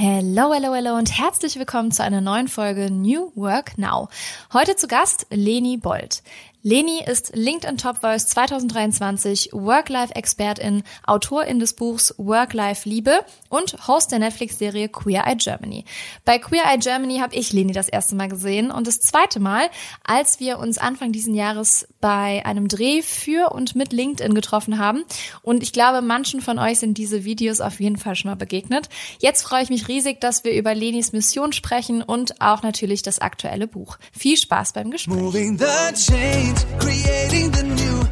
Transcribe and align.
Hello, 0.00 0.54
hello, 0.54 0.76
hello 0.76 0.94
und 0.94 1.18
herzlich 1.18 1.58
willkommen 1.58 1.90
zu 1.90 2.04
einer 2.04 2.20
neuen 2.20 2.46
Folge 2.46 2.88
New 2.88 3.32
Work 3.34 3.78
Now. 3.78 4.08
Heute 4.52 4.76
zu 4.76 4.86
Gast 4.86 5.26
Leni 5.30 5.76
Bold. 5.76 6.22
Leni 6.68 7.02
ist 7.02 7.34
LinkedIn 7.34 7.78
Top 7.78 8.02
Voice 8.02 8.26
2023, 8.26 9.54
Work-Life-Expertin, 9.54 10.82
Autorin 11.06 11.60
des 11.60 11.72
Buchs 11.72 12.14
Work-Life-Liebe 12.18 13.20
und 13.48 13.88
Host 13.88 14.12
der 14.12 14.18
Netflix-Serie 14.18 14.90
Queer 14.90 15.24
Eye 15.26 15.36
Germany. 15.36 15.86
Bei 16.26 16.38
Queer 16.38 16.64
Eye 16.66 16.76
Germany 16.78 17.20
habe 17.20 17.34
ich 17.34 17.54
Leni 17.54 17.72
das 17.72 17.88
erste 17.88 18.16
Mal 18.16 18.28
gesehen 18.28 18.70
und 18.70 18.86
das 18.86 19.00
zweite 19.00 19.40
Mal, 19.40 19.70
als 20.04 20.40
wir 20.40 20.58
uns 20.58 20.76
Anfang 20.76 21.10
diesen 21.10 21.34
Jahres 21.34 21.88
bei 22.02 22.44
einem 22.44 22.68
Dreh 22.68 23.00
für 23.00 23.50
und 23.52 23.74
mit 23.74 23.94
LinkedIn 23.94 24.34
getroffen 24.34 24.78
haben. 24.78 25.04
Und 25.40 25.62
ich 25.62 25.72
glaube, 25.72 26.02
manchen 26.02 26.42
von 26.42 26.58
euch 26.58 26.80
sind 26.80 26.98
diese 26.98 27.24
Videos 27.24 27.62
auf 27.62 27.80
jeden 27.80 27.96
Fall 27.96 28.14
schon 28.14 28.30
mal 28.30 28.34
begegnet. 28.34 28.90
Jetzt 29.20 29.40
freue 29.40 29.62
ich 29.62 29.70
mich 29.70 29.88
riesig, 29.88 30.20
dass 30.20 30.44
wir 30.44 30.52
über 30.52 30.74
Lenis 30.74 31.12
Mission 31.12 31.54
sprechen 31.54 32.02
und 32.02 32.42
auch 32.42 32.62
natürlich 32.62 33.00
das 33.00 33.20
aktuelle 33.20 33.66
Buch. 33.66 33.96
Viel 34.12 34.36
Spaß 34.36 34.74
beim 34.74 34.90
Gespräch 34.90 36.57
change, 36.58 36.78
creating 36.78 37.52
the 37.52 37.62
new. 37.62 38.02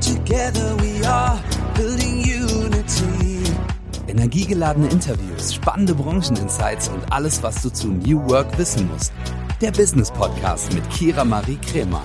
Together 0.00 0.76
we 0.76 1.04
are 1.04 1.38
building 1.74 2.24
unity. 2.24 3.42
Energiegeladene 4.08 4.88
Interviews, 4.88 5.54
spannende 5.54 5.94
Brancheninsights 5.94 6.88
und 6.88 7.12
alles, 7.12 7.42
was 7.42 7.62
du 7.62 7.70
zu 7.70 7.88
New 7.88 8.28
Work 8.28 8.58
wissen 8.58 8.88
musst. 8.88 9.12
Der 9.60 9.70
Business 9.70 10.10
Podcast 10.10 10.72
mit 10.72 10.88
Kira 10.90 11.24
Marie 11.24 11.58
Kremer. 11.58 12.02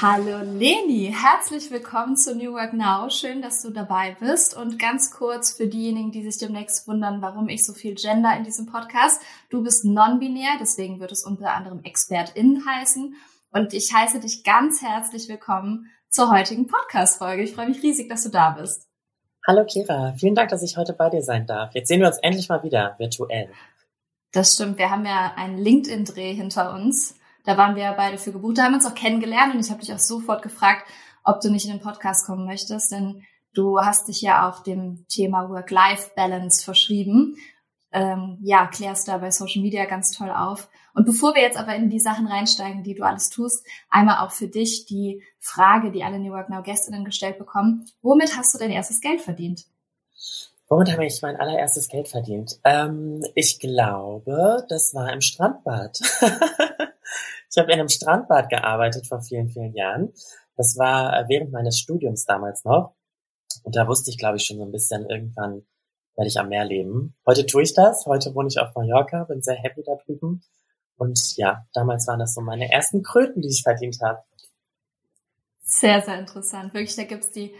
Hallo 0.00 0.42
Leni, 0.44 1.12
herzlich 1.12 1.72
willkommen 1.72 2.16
zu 2.16 2.36
New 2.36 2.52
Work 2.52 2.72
Now. 2.72 3.10
Schön, 3.10 3.42
dass 3.42 3.62
du 3.62 3.70
dabei 3.70 4.16
bist. 4.20 4.56
Und 4.56 4.78
ganz 4.78 5.10
kurz 5.10 5.52
für 5.52 5.66
diejenigen, 5.66 6.12
die 6.12 6.22
sich 6.22 6.38
demnächst 6.38 6.86
wundern, 6.86 7.20
warum 7.20 7.48
ich 7.48 7.66
so 7.66 7.72
viel 7.72 7.96
Gender 7.96 8.36
in 8.36 8.44
diesem 8.44 8.66
Podcast. 8.66 9.20
Du 9.50 9.64
bist 9.64 9.84
non-binär, 9.84 10.52
deswegen 10.60 11.00
wird 11.00 11.10
es 11.10 11.24
unter 11.24 11.52
anderem 11.52 11.80
ExpertInnen 11.82 12.64
heißen. 12.64 13.16
Und 13.50 13.72
ich 13.72 13.92
heiße 13.94 14.20
dich 14.20 14.44
ganz 14.44 14.82
herzlich 14.82 15.26
willkommen 15.28 15.90
zur 16.10 16.30
heutigen 16.30 16.66
Podcast-Folge. 16.66 17.42
Ich 17.42 17.54
freue 17.54 17.68
mich 17.68 17.82
riesig, 17.82 18.08
dass 18.10 18.24
du 18.24 18.28
da 18.28 18.50
bist. 18.50 18.86
Hallo 19.46 19.64
Kira, 19.64 20.12
vielen 20.18 20.34
Dank, 20.34 20.50
dass 20.50 20.62
ich 20.62 20.76
heute 20.76 20.92
bei 20.92 21.08
dir 21.08 21.22
sein 21.22 21.46
darf. 21.46 21.74
Jetzt 21.74 21.88
sehen 21.88 22.00
wir 22.00 22.08
uns 22.08 22.18
endlich 22.18 22.50
mal 22.50 22.62
wieder 22.62 22.94
virtuell. 22.98 23.50
Das 24.32 24.52
stimmt, 24.52 24.76
wir 24.76 24.90
haben 24.90 25.06
ja 25.06 25.32
einen 25.36 25.56
LinkedIn-Dreh 25.56 26.34
hinter 26.34 26.74
uns. 26.74 27.14
Da 27.44 27.56
waren 27.56 27.74
wir 27.74 27.90
beide 27.92 28.18
für 28.18 28.32
gebucht, 28.32 28.58
da 28.58 28.64
haben 28.64 28.72
wir 28.72 28.76
uns 28.76 28.86
auch 28.86 28.94
kennengelernt 28.94 29.54
und 29.54 29.60
ich 29.60 29.70
habe 29.70 29.80
dich 29.80 29.94
auch 29.94 29.98
sofort 29.98 30.42
gefragt, 30.42 30.86
ob 31.24 31.40
du 31.40 31.50
nicht 31.50 31.64
in 31.64 31.72
den 31.72 31.80
Podcast 31.80 32.26
kommen 32.26 32.44
möchtest, 32.44 32.92
denn 32.92 33.22
du 33.54 33.80
hast 33.80 34.08
dich 34.08 34.20
ja 34.20 34.46
auch 34.46 34.62
dem 34.62 35.06
Thema 35.08 35.48
Work-Life-Balance 35.48 36.62
verschrieben. 36.62 37.36
Ähm, 37.92 38.38
ja, 38.42 38.66
klärst 38.66 39.08
da 39.08 39.16
bei 39.16 39.30
Social 39.30 39.62
Media 39.62 39.86
ganz 39.86 40.12
toll 40.12 40.30
auf. 40.30 40.68
Und 40.98 41.04
bevor 41.04 41.36
wir 41.36 41.42
jetzt 41.42 41.56
aber 41.56 41.76
in 41.76 41.90
die 41.90 42.00
Sachen 42.00 42.26
reinsteigen, 42.26 42.82
die 42.82 42.96
du 42.96 43.04
alles 43.04 43.30
tust, 43.30 43.64
einmal 43.88 44.26
auch 44.26 44.32
für 44.32 44.48
dich 44.48 44.84
die 44.84 45.22
Frage, 45.38 45.92
die 45.92 46.02
alle 46.02 46.18
New 46.18 46.32
Work 46.32 46.50
Now 46.50 46.60
Gästinnen 46.60 47.04
gestellt 47.04 47.38
bekommen. 47.38 47.86
Womit 48.02 48.36
hast 48.36 48.52
du 48.52 48.58
dein 48.58 48.72
erstes 48.72 49.00
Geld 49.00 49.20
verdient? 49.20 49.64
Womit 50.68 50.90
habe 50.90 51.06
ich 51.06 51.22
mein 51.22 51.36
allererstes 51.36 51.88
Geld 51.88 52.08
verdient? 52.08 52.58
Ähm, 52.64 53.24
ich 53.36 53.60
glaube, 53.60 54.66
das 54.68 54.92
war 54.92 55.12
im 55.12 55.20
Strandbad. 55.20 56.00
ich 57.48 57.58
habe 57.58 57.70
in 57.70 57.78
einem 57.78 57.88
Strandbad 57.88 58.50
gearbeitet 58.50 59.06
vor 59.06 59.20
vielen, 59.20 59.50
vielen 59.50 59.74
Jahren. 59.74 60.12
Das 60.56 60.76
war 60.78 61.28
während 61.28 61.52
meines 61.52 61.78
Studiums 61.78 62.24
damals 62.24 62.64
noch. 62.64 62.96
Und 63.62 63.76
da 63.76 63.86
wusste 63.86 64.10
ich, 64.10 64.18
glaube 64.18 64.38
ich, 64.38 64.44
schon 64.44 64.56
so 64.56 64.64
ein 64.64 64.72
bisschen 64.72 65.08
irgendwann 65.08 65.62
werde 66.16 66.28
ich 66.28 66.40
am 66.40 66.48
Meer 66.48 66.64
leben. 66.64 67.14
Heute 67.24 67.46
tue 67.46 67.62
ich 67.62 67.72
das. 67.72 68.04
Heute 68.06 68.34
wohne 68.34 68.48
ich 68.48 68.58
auf 68.58 68.74
Mallorca, 68.74 69.22
bin 69.22 69.42
sehr 69.42 69.54
happy 69.54 69.84
da 69.86 69.94
drüben. 70.04 70.42
Und 70.98 71.36
ja, 71.36 71.64
damals 71.72 72.06
waren 72.06 72.18
das 72.18 72.34
so 72.34 72.40
meine 72.40 72.70
ersten 72.70 73.02
Kröten, 73.02 73.40
die 73.40 73.48
ich 73.48 73.62
verdient 73.62 73.98
habe. 74.02 74.22
Sehr, 75.62 76.02
sehr 76.02 76.18
interessant. 76.18 76.74
Wirklich, 76.74 76.96
da 76.96 77.04
gibt's 77.04 77.30
die 77.30 77.54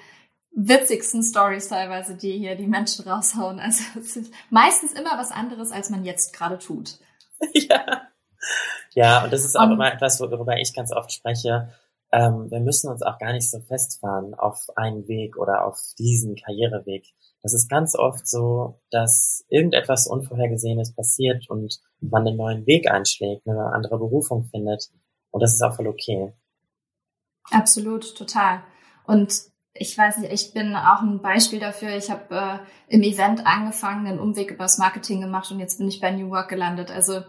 witzigsten 0.51 1.23
Stories 1.23 1.69
teilweise, 1.69 2.17
die 2.17 2.33
hier 2.33 2.57
die 2.57 2.67
Menschen 2.67 3.09
raushauen. 3.09 3.61
Also 3.61 3.83
es 4.01 4.17
ist 4.17 4.33
meistens 4.51 4.93
immer 4.93 5.17
was 5.17 5.31
anderes, 5.31 5.71
als 5.71 5.89
man 5.89 6.05
jetzt 6.05 6.33
gerade 6.33 6.59
tut. 6.59 6.99
ja. 7.53 8.03
Ja, 8.95 9.25
und 9.25 9.33
das 9.33 9.45
ist 9.45 9.57
auch 9.57 9.67
um, 9.67 9.73
immer 9.73 9.93
etwas, 9.93 10.21
worüber 10.21 10.57
ich 10.57 10.75
ganz 10.75 10.93
oft 10.93 11.13
spreche. 11.13 11.73
Ähm, 12.13 12.51
wir 12.51 12.61
müssen 12.61 12.91
uns 12.91 13.03
auch 13.03 13.19
gar 13.19 13.33
nicht 13.33 13.51
so 13.51 13.61
festfahren 13.61 14.35
auf 14.35 14.67
einen 14.77 15.07
Weg 15.09 15.37
oder 15.37 15.67
auf 15.67 15.79
diesen 15.99 16.37
Karriereweg. 16.37 17.07
Das 17.43 17.55
ist 17.55 17.69
ganz 17.69 17.95
oft 17.95 18.27
so, 18.27 18.81
dass 18.91 19.45
irgendetwas 19.49 20.07
Unvorhergesehenes 20.07 20.95
passiert 20.95 21.49
und 21.49 21.79
man 22.01 22.27
einen 22.27 22.37
neuen 22.37 22.67
Weg 22.67 22.91
einschlägt, 22.91 23.47
eine 23.47 23.73
andere 23.73 23.99
Berufung 23.99 24.45
findet. 24.45 24.89
Und 25.31 25.43
das 25.43 25.55
ist 25.55 25.63
auch 25.63 25.77
voll 25.77 25.87
okay. 25.87 26.33
Absolut, 27.51 28.17
total. 28.17 28.63
Und 29.07 29.33
ich 29.75 29.97
weiß 29.97 30.19
nicht, 30.19 30.33
ich 30.33 30.53
bin 30.53 30.75
auch 30.75 31.03
ein 31.03 31.21
Beispiel 31.21 31.61
dafür. 31.61 31.97
Ich 31.97 32.11
habe 32.11 32.35
äh, 32.35 32.95
im 32.95 33.03
Event 33.03 33.47
angefangen, 33.47 34.07
einen 34.07 34.19
Umweg 34.19 34.51
übers 34.51 34.79
Marketing 34.79 35.21
gemacht 35.21 35.51
und 35.51 35.61
jetzt 35.61 35.79
bin 35.79 35.89
ich 35.89 36.01
bei 36.01 36.11
New 36.11 36.31
Work 36.31 36.49
gelandet. 36.49 36.91
Also 36.91 37.23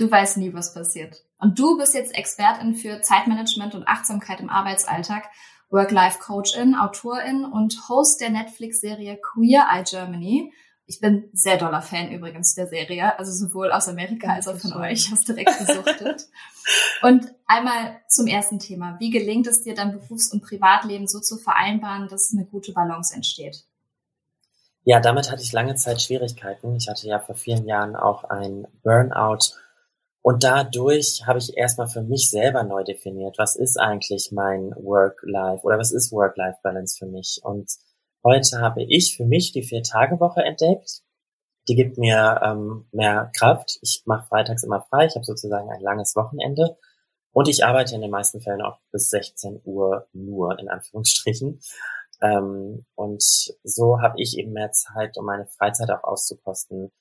du 0.00 0.10
weißt 0.10 0.38
nie, 0.38 0.52
was 0.54 0.74
passiert. 0.74 1.22
Und 1.38 1.58
du 1.58 1.76
bist 1.76 1.94
jetzt 1.94 2.14
Expertin 2.14 2.74
für 2.74 3.02
Zeitmanagement 3.02 3.74
und 3.74 3.86
Achtsamkeit 3.86 4.40
im 4.40 4.50
Arbeitsalltag. 4.50 5.24
Work-Life-Coachin, 5.70 6.74
Autorin 6.74 7.44
und 7.44 7.88
Host 7.88 8.20
der 8.20 8.30
Netflix-Serie 8.30 9.18
Queer 9.18 9.68
Eye 9.70 9.84
Germany. 9.84 10.52
Ich 10.86 10.98
bin 10.98 11.30
sehr 11.32 11.56
doller 11.56 11.82
Fan 11.82 12.10
übrigens 12.10 12.56
der 12.56 12.66
Serie, 12.66 13.16
also 13.16 13.30
sowohl 13.30 13.70
aus 13.70 13.88
Amerika 13.88 14.32
als 14.32 14.48
auch 14.48 14.58
von 14.58 14.72
euch. 14.72 15.06
Ich 15.06 15.10
habe 15.12 15.20
direkt 15.24 15.56
gesuchtet. 15.58 16.26
und 17.02 17.32
einmal 17.46 18.00
zum 18.08 18.26
ersten 18.26 18.58
Thema. 18.58 18.96
Wie 18.98 19.10
gelingt 19.10 19.46
es 19.46 19.62
dir, 19.62 19.76
dein 19.76 19.92
Berufs- 19.92 20.32
und 20.32 20.42
Privatleben 20.42 21.06
so 21.06 21.20
zu 21.20 21.36
vereinbaren, 21.36 22.08
dass 22.08 22.32
eine 22.32 22.44
gute 22.44 22.72
Balance 22.72 23.14
entsteht? 23.14 23.64
Ja, 24.82 24.98
damit 24.98 25.30
hatte 25.30 25.42
ich 25.42 25.52
lange 25.52 25.76
Zeit 25.76 26.02
Schwierigkeiten. 26.02 26.74
Ich 26.74 26.88
hatte 26.88 27.06
ja 27.06 27.20
vor 27.20 27.36
vielen 27.36 27.66
Jahren 27.66 27.94
auch 27.94 28.24
ein 28.24 28.66
Burnout 28.82 29.54
und 30.22 30.44
dadurch 30.44 31.22
habe 31.26 31.38
ich 31.38 31.56
erstmal 31.56 31.88
für 31.88 32.02
mich 32.02 32.30
selber 32.30 32.62
neu 32.62 32.84
definiert, 32.84 33.36
was 33.38 33.56
ist 33.56 33.78
eigentlich 33.78 34.30
mein 34.32 34.72
Work-Life 34.76 35.62
oder 35.64 35.78
was 35.78 35.92
ist 35.92 36.12
Work-Life-Balance 36.12 36.98
für 36.98 37.06
mich. 37.06 37.40
Und 37.42 37.70
heute 38.22 38.60
habe 38.60 38.82
ich 38.82 39.16
für 39.16 39.24
mich 39.24 39.52
die 39.52 39.62
Vier-Tage-Woche 39.62 40.42
entdeckt. 40.42 41.00
Die 41.68 41.74
gibt 41.74 41.96
mir 41.96 42.40
ähm, 42.44 42.86
mehr 42.92 43.30
Kraft. 43.36 43.78
Ich 43.80 44.02
mache 44.04 44.26
freitags 44.28 44.62
immer 44.62 44.82
frei. 44.90 45.06
Ich 45.06 45.14
habe 45.14 45.24
sozusagen 45.24 45.70
ein 45.70 45.80
langes 45.80 46.14
Wochenende. 46.16 46.76
Und 47.32 47.48
ich 47.48 47.64
arbeite 47.64 47.94
in 47.94 48.02
den 48.02 48.10
meisten 48.10 48.42
Fällen 48.42 48.60
auch 48.60 48.78
bis 48.92 49.08
16 49.08 49.62
Uhr 49.64 50.06
nur, 50.12 50.58
in 50.58 50.68
Anführungsstrichen. 50.68 51.60
Ähm, 52.20 52.84
und 52.94 53.22
so 53.62 54.00
habe 54.02 54.20
ich 54.20 54.36
eben 54.36 54.52
mehr 54.52 54.72
Zeit, 54.72 55.16
um 55.16 55.24
meine 55.24 55.46
Freizeit 55.46 55.90
auch 55.90 56.04
auszukosten 56.04 56.92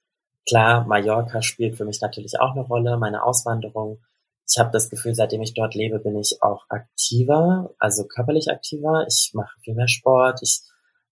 Klar, 0.48 0.86
Mallorca 0.88 1.42
spielt 1.42 1.78
für 1.78 1.86
mich 1.86 2.02
natürlich 2.02 2.40
auch 2.40 2.52
eine 2.52 2.62
Rolle, 2.62 2.98
meine 2.98 3.24
Auswanderung. 3.24 4.02
Ich 4.50 4.58
habe 4.58 4.72
das 4.72 4.90
Gefühl, 4.90 5.14
seitdem 5.14 5.42
ich 5.42 5.54
dort 5.54 5.76
lebe, 5.76 6.00
bin 6.00 6.18
ich 6.18 6.40
auch 6.42 6.66
aktiver, 6.70 7.70
also 7.78 8.06
körperlich 8.08 8.50
aktiver. 8.50 9.06
Ich 9.08 9.32
mache 9.34 9.60
viel 9.62 9.76
mehr 9.76 9.88
Sport, 9.88 10.40
ich 10.42 10.62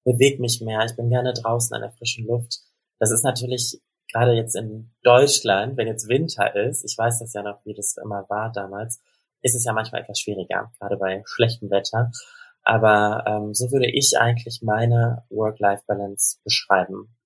bewege 0.04 0.42
mich 0.42 0.62
mehr, 0.62 0.84
ich 0.86 0.96
bin 0.96 1.10
gerne 1.10 1.34
draußen 1.34 1.76
an 1.76 1.82
der 1.82 1.92
frischen 1.92 2.26
Luft. 2.26 2.60
Das 2.98 3.12
ist 3.12 3.24
natürlich 3.24 3.80
gerade 4.12 4.34
jetzt 4.34 4.56
in 4.56 4.92
Deutschland, 5.04 5.78
wenn 5.78 5.88
jetzt 5.88 6.08
Winter 6.08 6.56
ist, 6.56 6.84
ich 6.84 6.98
weiß 6.98 7.20
das 7.20 7.34
ja 7.34 7.44
noch, 7.44 7.64
wie 7.66 7.74
das 7.74 7.98
immer 7.98 8.26
war 8.30 8.52
damals, 8.52 9.02
ist 9.42 9.56
es 9.56 9.66
ja 9.66 9.74
manchmal 9.74 10.02
etwas 10.02 10.20
schwieriger, 10.20 10.72
gerade 10.80 10.98
bei 10.98 11.22
schlechtem 11.26 11.70
Wetter. 11.70 12.12
Aber 12.64 13.24
ähm, 13.28 13.54
so 13.54 13.72
würde 13.72 13.90
ich 13.90 14.18
eigentlich 14.18 14.62
meine 14.62 15.24
Work-Life-Balance 15.30 16.40
beschreiben. 16.44 17.17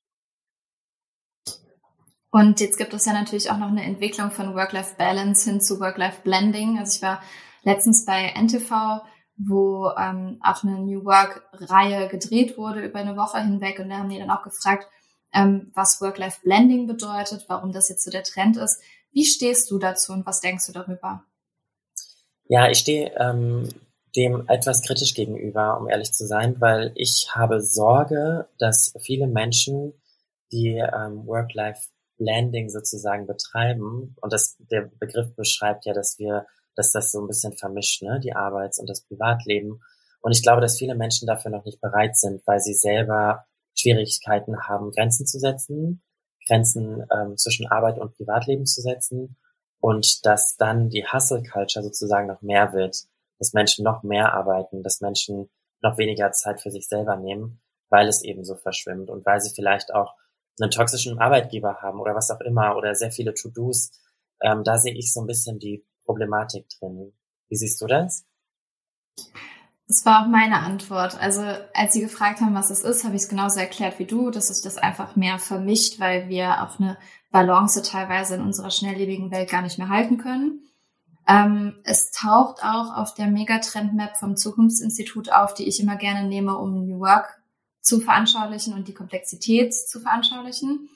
Und 2.31 2.61
jetzt 2.61 2.77
gibt 2.77 2.93
es 2.93 3.05
ja 3.05 3.13
natürlich 3.13 3.51
auch 3.51 3.57
noch 3.57 3.67
eine 3.67 3.83
Entwicklung 3.83 4.31
von 4.31 4.55
Work-Life-Balance 4.55 5.49
hin 5.49 5.59
zu 5.59 5.81
Work-Life-Blending. 5.81 6.79
Also 6.79 6.95
ich 6.95 7.01
war 7.01 7.21
letztens 7.63 8.05
bei 8.05 8.33
NTV, 8.35 9.01
wo 9.35 9.89
ähm, 9.97 10.39
auch 10.41 10.63
eine 10.63 10.79
New 10.79 11.03
Work-Reihe 11.03 12.07
gedreht 12.07 12.57
wurde 12.57 12.85
über 12.85 12.99
eine 12.99 13.17
Woche 13.17 13.41
hinweg. 13.41 13.79
Und 13.79 13.89
da 13.89 13.97
haben 13.97 14.09
die 14.09 14.17
dann 14.17 14.31
auch 14.31 14.43
gefragt, 14.43 14.87
ähm, 15.33 15.71
was 15.75 15.99
Work-Life-Blending 15.99 16.87
bedeutet, 16.87 17.45
warum 17.49 17.73
das 17.73 17.89
jetzt 17.89 18.05
so 18.05 18.11
der 18.11 18.23
Trend 18.23 18.55
ist. 18.55 18.81
Wie 19.11 19.25
stehst 19.25 19.69
du 19.69 19.77
dazu 19.77 20.13
und 20.13 20.25
was 20.25 20.39
denkst 20.39 20.67
du 20.67 20.71
darüber? 20.71 21.25
Ja, 22.47 22.69
ich 22.69 22.79
stehe 22.79 23.11
ähm, 23.17 23.67
dem 24.15 24.47
etwas 24.47 24.81
kritisch 24.83 25.13
gegenüber, 25.13 25.79
um 25.79 25.89
ehrlich 25.89 26.13
zu 26.13 26.25
sein, 26.25 26.59
weil 26.59 26.93
ich 26.95 27.29
habe 27.33 27.61
Sorge, 27.61 28.47
dass 28.57 28.93
viele 28.99 29.27
Menschen 29.27 29.93
die 30.51 30.77
ähm, 30.77 31.25
Work-Life 31.25 31.90
Landing 32.21 32.69
sozusagen 32.69 33.27
betreiben. 33.27 34.15
Und 34.21 34.33
das, 34.33 34.57
der 34.59 34.89
Begriff 34.99 35.35
beschreibt 35.35 35.85
ja, 35.85 35.93
dass 35.93 36.17
wir, 36.19 36.45
dass 36.75 36.91
das 36.91 37.11
so 37.11 37.21
ein 37.21 37.27
bisschen 37.27 37.53
vermischt, 37.53 38.01
ne, 38.03 38.19
die 38.23 38.33
Arbeits- 38.33 38.79
und 38.79 38.89
das 38.89 39.01
Privatleben. 39.01 39.81
Und 40.21 40.31
ich 40.31 40.43
glaube, 40.43 40.61
dass 40.61 40.77
viele 40.77 40.95
Menschen 40.95 41.27
dafür 41.27 41.51
noch 41.51 41.65
nicht 41.65 41.81
bereit 41.81 42.15
sind, 42.15 42.41
weil 42.45 42.59
sie 42.59 42.75
selber 42.75 43.45
Schwierigkeiten 43.73 44.67
haben, 44.67 44.91
Grenzen 44.91 45.25
zu 45.25 45.39
setzen, 45.39 46.03
Grenzen 46.47 47.05
ähm, 47.11 47.37
zwischen 47.37 47.67
Arbeit 47.67 47.97
und 47.97 48.15
Privatleben 48.15 48.65
zu 48.65 48.81
setzen 48.81 49.37
und 49.79 50.25
dass 50.25 50.55
dann 50.57 50.89
die 50.89 51.05
Hustle 51.05 51.43
Culture 51.43 51.83
sozusagen 51.83 52.27
noch 52.27 52.41
mehr 52.41 52.73
wird, 52.73 52.97
dass 53.39 53.53
Menschen 53.53 53.83
noch 53.83 54.03
mehr 54.03 54.33
arbeiten, 54.33 54.83
dass 54.83 55.01
Menschen 55.01 55.49
noch 55.81 55.97
weniger 55.97 56.31
Zeit 56.31 56.61
für 56.61 56.69
sich 56.69 56.87
selber 56.87 57.17
nehmen, 57.17 57.61
weil 57.89 58.07
es 58.07 58.23
eben 58.23 58.43
so 58.43 58.55
verschwimmt 58.55 59.09
und 59.09 59.25
weil 59.25 59.41
sie 59.41 59.53
vielleicht 59.53 59.93
auch 59.93 60.13
einen 60.59 60.71
toxischen 60.71 61.19
Arbeitgeber 61.19 61.77
haben 61.81 61.99
oder 61.99 62.15
was 62.15 62.31
auch 62.31 62.41
immer 62.41 62.75
oder 62.75 62.95
sehr 62.95 63.11
viele 63.11 63.33
To-Dos. 63.33 63.91
Ähm, 64.41 64.63
da 64.63 64.77
sehe 64.77 64.93
ich 64.93 65.13
so 65.13 65.21
ein 65.21 65.27
bisschen 65.27 65.59
die 65.59 65.85
Problematik 66.05 66.67
drin. 66.79 67.13
Wie 67.49 67.55
siehst 67.55 67.81
du 67.81 67.87
das? 67.87 68.25
Das 69.87 70.05
war 70.05 70.23
auch 70.23 70.27
meine 70.27 70.59
Antwort. 70.59 71.19
Also 71.19 71.41
als 71.73 71.93
Sie 71.93 71.99
gefragt 71.99 72.39
haben, 72.39 72.55
was 72.55 72.69
es 72.69 72.81
ist, 72.81 73.03
habe 73.03 73.15
ich 73.15 73.23
es 73.23 73.29
genauso 73.29 73.59
erklärt 73.59 73.99
wie 73.99 74.05
du, 74.05 74.31
dass 74.31 74.47
sich 74.47 74.63
das 74.63 74.77
einfach 74.77 75.17
mehr 75.17 75.37
vermischt, 75.37 75.99
weil 75.99 76.29
wir 76.29 76.63
auch 76.63 76.79
eine 76.79 76.97
Balance 77.29 77.81
teilweise 77.81 78.35
in 78.35 78.41
unserer 78.41 78.71
schnelllebigen 78.71 79.31
Welt 79.31 79.49
gar 79.49 79.61
nicht 79.61 79.77
mehr 79.77 79.89
halten 79.89 80.17
können. 80.17 80.61
Ähm, 81.27 81.75
es 81.83 82.11
taucht 82.11 82.63
auch 82.63 82.95
auf 82.95 83.13
der 83.15 83.27
Megatrend-Map 83.27 84.15
vom 84.17 84.37
Zukunftsinstitut 84.37 85.31
auf, 85.31 85.53
die 85.53 85.67
ich 85.67 85.81
immer 85.81 85.97
gerne 85.97 86.27
nehme, 86.27 86.57
um 86.57 86.87
New 86.87 86.99
Work 86.99 87.40
zu 87.81 87.99
veranschaulichen 87.99 88.73
und 88.73 88.87
die 88.87 88.93
Komplexität 88.93 89.73
zu 89.73 89.99
veranschaulichen. 89.99 90.89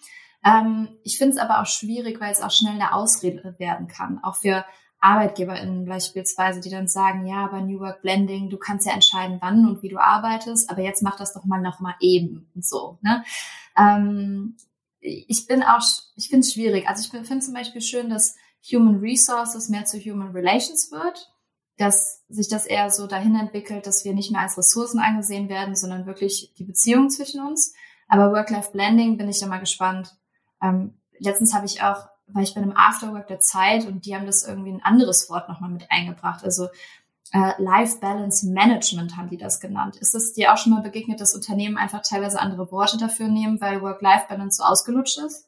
Ähm, 0.46 0.90
ich 1.04 1.18
finde 1.18 1.36
es 1.36 1.42
aber 1.42 1.62
auch 1.62 1.66
schwierig, 1.66 2.20
weil 2.22 2.32
es 2.32 2.42
auch 2.42 2.52
schnell 2.52 2.76
eine 2.76 2.94
Ausrede 2.94 3.56
werden 3.58 3.88
kann, 3.88 4.20
auch 4.24 4.36
für 4.36 4.66
ArbeitgeberInnen 5.00 5.86
beispielsweise, 5.86 6.62
die 6.62 6.70
dann 6.70 6.88
sagen, 6.88 7.28
ja, 7.28 7.46
aber 7.46 7.62
New 7.62 7.80
Work 7.80 8.02
Blending, 8.02 8.50
du 8.50 8.58
kannst 8.58 8.88
ja 8.88 8.94
entscheiden, 8.94 9.38
wann 9.40 9.68
und 9.68 9.84
wie 9.84 9.90
du 9.90 10.00
arbeitest, 10.00 10.70
aber 10.70 10.82
jetzt 10.82 11.04
mach 11.04 11.18
das 11.18 11.34
doch 11.34 11.46
mal 11.46 11.62
noch 11.62 11.80
mal 11.80 11.96
eben 12.00 12.50
und 12.56 12.66
so. 12.66 12.98
Ne? 13.02 13.24
Ähm, 13.78 14.58
ich 15.00 15.46
bin 15.46 15.62
auch, 15.62 15.84
ich 16.16 16.30
finde 16.30 16.42
es 16.42 16.54
schwierig. 16.54 16.88
Also 16.88 17.04
ich 17.04 17.10
finde 17.10 17.46
zum 17.46 17.54
Beispiel 17.54 17.82
schön, 17.82 18.10
dass 18.10 18.36
Human 18.72 19.00
Resources 19.00 19.70
mehr 19.70 19.86
zu 19.86 20.00
Human 20.00 20.32
Relations 20.32 20.92
wird, 20.92 21.32
dass 21.77 22.24
sich 22.30 22.48
das 22.48 22.66
eher 22.66 22.89
so 22.89 23.07
dahin 23.07 23.36
entwickelt, 23.36 23.86
dass 23.86 24.06
wir 24.06 24.13
nicht 24.13 24.31
mehr 24.31 24.42
als 24.42 24.57
Ressourcen 24.57 25.00
angesehen 25.00 25.50
werden, 25.50 25.75
sondern 25.75 26.06
wirklich 26.06 26.54
die 26.57 26.63
Beziehung 26.63 27.10
zwischen 27.10 27.45
uns. 27.45 27.74
Aber 28.07 28.31
Work-Life-Blending 28.31 29.18
bin 29.18 29.30
ich 29.30 29.39
da 29.39 29.48
mal 29.48 29.60
gespannt. 29.60 30.16
Ähm, 30.62 31.00
letztens 31.19 31.54
habe 31.54 31.66
ich 31.66 31.81
auch 31.81 32.07
war 32.27 32.42
ich 32.42 32.54
bei 32.54 32.62
einem 32.62 32.75
Afterwork 32.75 33.27
der 33.27 33.39
Zeit 33.39 33.86
und 33.86 34.06
die 34.06 34.16
haben 34.16 34.25
das 34.25 34.44
irgendwie 34.44 34.72
ein 34.72 34.83
anderes 34.83 35.30
Wort 35.30 35.48
nochmal 35.48 35.69
mit 35.69 35.86
eingebracht. 35.92 36.44
Also 36.44 36.68
äh, 37.31 37.62
Life 37.62 38.00
Balance 38.00 38.48
Management 38.48 39.18
haben 39.18 39.30
die 39.30 39.38
das 39.38 39.60
genannt. 39.60 39.98
Ist 39.98 40.16
es 40.16 40.33
dir 40.33 40.54
auch 40.54 40.57
schon 40.57 40.74
mal 40.74 40.81
begegnet, 40.81 41.22
dass 41.22 41.36
Unternehmen 41.36 41.77
einfach 41.77 42.01
teilweise 42.01 42.39
andere 42.39 42.72
Worte 42.72 42.98
dafür 42.98 43.27
nehmen, 43.27 43.62
weil 43.62 43.81
Work-Life-Balance 43.81 44.57
so 44.57 44.63
ausgelutscht 44.63 45.19
ist? 45.19 45.45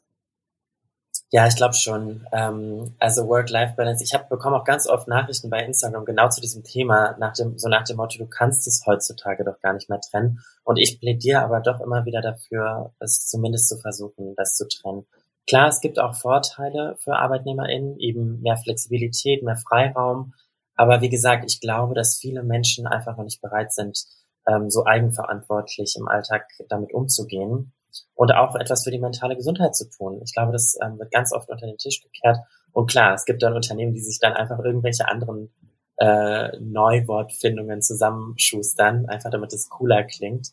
Ja, 1.29 1.45
ich 1.45 1.57
glaube 1.57 1.73
schon. 1.73 2.25
Ähm, 2.31 2.95
also 2.99 3.27
Work-Life-Balance. 3.27 4.01
Ich 4.03 4.13
habe 4.13 4.27
bekomme 4.29 4.55
auch 4.55 4.63
ganz 4.63 4.87
oft 4.87 5.09
Nachrichten 5.09 5.49
bei 5.49 5.63
Instagram 5.65 6.05
genau 6.05 6.29
zu 6.29 6.39
diesem 6.39 6.63
Thema, 6.63 7.17
nach 7.19 7.33
dem, 7.33 7.57
so 7.57 7.67
nach 7.67 7.83
dem 7.83 7.97
Motto, 7.97 8.17
du 8.17 8.27
kannst 8.27 8.65
es 8.65 8.83
heutzutage 8.85 9.43
doch 9.43 9.59
gar 9.59 9.73
nicht 9.73 9.89
mehr 9.89 9.99
trennen. 9.99 10.39
Und 10.63 10.77
ich 10.77 10.99
plädiere 11.01 11.41
aber 11.41 11.59
doch 11.59 11.81
immer 11.81 12.05
wieder 12.05 12.21
dafür, 12.21 12.93
es 12.99 13.27
zumindest 13.27 13.67
zu 13.67 13.77
versuchen, 13.77 14.35
das 14.37 14.55
zu 14.55 14.67
trennen. 14.69 15.05
Klar, 15.49 15.67
es 15.67 15.81
gibt 15.81 15.99
auch 15.99 16.15
Vorteile 16.15 16.95
für 16.99 17.17
ArbeitnehmerInnen, 17.17 17.99
eben 17.99 18.41
mehr 18.41 18.57
Flexibilität, 18.57 19.43
mehr 19.43 19.57
Freiraum. 19.57 20.33
Aber 20.75 21.01
wie 21.01 21.09
gesagt, 21.09 21.43
ich 21.45 21.59
glaube, 21.59 21.93
dass 21.93 22.17
viele 22.17 22.43
Menschen 22.43 22.87
einfach 22.87 23.17
noch 23.17 23.25
nicht 23.25 23.41
bereit 23.41 23.73
sind, 23.73 23.99
ähm, 24.47 24.69
so 24.69 24.85
eigenverantwortlich 24.85 25.95
im 25.99 26.07
Alltag 26.07 26.45
damit 26.69 26.93
umzugehen 26.93 27.73
und 28.15 28.33
auch 28.33 28.55
etwas 28.55 28.83
für 28.83 28.91
die 28.91 28.99
mentale 28.99 29.35
Gesundheit 29.35 29.75
zu 29.75 29.89
tun. 29.89 30.21
Ich 30.23 30.33
glaube, 30.33 30.51
das 30.51 30.77
ähm, 30.83 30.99
wird 30.99 31.11
ganz 31.11 31.33
oft 31.33 31.49
unter 31.49 31.65
den 31.65 31.77
Tisch 31.77 32.01
gekehrt. 32.01 32.37
Und 32.71 32.89
klar, 32.89 33.13
es 33.13 33.25
gibt 33.25 33.41
dann 33.43 33.53
Unternehmen, 33.53 33.93
die 33.93 34.01
sich 34.01 34.19
dann 34.19 34.33
einfach 34.33 34.59
irgendwelche 34.59 35.07
anderen 35.07 35.51
äh, 35.97 36.57
Neuwortfindungen 36.59 37.81
zusammenschustern, 37.81 39.07
einfach 39.07 39.31
damit 39.31 39.53
es 39.53 39.69
cooler 39.69 40.03
klingt. 40.03 40.49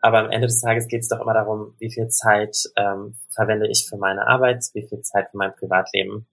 Aber 0.00 0.18
am 0.18 0.30
Ende 0.30 0.48
des 0.48 0.60
Tages 0.60 0.88
geht 0.88 1.02
es 1.02 1.08
doch 1.08 1.20
immer 1.20 1.34
darum, 1.34 1.74
wie 1.78 1.90
viel 1.90 2.08
Zeit 2.08 2.56
ähm, 2.76 3.16
verwende 3.30 3.68
ich 3.68 3.86
für 3.88 3.96
meine 3.96 4.26
Arbeit, 4.26 4.64
wie 4.74 4.86
viel 4.86 5.00
Zeit 5.00 5.30
für 5.30 5.36
mein 5.36 5.54
Privatleben. 5.54 6.26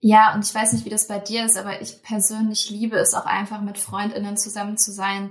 Ja, 0.00 0.34
und 0.34 0.44
ich 0.44 0.54
weiß 0.54 0.74
nicht, 0.74 0.84
wie 0.84 0.90
das 0.90 1.08
bei 1.08 1.18
dir 1.18 1.44
ist, 1.46 1.56
aber 1.56 1.80
ich 1.80 2.02
persönlich 2.02 2.70
liebe 2.70 2.96
es 2.96 3.14
auch 3.14 3.26
einfach 3.26 3.62
mit 3.62 3.78
Freundinnen 3.78 4.36
zusammen 4.36 4.76
zu 4.76 4.92
sein, 4.92 5.30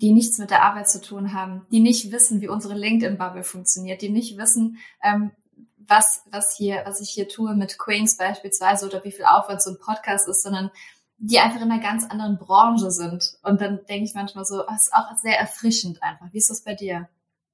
die 0.00 0.12
nichts 0.12 0.38
mit 0.38 0.50
der 0.50 0.62
Arbeit 0.62 0.90
zu 0.90 1.00
tun 1.00 1.32
haben, 1.32 1.66
die 1.70 1.80
nicht 1.80 2.10
wissen, 2.10 2.40
wie 2.40 2.48
unsere 2.48 2.74
LinkedIn-Bubble 2.74 3.44
funktioniert, 3.44 4.02
die 4.02 4.08
nicht 4.08 4.36
wissen, 4.36 4.78
ähm, 5.02 5.32
was, 5.76 6.22
was 6.30 6.56
hier, 6.56 6.82
was 6.84 7.00
ich 7.00 7.10
hier 7.10 7.28
tue 7.28 7.54
mit 7.54 7.78
Queens 7.78 8.16
beispielsweise 8.16 8.86
oder 8.86 9.04
wie 9.04 9.12
viel 9.12 9.24
Aufwand 9.24 9.62
so 9.62 9.70
ein 9.70 9.78
Podcast 9.78 10.28
ist, 10.28 10.42
sondern 10.42 10.70
die 11.18 11.38
einfach 11.38 11.60
in 11.60 11.70
einer 11.70 11.82
ganz 11.82 12.04
anderen 12.04 12.36
Branche 12.38 12.90
sind. 12.90 13.36
Und 13.42 13.60
dann 13.60 13.80
denke 13.88 14.04
ich 14.04 14.14
manchmal 14.14 14.44
so, 14.44 14.62
es 14.66 14.86
ist 14.86 14.92
auch 14.92 15.16
sehr 15.16 15.38
erfrischend 15.38 16.02
einfach. 16.02 16.26
Wie 16.32 16.38
ist 16.38 16.50
das 16.50 16.64
bei 16.64 16.74
dir? 16.74 17.08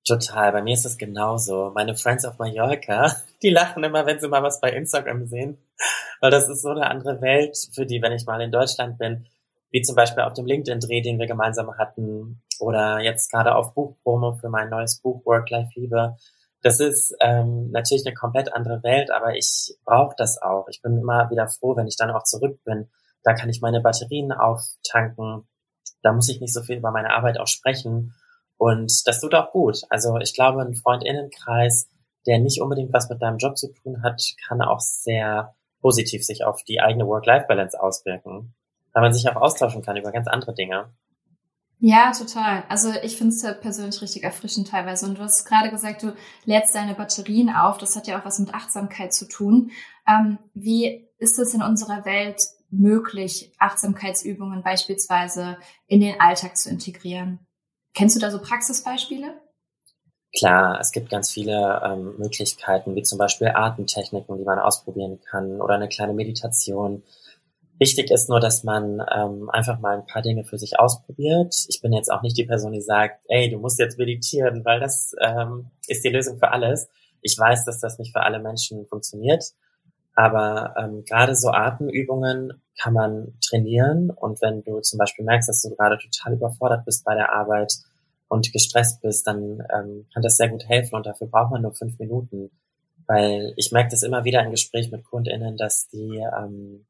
Total, 0.07 0.53
bei 0.53 0.63
mir 0.63 0.73
ist 0.73 0.87
es 0.87 0.97
genauso. 0.97 1.71
Meine 1.75 1.95
Friends 1.95 2.25
auf 2.25 2.39
Mallorca, 2.39 3.15
die 3.43 3.51
lachen 3.51 3.85
immer, 3.85 4.07
wenn 4.07 4.21
sie 4.21 4.29
mal 4.29 4.43
was 4.43 4.61
bei 4.61 4.73
Instagram 4.73 5.27
sehen, 5.27 5.59
weil 6.21 6.31
das 6.31 6.49
ist 6.49 6.63
so 6.63 6.71
eine 6.71 6.89
andere 6.89 7.21
Welt 7.21 7.59
für 7.75 7.85
die, 7.85 8.01
wenn 8.01 8.13
ich 8.13 8.25
mal 8.25 8.41
in 8.41 8.51
Deutschland 8.51 8.99
bin, 8.99 9.27
wie 9.71 9.83
zum 9.83 9.97
Beispiel 9.97 10.23
auf 10.23 10.33
dem 10.33 10.47
LinkedIn-Dreh, 10.47 11.03
den 11.03 11.19
wir 11.19 11.27
gemeinsam 11.27 11.77
hatten, 11.77 12.43
oder 12.59 13.01
jetzt 13.01 13.31
gerade 13.31 13.55
auf 13.55 13.75
Buchpromo 13.75 14.33
für 14.33 14.49
mein 14.49 14.71
neues 14.71 15.01
Buch 15.01 15.25
Work-Life-Liebe. 15.25 16.17
Das 16.63 16.81
ist 16.81 17.15
ähm, 17.21 17.71
natürlich 17.71 18.05
eine 18.05 18.15
komplett 18.15 18.53
andere 18.53 18.83
Welt, 18.83 19.11
aber 19.11 19.37
ich 19.37 19.77
brauche 19.85 20.15
das 20.17 20.41
auch. 20.43 20.67
Ich 20.69 20.83
bin 20.83 20.99
immer 20.99 21.31
wieder 21.31 21.49
froh, 21.49 21.77
wenn 21.77 21.87
ich 21.87 21.97
dann 21.97 22.11
auch 22.11 22.25
zurück 22.25 22.59
bin 22.65 22.89
da 23.23 23.35
kann 23.35 23.51
ich 23.51 23.61
meine 23.61 23.81
Batterien 23.81 24.33
auftanken. 24.33 25.47
Da 26.03 26.13
muss 26.13 26.29
ich 26.29 26.41
nicht 26.41 26.55
so 26.55 26.63
viel 26.63 26.79
über 26.79 26.91
meine 26.91 27.15
Arbeit 27.15 27.39
auch 27.39 27.47
sprechen. 27.47 28.15
Und 28.57 29.07
das 29.07 29.21
tut 29.21 29.35
auch 29.35 29.53
gut. 29.53 29.83
Also 29.91 30.17
ich 30.19 30.35
glaube, 30.35 30.63
ein 30.63 30.75
Freundinnenkreis, 30.75 31.89
der 32.27 32.39
nicht 32.39 32.61
unbedingt 32.61 32.93
was 32.93 33.09
mit 33.09 33.23
deinem 33.23 33.39
Job 33.39 33.57
zu 33.57 33.73
tun 33.73 34.03
hat, 34.03 34.23
kann 34.47 34.63
auch 34.63 34.81
sehr 34.81 35.55
positiv 35.81 36.25
sich 36.25 36.45
auf 36.45 36.63
die 36.65 36.81
eigene 36.81 37.07
Work-Life-Balance 37.07 37.81
auswirken. 37.81 38.55
Weil 38.99 39.03
man 39.03 39.13
sich 39.13 39.31
auch 39.31 39.37
austauschen 39.37 39.83
kann 39.83 39.97
über 39.97 40.11
ganz 40.11 40.27
andere 40.27 40.55
Dinge. 40.55 40.91
Ja, 41.79 42.11
total. 42.11 42.65
Also 42.69 42.93
ich 43.05 43.17
finde 43.17 43.33
es 43.33 43.43
ja 43.43 43.53
persönlich 43.53 44.03
richtig 44.03 44.25
erfrischend 44.25 44.67
teilweise. 44.67 45.07
Und 45.07 45.19
du 45.19 45.23
hast 45.23 45.45
gerade 45.45 45.71
gesagt, 45.71 46.03
du 46.03 46.15
lädst 46.47 46.75
deine 46.75 46.95
Batterien 46.95 47.49
auf. 47.49 47.79
Das 47.79 47.95
hat 47.95 48.09
ja 48.09 48.19
auch 48.19 48.25
was 48.25 48.41
mit 48.41 48.53
Achtsamkeit 48.53 49.15
zu 49.15 49.29
tun. 49.29 49.71
Ähm, 50.09 50.39
wie 50.53 51.09
ist 51.19 51.39
es 51.39 51.55
in 51.55 51.63
unserer 51.63 52.05
Welt 52.05 52.43
möglich, 52.71 53.53
Achtsamkeitsübungen 53.61 54.65
beispielsweise 54.65 55.59
in 55.87 56.01
den 56.01 56.21
Alltag 56.21 56.57
zu 56.57 56.71
integrieren. 56.71 57.39
Kennst 57.95 58.17
du 58.17 58.21
da 58.21 58.33
so 58.33 58.41
Praxisbeispiele? 58.41 59.41
Klar, 60.37 60.81
es 60.81 60.91
gibt 60.91 61.09
ganz 61.09 61.31
viele 61.31 61.81
ähm, 61.85 62.17
Möglichkeiten, 62.19 62.97
wie 62.97 63.05
zum 63.05 63.17
Beispiel 63.17 63.53
Atemtechniken, 63.55 64.39
die 64.39 64.45
man 64.45 64.59
ausprobieren 64.59 65.21
kann 65.31 65.61
oder 65.61 65.75
eine 65.75 65.89
kleine 65.89 66.15
Meditation. 66.15 67.05
Wichtig 67.79 68.11
ist 68.11 68.29
nur, 68.29 68.41
dass 68.41 68.65
man 68.65 69.01
ähm, 69.15 69.49
einfach 69.51 69.79
mal 69.79 69.99
ein 69.99 70.07
paar 70.07 70.23
Dinge 70.23 70.45
für 70.45 70.59
sich 70.59 70.81
ausprobiert. 70.81 71.55
Ich 71.69 71.81
bin 71.81 71.93
jetzt 71.93 72.11
auch 72.11 72.23
nicht 72.23 72.37
die 72.37 72.45
Person, 72.45 72.73
die 72.73 72.81
sagt, 72.81 73.25
ey, 73.29 73.49
du 73.51 73.59
musst 73.59 73.79
jetzt 73.79 73.99
meditieren, 73.99 74.65
weil 74.65 74.81
das 74.81 75.15
ähm, 75.21 75.71
ist 75.87 76.05
die 76.05 76.09
Lösung 76.09 76.39
für 76.39 76.51
alles. 76.51 76.89
Ich 77.23 77.39
weiß, 77.39 77.65
dass 77.65 77.81
das 77.81 77.99
nicht 77.99 78.13
für 78.13 78.23
alle 78.23 78.41
Menschen 78.41 78.85
funktioniert. 78.87 79.45
Aber 80.19 80.75
ähm, 80.77 81.05
gerade 81.05 81.37
so 81.37 81.51
Atemübungen 81.51 82.61
kann 82.77 82.95
man 82.95 83.39
trainieren. 83.41 84.11
Und 84.11 84.43
wenn 84.43 84.65
du 84.65 84.81
zum 84.81 84.99
Beispiel 84.99 85.25
merkst, 85.25 85.49
dass 85.49 85.63
du 85.63 85.71
gerade 85.71 85.99
total 85.99 86.33
überfordert 86.33 86.85
bist 86.85 87.05
bei 87.05 87.15
der 87.15 87.33
Arbeit 87.33 87.75
und 88.27 88.53
gestresst 88.53 89.01
bist, 89.01 89.29
dann 89.29 89.63
ähm, 89.73 90.07
kann 90.13 90.25
das 90.25 90.37
sehr 90.37 90.49
gut 90.49 90.67
helfen. 90.67 90.97
Und 90.97 91.07
dafür 91.07 91.29
braucht 91.29 91.53
man 91.53 91.63
nur 91.63 91.73
fünf 91.73 91.97
Minuten. 92.01 92.51
Weil 93.07 93.53
ich 93.55 93.71
merke 93.71 93.91
das 93.93 94.03
immer 94.03 94.25
wieder 94.25 94.43
im 94.43 94.51
Gespräch 94.51 94.91
mit 94.91 95.05
KundInnen, 95.05 95.57
dass 95.57 95.87
die, 95.89 96.19
ähm, 96.19 96.85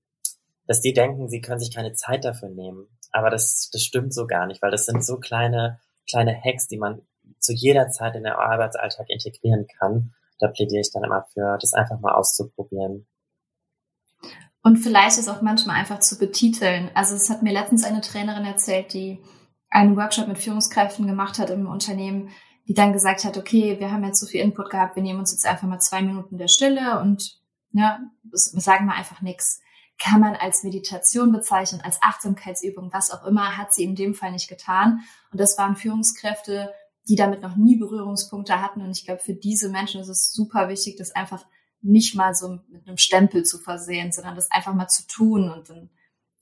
dass 0.69 0.83
die 0.83 0.93
denken, 0.93 1.29
sie 1.29 1.41
können 1.41 1.59
sich 1.59 1.75
keine 1.75 1.95
Zeit 1.95 2.25
dafür 2.25 2.51
nehmen. 2.51 2.87
Aber 3.11 3.31
das, 3.31 3.71
das 3.73 3.83
stimmt 3.83 4.15
so 4.15 4.27
gar 4.27 4.47
nicht, 4.47 4.63
weil 4.63 4.71
das 4.71 4.85
sind 4.85 5.05
so 5.05 5.17
kleine, 5.17 5.81
kleine 6.09 6.39
Hacks, 6.41 6.69
die 6.69 6.77
man 6.77 7.01
zu 7.41 7.55
jeder 7.55 7.89
Zeit 7.89 8.15
in 8.15 8.23
der 8.23 8.39
Arbeitsalltag 8.39 9.09
integrieren 9.09 9.67
kann. 9.79 10.13
Da 10.39 10.49
plädiere 10.49 10.83
ich 10.83 10.93
dann 10.93 11.03
immer 11.03 11.27
für, 11.33 11.57
das 11.61 11.73
einfach 11.73 11.99
mal 12.01 12.15
auszuprobieren. 12.15 13.07
Und 14.63 14.77
vielleicht 14.77 15.19
ist 15.19 15.29
auch 15.29 15.41
manchmal 15.41 15.77
einfach 15.77 16.01
zu 16.01 16.19
betiteln. 16.19 16.91
Also 16.95 17.15
es 17.15 17.31
hat 17.31 17.43
mir 17.43 17.53
letztens 17.53 17.85
eine 17.85 18.03
Trainerin 18.03 18.45
erzählt, 18.45 18.93
die 18.93 19.23
einen 19.71 19.97
Workshop 19.97 20.29
mit 20.29 20.39
Führungskräften 20.39 21.07
gemacht 21.07 21.39
hat 21.39 21.49
im 21.49 21.67
Unternehmen, 21.67 22.29
die 22.67 22.75
dann 22.75 22.93
gesagt 22.93 23.25
hat, 23.25 23.39
okay, 23.39 23.81
wir 23.81 23.91
haben 23.91 24.05
jetzt 24.05 24.21
so 24.21 24.27
viel 24.27 24.43
Input 24.43 24.69
gehabt, 24.69 24.97
wir 24.97 25.03
nehmen 25.03 25.21
uns 25.21 25.33
jetzt 25.33 25.47
einfach 25.47 25.67
mal 25.67 25.79
zwei 25.79 26.03
Minuten 26.03 26.37
der 26.37 26.49
Stille 26.49 27.01
und 27.01 27.39
ja, 27.73 28.01
wir 28.23 28.61
sagen 28.61 28.85
mal 28.85 28.97
einfach 28.97 29.23
nichts. 29.23 29.61
Kann 29.99 30.21
man 30.21 30.37
als 30.37 30.63
Meditation 30.63 31.33
bezeichnen, 31.33 31.81
als 31.83 31.99
Achtsamkeitsübung, 32.03 32.93
was 32.93 33.11
auch 33.11 33.25
immer, 33.27 33.57
hat 33.57 33.75
sie 33.75 33.85
in 33.85 33.97
dem 33.97 34.15
Fall 34.15 34.33
nicht 34.33 34.49
getan. 34.49 35.01
Und 35.33 35.41
das 35.41 35.59
waren 35.59 35.77
Führungskräfte, 35.77 36.73
die 37.09 37.17
damit 37.17 37.43
noch 37.43 37.57
nie 37.57 37.77
Berührungspunkte 37.77 38.61
hatten. 38.61 38.83
Und 38.83 38.91
ich 38.91 39.05
glaube, 39.05 39.21
für 39.21 39.35
diese 39.35 39.71
Menschen 39.71 40.01
ist 40.01 40.09
es 40.09 40.33
super 40.33 40.69
wichtig, 40.69 40.97
das 40.97 41.13
einfach 41.13 41.45
nicht 41.81 42.15
mal 42.15 42.35
so 42.35 42.59
mit 42.69 42.87
einem 42.87 42.99
Stempel 42.99 43.45
zu 43.45 43.59
versehen, 43.59 44.13
sondern 44.13 44.35
das 44.35 44.51
einfach 44.51 44.75
mal 44.75 44.89
zu 44.89 45.07
tun. 45.07 45.51
Und 45.51 45.71
dann, 45.71 45.91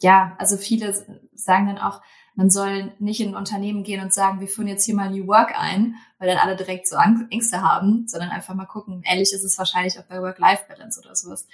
ja, 0.00 0.34
also 0.38 0.56
viele 0.56 0.92
sagen 1.34 1.66
dann 1.66 1.78
auch, 1.78 2.02
man 2.34 2.50
soll 2.50 2.92
nicht 2.98 3.20
in 3.20 3.30
ein 3.30 3.36
Unternehmen 3.36 3.82
gehen 3.82 4.02
und 4.02 4.12
sagen, 4.12 4.40
wir 4.40 4.48
führen 4.48 4.68
jetzt 4.68 4.84
hier 4.84 4.94
mal 4.94 5.10
New 5.10 5.26
Work 5.26 5.58
ein, 5.58 5.94
weil 6.18 6.28
dann 6.28 6.38
alle 6.38 6.56
direkt 6.56 6.86
so 6.86 6.96
Ängste 6.96 7.62
haben, 7.62 8.06
sondern 8.06 8.30
einfach 8.30 8.54
mal 8.54 8.66
gucken. 8.66 9.02
Ähnlich 9.06 9.32
ist 9.32 9.44
es 9.44 9.56
wahrscheinlich 9.56 9.98
auch 9.98 10.04
bei 10.04 10.20
Work-Life-Balance 10.20 11.00
oder 11.00 11.14
sowas. 11.16 11.46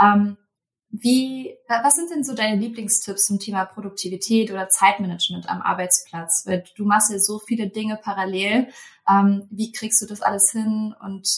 Ähm, 0.00 0.38
wie, 0.92 1.56
was 1.68 1.94
sind 1.94 2.10
denn 2.10 2.24
so 2.24 2.34
deine 2.34 2.60
Lieblingstipps 2.60 3.26
zum 3.26 3.38
Thema 3.38 3.64
Produktivität 3.64 4.50
oder 4.50 4.68
Zeitmanagement 4.68 5.48
am 5.48 5.62
Arbeitsplatz? 5.62 6.44
Weil 6.46 6.64
du 6.76 6.84
machst 6.84 7.12
ja 7.12 7.18
so 7.18 7.38
viele 7.38 7.68
Dinge 7.68 7.98
parallel. 8.02 8.68
Ähm, 9.08 9.46
wie 9.50 9.70
kriegst 9.70 10.02
du 10.02 10.06
das 10.06 10.20
alles 10.20 10.50
hin? 10.50 10.94
Und 11.00 11.28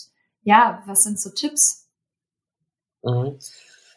ja, 0.43 0.83
was 0.87 1.05
sind 1.05 1.21
so 1.21 1.31
Tipps? 1.31 1.87
Mhm. 3.03 3.39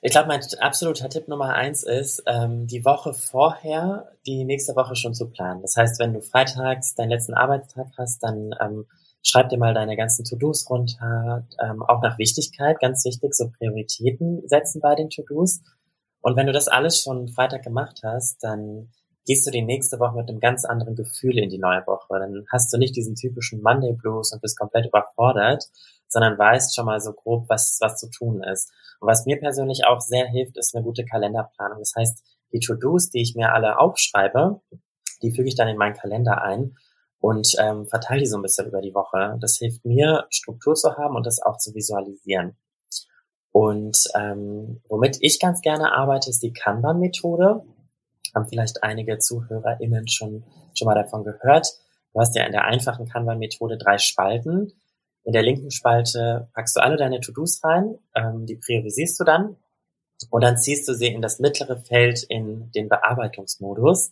Ich 0.02 0.12
glaube, 0.12 0.28
mein 0.28 0.42
absoluter 0.60 1.10
Tipp 1.10 1.28
Nummer 1.28 1.54
eins 1.54 1.84
ist, 1.84 2.22
ähm, 2.28 2.68
die 2.68 2.86
Woche 2.86 3.14
vorher 3.14 4.12
die 4.28 4.44
nächste 4.44 4.76
Woche 4.76 4.96
schon 4.96 5.16
zu 5.16 5.30
planen. 5.30 5.62
Das 5.62 5.76
heißt, 5.78 6.00
wenn 6.00 6.14
du 6.14 6.22
freitags 6.22 6.96
deinen 6.96 7.10
letzten 7.10 7.34
Arbeitstag 7.34 7.88
hast, 7.98 8.22
dann 8.22 8.54
ähm, 8.60 8.86
schreib 9.26 9.50
dir 9.50 9.58
mal 9.58 9.74
deine 9.74 9.98
ganzen 9.98 10.24
To-Dos 10.24 10.70
runter, 10.70 11.48
ähm, 11.60 11.84
auch 11.84 12.02
nach 12.02 12.18
Wichtigkeit, 12.18 12.80
ganz 12.80 13.04
wichtig, 13.06 13.34
so 13.34 13.50
Prioritäten 13.50 14.48
setzen 14.48 14.82
bei 14.82 14.96
den 14.96 15.10
To-Dos. 15.10 15.62
Und 16.22 16.36
wenn 16.38 16.48
du 16.48 16.54
das 16.54 16.68
alles 16.68 17.02
schon 17.02 17.28
Freitag 17.28 17.64
gemacht 17.64 18.02
hast, 18.04 18.44
dann 18.44 18.92
gehst 19.26 19.46
du 19.48 19.52
die 19.52 19.64
nächste 19.64 20.00
Woche 20.00 20.16
mit 20.16 20.30
einem 20.30 20.40
ganz 20.40 20.66
anderen 20.66 20.96
Gefühl 20.96 21.40
in 21.40 21.50
die 21.50 21.58
neue 21.58 21.86
Woche. 21.88 22.20
Dann 22.20 22.46
hast 22.52 22.72
du 22.72 22.78
nicht 22.78 22.96
diesen 22.96 23.16
typischen 23.16 23.62
Monday 23.62 23.94
Blues 23.94 24.32
und 24.32 24.42
bist 24.42 24.58
komplett 24.58 24.86
überfordert, 24.86 25.66
sondern 26.08 26.38
weißt 26.38 26.76
schon 26.76 26.86
mal 26.86 27.00
so 27.00 27.12
grob, 27.14 27.50
was, 27.50 27.80
was 27.82 27.98
zu 27.98 28.10
tun 28.10 28.44
ist. 28.44 28.72
Und 29.00 29.08
was 29.08 29.26
mir 29.26 29.40
persönlich 29.40 29.86
auch 29.86 30.00
sehr 30.00 30.28
hilft, 30.28 30.58
ist 30.58 30.76
eine 30.76 30.84
gute 30.84 31.04
Kalenderplanung. 31.04 31.80
Das 31.80 31.94
heißt, 31.98 32.24
die 32.54 32.60
To-Dos, 32.60 33.10
die 33.10 33.22
ich 33.22 33.36
mir 33.36 33.54
alle 33.54 33.80
aufschreibe, 33.80 34.62
die 35.24 35.32
füge 35.32 35.48
ich 35.48 35.56
dann 35.56 35.68
in 35.68 35.78
meinen 35.78 35.96
Kalender 35.96 36.44
ein 36.44 36.76
und 37.20 37.56
ähm, 37.60 37.88
verteile 37.88 38.22
die 38.22 38.28
so 38.28 38.38
ein 38.38 38.42
bisschen 38.42 38.68
über 38.68 38.82
die 38.82 38.94
Woche. 38.94 39.38
Das 39.40 39.58
hilft 39.58 39.86
mir, 39.86 40.26
Struktur 40.30 40.76
zu 40.76 40.96
haben 40.98 41.16
und 41.16 41.26
das 41.26 41.42
auch 41.42 41.58
zu 41.58 41.74
visualisieren. 41.74 42.56
Und 43.52 43.98
ähm, 44.16 44.82
womit 44.90 45.18
ich 45.22 45.40
ganz 45.40 45.62
gerne 45.62 45.94
arbeite, 45.94 46.30
ist 46.30 46.44
die 46.44 46.54
Kanban-Methode. 46.54 47.64
Haben 48.34 48.48
vielleicht 48.50 48.84
einige 48.84 49.18
ZuhörerInnen 49.18 50.08
schon, 50.08 50.44
schon 50.74 50.88
mal 50.88 50.96
davon 50.96 51.24
gehört. 51.24 51.68
Du 52.14 52.20
hast 52.20 52.36
ja 52.36 52.46
in 52.46 52.52
der 52.52 52.66
einfachen 52.66 53.08
Kanban-Methode 53.08 53.78
drei 53.78 53.98
Spalten. 53.98 54.74
In 55.24 55.34
der 55.34 55.42
linken 55.42 55.72
Spalte 55.72 56.50
packst 56.54 56.76
du 56.76 56.82
alle 56.82 56.98
deine 56.98 57.20
To-Dos 57.20 57.64
rein, 57.64 57.98
ähm, 58.14 58.46
die 58.46 58.58
priorisierst 58.58 59.20
du 59.20 59.24
dann 59.24 59.56
und 60.30 60.44
dann 60.44 60.58
ziehst 60.58 60.88
du 60.88 60.94
sie 60.94 61.08
in 61.08 61.22
das 61.22 61.40
mittlere 61.40 61.78
Feld 61.78 62.24
in 62.24 62.72
den 62.72 62.90
Bearbeitungsmodus. 62.90 64.12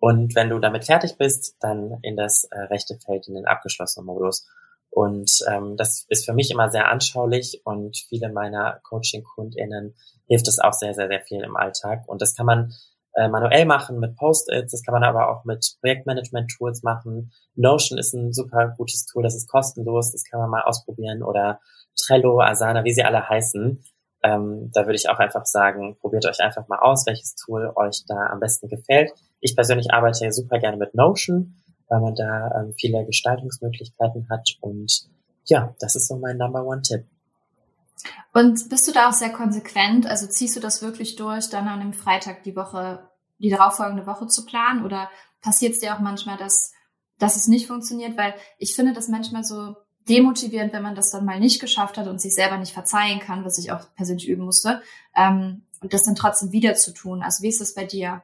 Und 0.00 0.34
wenn 0.34 0.50
du 0.50 0.58
damit 0.58 0.84
fertig 0.84 1.16
bist, 1.18 1.56
dann 1.60 1.98
in 2.02 2.16
das 2.16 2.44
äh, 2.50 2.58
rechte 2.60 2.98
Feld, 2.98 3.28
in 3.28 3.34
den 3.34 3.46
abgeschlossenen 3.46 4.06
Modus. 4.06 4.46
Und 4.90 5.30
ähm, 5.48 5.76
das 5.76 6.06
ist 6.08 6.24
für 6.24 6.32
mich 6.32 6.50
immer 6.50 6.70
sehr 6.70 6.90
anschaulich 6.90 7.60
und 7.64 7.96
viele 8.08 8.30
meiner 8.30 8.80
Coaching-KundInnen 8.84 9.94
hilft 10.26 10.48
es 10.48 10.58
auch 10.58 10.72
sehr, 10.72 10.94
sehr, 10.94 11.08
sehr 11.08 11.20
viel 11.20 11.42
im 11.42 11.56
Alltag. 11.56 12.04
Und 12.06 12.22
das 12.22 12.34
kann 12.34 12.46
man 12.46 12.72
äh, 13.14 13.28
manuell 13.28 13.64
machen 13.64 13.98
mit 13.98 14.16
Post-its, 14.16 14.72
das 14.72 14.82
kann 14.82 14.92
man 14.92 15.04
aber 15.04 15.30
auch 15.30 15.44
mit 15.44 15.76
Projektmanagement-Tools 15.80 16.82
machen. 16.82 17.32
Notion 17.54 17.98
ist 17.98 18.14
ein 18.14 18.32
super 18.32 18.74
gutes 18.76 19.06
Tool, 19.06 19.22
das 19.22 19.34
ist 19.34 19.48
kostenlos, 19.48 20.12
das 20.12 20.24
kann 20.24 20.40
man 20.40 20.50
mal 20.50 20.62
ausprobieren. 20.62 21.22
Oder 21.22 21.60
Trello, 21.98 22.40
Asana, 22.40 22.84
wie 22.84 22.92
sie 22.92 23.04
alle 23.04 23.28
heißen. 23.28 23.82
Ähm, 24.22 24.70
da 24.72 24.82
würde 24.82 24.96
ich 24.96 25.08
auch 25.08 25.18
einfach 25.18 25.46
sagen, 25.46 25.96
probiert 26.00 26.26
euch 26.26 26.40
einfach 26.40 26.68
mal 26.68 26.78
aus, 26.78 27.06
welches 27.06 27.34
Tool 27.34 27.72
euch 27.76 28.04
da 28.06 28.26
am 28.26 28.40
besten 28.40 28.68
gefällt. 28.68 29.12
Ich 29.40 29.54
persönlich 29.54 29.92
arbeite 29.92 30.24
ja 30.24 30.32
super 30.32 30.58
gerne 30.58 30.76
mit 30.76 30.94
Notion, 30.94 31.54
weil 31.88 32.00
man 32.00 32.14
da 32.14 32.50
ähm, 32.60 32.74
viele 32.78 33.04
Gestaltungsmöglichkeiten 33.04 34.28
hat. 34.30 34.56
Und 34.60 35.08
ja, 35.44 35.74
das 35.78 35.96
ist 35.96 36.08
so 36.08 36.16
mein 36.16 36.36
Number 36.36 36.64
One 36.64 36.82
Tipp. 36.82 37.04
Und 38.32 38.68
bist 38.68 38.86
du 38.86 38.92
da 38.92 39.08
auch 39.08 39.12
sehr 39.12 39.30
konsequent? 39.30 40.06
Also 40.06 40.26
ziehst 40.26 40.56
du 40.56 40.60
das 40.60 40.82
wirklich 40.82 41.16
durch, 41.16 41.48
dann 41.48 41.68
an 41.68 41.80
dem 41.80 41.92
Freitag 41.92 42.42
die 42.42 42.56
Woche, 42.56 43.08
die 43.38 43.50
darauffolgende 43.50 44.06
Woche 44.06 44.26
zu 44.26 44.44
planen? 44.44 44.84
Oder 44.84 45.08
passiert 45.40 45.72
es 45.72 45.80
dir 45.80 45.94
auch 45.94 46.00
manchmal, 46.00 46.36
dass, 46.36 46.72
dass 47.18 47.36
es 47.36 47.48
nicht 47.48 47.66
funktioniert? 47.66 48.16
Weil 48.16 48.34
ich 48.58 48.74
finde 48.74 48.92
das 48.92 49.08
manchmal 49.08 49.44
so 49.44 49.76
demotivierend, 50.08 50.72
wenn 50.72 50.82
man 50.82 50.94
das 50.94 51.10
dann 51.10 51.24
mal 51.24 51.40
nicht 51.40 51.60
geschafft 51.60 51.98
hat 51.98 52.06
und 52.06 52.20
sich 52.20 52.34
selber 52.34 52.58
nicht 52.58 52.72
verzeihen 52.72 53.20
kann, 53.20 53.44
was 53.44 53.58
ich 53.58 53.72
auch 53.72 53.92
persönlich 53.96 54.28
üben 54.28 54.44
musste, 54.44 54.82
ähm, 55.14 55.62
und 55.80 55.92
das 55.92 56.04
dann 56.04 56.14
trotzdem 56.14 56.52
wieder 56.52 56.74
zu 56.74 56.92
tun. 56.92 57.22
Also 57.22 57.42
wie 57.42 57.48
ist 57.48 57.60
das 57.60 57.74
bei 57.74 57.84
dir? 57.84 58.22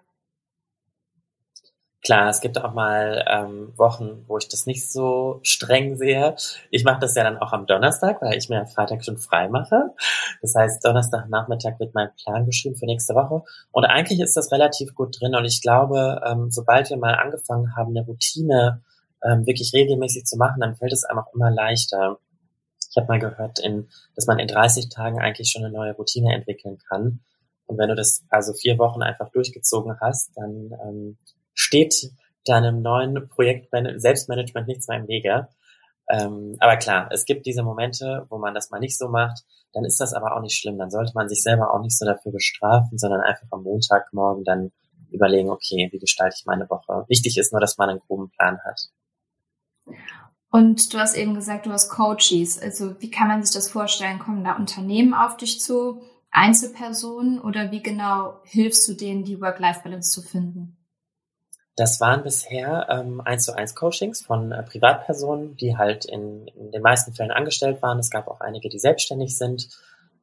Klar, 2.04 2.30
es 2.30 2.40
gibt 2.40 2.58
auch 2.58 2.74
mal 2.74 3.24
ähm, 3.28 3.72
Wochen, 3.76 4.24
wo 4.26 4.36
ich 4.36 4.48
das 4.48 4.66
nicht 4.66 4.90
so 4.90 5.38
streng 5.44 5.96
sehe. 5.96 6.34
Ich 6.70 6.82
mache 6.82 6.98
das 6.98 7.14
ja 7.14 7.22
dann 7.22 7.38
auch 7.38 7.52
am 7.52 7.66
Donnerstag, 7.66 8.20
weil 8.20 8.36
ich 8.36 8.48
mir 8.48 8.58
am 8.58 8.66
Freitag 8.66 9.04
schon 9.04 9.18
frei 9.18 9.48
mache. 9.48 9.94
Das 10.40 10.56
heißt, 10.56 10.84
Donnerstagnachmittag 10.84 11.78
wird 11.78 11.94
mein 11.94 12.08
Plan 12.16 12.44
geschrieben 12.44 12.74
für 12.74 12.86
nächste 12.86 13.14
Woche. 13.14 13.44
Und 13.70 13.84
eigentlich 13.84 14.18
ist 14.18 14.36
das 14.36 14.50
relativ 14.50 14.96
gut 14.96 15.20
drin. 15.20 15.36
Und 15.36 15.44
ich 15.44 15.62
glaube, 15.62 16.20
ähm, 16.26 16.50
sobald 16.50 16.90
wir 16.90 16.96
mal 16.96 17.14
angefangen 17.14 17.76
haben, 17.76 17.96
eine 17.96 18.04
Routine 18.04 18.82
ähm, 19.22 19.46
wirklich 19.46 19.72
regelmäßig 19.72 20.24
zu 20.24 20.36
machen, 20.36 20.60
dann 20.60 20.74
fällt 20.74 20.92
es 20.92 21.04
einem 21.04 21.20
auch 21.20 21.32
immer 21.32 21.52
leichter. 21.52 22.18
Ich 22.90 22.96
habe 22.96 23.06
mal 23.06 23.20
gehört, 23.20 23.60
in, 23.60 23.88
dass 24.16 24.26
man 24.26 24.40
in 24.40 24.48
30 24.48 24.88
Tagen 24.88 25.20
eigentlich 25.20 25.52
schon 25.52 25.64
eine 25.64 25.72
neue 25.72 25.92
Routine 25.92 26.34
entwickeln 26.34 26.78
kann. 26.88 27.20
Und 27.66 27.78
wenn 27.78 27.88
du 27.88 27.94
das 27.94 28.24
also 28.28 28.52
vier 28.54 28.76
Wochen 28.78 29.02
einfach 29.02 29.30
durchgezogen 29.30 30.00
hast, 30.00 30.32
dann 30.36 30.74
ähm, 30.84 31.18
steht 31.54 32.10
deinem 32.44 32.82
neuen 32.82 33.28
Projekt 33.28 33.68
Selbstmanagement 33.96 34.66
nichts 34.66 34.88
mehr 34.88 34.98
im 34.98 35.08
Wege. 35.08 35.48
Ähm, 36.08 36.56
aber 36.58 36.76
klar, 36.76 37.08
es 37.12 37.24
gibt 37.24 37.46
diese 37.46 37.62
Momente, 37.62 38.26
wo 38.28 38.38
man 38.38 38.54
das 38.54 38.70
mal 38.70 38.80
nicht 38.80 38.98
so 38.98 39.08
macht, 39.08 39.44
dann 39.72 39.84
ist 39.84 40.00
das 40.00 40.12
aber 40.12 40.36
auch 40.36 40.40
nicht 40.40 40.58
schlimm. 40.58 40.78
Dann 40.78 40.90
sollte 40.90 41.12
man 41.14 41.28
sich 41.28 41.42
selber 41.42 41.72
auch 41.72 41.80
nicht 41.80 41.96
so 41.96 42.04
dafür 42.04 42.32
bestrafen, 42.32 42.98
sondern 42.98 43.20
einfach 43.20 43.46
am 43.50 43.62
Montagmorgen 43.62 44.44
dann 44.44 44.72
überlegen, 45.10 45.50
okay, 45.50 45.88
wie 45.92 45.98
gestalte 45.98 46.36
ich 46.38 46.46
meine 46.46 46.68
Woche. 46.68 47.04
Wichtig 47.08 47.38
ist 47.38 47.52
nur, 47.52 47.60
dass 47.60 47.78
man 47.78 47.90
einen 47.90 48.00
groben 48.00 48.30
Plan 48.30 48.58
hat. 48.64 48.80
Und 50.50 50.92
du 50.92 50.98
hast 50.98 51.16
eben 51.16 51.34
gesagt, 51.34 51.66
du 51.66 51.70
hast 51.70 51.88
Coaches. 51.88 52.60
Also 52.60 53.00
wie 53.00 53.10
kann 53.10 53.28
man 53.28 53.42
sich 53.42 53.54
das 53.54 53.70
vorstellen? 53.70 54.18
Kommen 54.18 54.44
da 54.44 54.56
Unternehmen 54.56 55.14
auf 55.14 55.36
dich 55.36 55.60
zu, 55.60 56.02
Einzelpersonen 56.30 57.40
oder 57.40 57.70
wie 57.70 57.82
genau 57.82 58.40
hilfst 58.44 58.88
du 58.88 58.94
denen, 58.94 59.24
die 59.24 59.40
Work-Life-Balance 59.40 60.10
zu 60.10 60.22
finden? 60.22 60.76
Das 61.76 62.00
waren 62.00 62.22
bisher 62.22 62.86
ähm, 62.90 63.22
1 63.22 63.44
zu 63.44 63.56
1 63.56 63.74
Coachings 63.74 64.22
von 64.22 64.52
äh, 64.52 64.62
Privatpersonen, 64.62 65.56
die 65.56 65.76
halt 65.76 66.04
in, 66.04 66.46
in 66.48 66.70
den 66.70 66.82
meisten 66.82 67.14
Fällen 67.14 67.30
angestellt 67.30 67.80
waren. 67.80 67.98
Es 67.98 68.10
gab 68.10 68.28
auch 68.28 68.40
einige, 68.40 68.68
die 68.68 68.78
selbstständig 68.78 69.38
sind. 69.38 69.68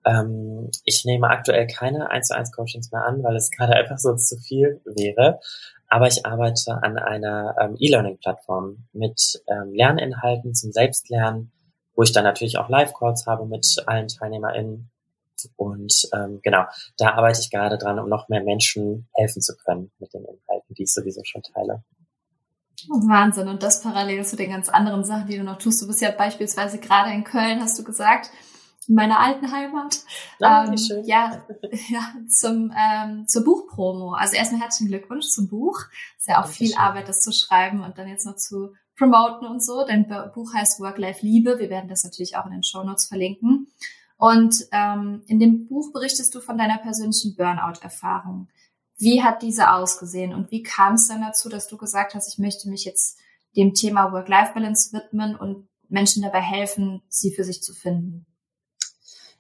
Ähm, 0.06 0.70
ich 0.84 1.06
nehme 1.06 1.28
aktuell 1.28 1.66
keine 1.66 2.12
1 2.12 2.28
zu 2.28 2.36
1 2.36 2.52
Coachings 2.52 2.92
mehr 2.92 3.04
an, 3.04 3.24
weil 3.24 3.36
es 3.36 3.50
gerade 3.58 3.74
einfach 3.74 3.98
so 3.98 4.16
zu 4.16 4.38
viel 4.38 4.80
wäre. 4.86 5.40
Aber 5.88 6.06
ich 6.08 6.24
arbeite 6.24 6.84
an 6.84 7.00
einer 7.00 7.56
ähm, 7.60 7.76
E-Learning-Plattform 7.80 8.86
mit 8.94 9.42
ähm, 9.48 9.74
Lerninhalten 9.74 10.54
zum 10.54 10.72
Selbstlernen, 10.72 11.52
wo 11.96 12.04
ich 12.04 12.12
dann 12.12 12.26
natürlich 12.26 12.60
auch 12.60 12.70
Live-Calls 12.70 13.26
habe 13.26 13.48
mit 13.48 13.66
allen 13.88 14.08
TeilnehmerInnen 14.08 14.92
und 15.56 16.10
ähm, 16.14 16.40
genau, 16.44 16.66
da 16.98 17.14
arbeite 17.14 17.40
ich 17.42 17.50
gerade 17.50 17.78
dran, 17.78 18.00
um 18.00 18.10
noch 18.10 18.30
mehr 18.30 18.44
Menschen 18.44 19.08
helfen 19.14 19.42
zu 19.42 19.56
können 19.58 19.92
mit 20.00 20.14
den 20.14 20.26
Inhalten, 20.26 20.59
die 20.76 20.84
ich 20.84 20.94
sowieso 20.94 21.22
schon 21.24 21.42
teile. 21.42 21.84
Wahnsinn. 22.88 23.48
Und 23.48 23.64
das 23.64 23.82
parallel 23.82 24.26
zu 24.26 24.36
den 24.36 24.52
ganz 24.52 24.70
anderen 24.70 25.04
Sachen, 25.04 25.28
die 25.28 25.38
du 25.38 25.44
noch 25.44 25.58
tust. 25.58 25.82
Du 25.82 25.88
bist 25.88 26.02
ja 26.02 26.12
beispielsweise 26.12 26.80
gerade 26.80 27.12
in 27.12 27.24
Köln, 27.24 27.62
hast 27.62 27.78
du 27.78 27.84
gesagt, 27.84 28.32
in 28.88 28.96
meiner 28.96 29.20
alten 29.20 29.52
Heimat. 29.52 30.00
Ja, 30.40 30.66
ähm, 30.66 30.78
schön. 30.78 31.06
ja, 31.06 31.46
ja 31.90 32.14
zum, 32.28 32.74
ähm, 32.76 33.28
zur 33.28 33.44
Buchpromo. 33.44 34.14
Also 34.14 34.36
erstmal 34.36 34.62
herzlichen 34.62 34.90
Glückwunsch 34.90 35.28
zum 35.28 35.48
Buch. 35.48 35.80
Ist 36.18 36.28
ja 36.28 36.36
auch 36.36 36.44
Dankeschön. 36.44 36.68
viel 36.68 36.78
Arbeit, 36.78 37.08
das 37.08 37.22
zu 37.22 37.32
schreiben 37.32 37.84
und 37.84 37.98
dann 37.98 38.08
jetzt 38.08 38.26
noch 38.26 38.36
zu 38.36 38.74
promoten 38.98 39.48
und 39.48 39.64
so. 39.64 39.86
Dein 39.86 40.08
Buch 40.34 40.54
heißt 40.54 40.80
Work-Life 40.80 41.26
Liebe. 41.26 41.60
Wir 41.60 41.70
werden 41.70 41.90
das 41.90 42.04
natürlich 42.04 42.36
auch 42.36 42.46
in 42.46 42.52
den 42.52 42.64
Show 42.64 42.84
Notes 42.84 43.08
verlinken. 43.08 43.68
Und 44.18 44.68
ähm, 44.74 45.24
in 45.28 45.40
dem 45.40 45.68
Buch 45.68 45.94
berichtest 45.94 46.36
du 46.36 46.42
von 46.42 46.58
deiner 46.58 46.78
persönlichen 46.78 47.36
Burnout-Erfahrung. 47.36 48.50
Wie 49.00 49.24
hat 49.24 49.42
diese 49.42 49.72
ausgesehen 49.72 50.34
und 50.34 50.52
wie 50.52 50.62
kam 50.62 50.96
es 50.96 51.08
dann 51.08 51.22
dazu, 51.22 51.48
dass 51.48 51.68
du 51.68 51.78
gesagt 51.78 52.16
hast, 52.16 52.28
ich 52.28 52.38
möchte 52.38 52.70
mich 52.70 52.84
jetzt 52.84 53.18
dem 53.56 53.74
Thema 53.74 54.12
Work-Life-Balance 54.12 54.92
widmen 54.94 55.36
und 55.36 55.70
Menschen 55.88 56.22
dabei 56.22 56.42
helfen, 56.42 57.02
sie 57.08 57.32
für 57.32 57.44
sich 57.44 57.64
zu 57.64 57.74
finden? 57.74 58.26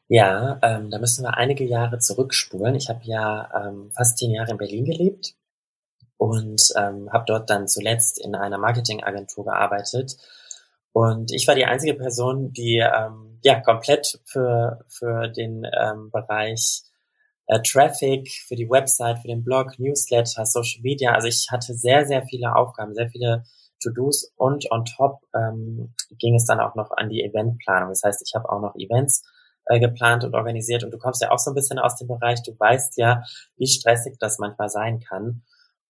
Ja, 0.07 0.59
ähm, 0.63 0.89
da 0.89 0.97
müssen 0.97 1.23
wir 1.23 1.37
einige 1.37 1.65
Jahre 1.65 1.99
zurückspulen. 1.99 2.73
Ich 2.73 2.89
habe 2.89 3.01
ja 3.03 3.67
ähm, 3.67 3.91
fast 3.91 4.17
zehn 4.17 4.31
Jahre 4.31 4.51
in 4.51 4.57
Berlin 4.57 4.85
gelebt 4.85 5.35
und 6.17 6.61
ähm, 6.75 7.09
habe 7.11 7.25
dort 7.27 7.49
dann 7.49 7.67
zuletzt 7.67 8.19
in 8.19 8.35
einer 8.35 8.57
Marketingagentur 8.57 9.45
gearbeitet 9.45 10.17
Und 10.91 11.31
ich 11.31 11.47
war 11.47 11.55
die 11.55 11.65
einzige 11.65 11.93
Person, 11.93 12.51
die 12.51 12.77
ähm, 12.77 13.39
ja 13.43 13.59
komplett 13.61 14.19
für, 14.25 14.83
für 14.87 15.27
den 15.27 15.65
ähm, 15.79 16.09
Bereich 16.11 16.81
äh, 17.49 17.61
Traffic, 17.63 18.29
für 18.47 18.55
die 18.55 18.69
Website, 18.69 19.19
für 19.19 19.27
den 19.27 19.43
Blog, 19.43 19.79
Newsletter, 19.79 20.45
Social 20.45 20.81
Media, 20.83 21.13
also 21.13 21.27
ich 21.27 21.47
hatte 21.51 21.73
sehr, 21.73 22.05
sehr 22.05 22.23
viele 22.23 22.55
Aufgaben, 22.55 22.93
sehr 22.93 23.09
viele 23.09 23.43
To-Dos 23.81 24.31
und 24.35 24.71
on 24.71 24.85
top 24.85 25.21
ähm, 25.33 25.95
ging 26.11 26.35
es 26.35 26.45
dann 26.45 26.59
auch 26.59 26.75
noch 26.75 26.91
an 26.91 27.09
die 27.09 27.23
Eventplanung. 27.23 27.89
Das 27.89 28.03
heißt, 28.03 28.21
ich 28.23 28.35
habe 28.35 28.49
auch 28.49 28.61
noch 28.61 28.75
Events 28.75 29.23
äh, 29.65 29.79
geplant 29.79 30.23
und 30.23 30.35
organisiert 30.35 30.83
und 30.83 30.91
du 30.91 30.99
kommst 30.99 31.21
ja 31.21 31.31
auch 31.31 31.39
so 31.39 31.49
ein 31.49 31.55
bisschen 31.55 31.79
aus 31.79 31.95
dem 31.95 32.07
Bereich, 32.07 32.43
du 32.43 32.51
weißt 32.57 32.97
ja, 32.97 33.23
wie 33.57 33.67
stressig 33.67 34.17
das 34.19 34.37
manchmal 34.37 34.69
sein 34.69 34.99
kann. 34.99 35.41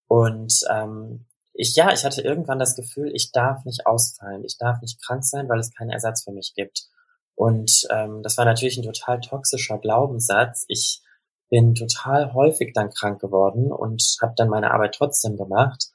Und 0.08 0.62
ähm, 0.70 1.26
ich, 1.54 1.76
ja, 1.76 1.92
ich 1.92 2.06
hatte 2.06 2.22
irgendwann 2.22 2.60
das 2.60 2.78
Gefühl, 2.78 3.12
ich 3.14 3.34
darf 3.34 3.66
nicht 3.66 3.86
ausfallen, 3.86 4.46
ich 4.46 4.58
darf 4.58 4.80
nicht 4.82 5.02
krank 5.04 5.26
sein, 5.26 5.50
weil 5.50 5.60
es 5.60 5.74
keinen 5.74 5.90
Ersatz 5.90 6.24
für 6.24 6.32
mich 6.32 6.54
gibt. 6.56 6.88
Und 7.36 7.86
ähm, 7.90 8.22
das 8.24 8.38
war 8.38 8.46
natürlich 8.46 8.78
ein 8.78 8.84
total 8.84 9.20
toxischer 9.20 9.78
Glaubenssatz. 9.78 10.64
Ich 10.70 11.02
bin 11.50 11.76
total 11.76 12.34
häufig 12.34 12.74
dann 12.74 12.92
krank 12.92 13.20
geworden 13.22 13.72
und 13.72 14.18
habe 14.22 14.34
dann 14.36 14.50
meine 14.50 14.72
Arbeit 14.72 14.96
trotzdem 14.96 15.38
gemacht, 15.38 15.88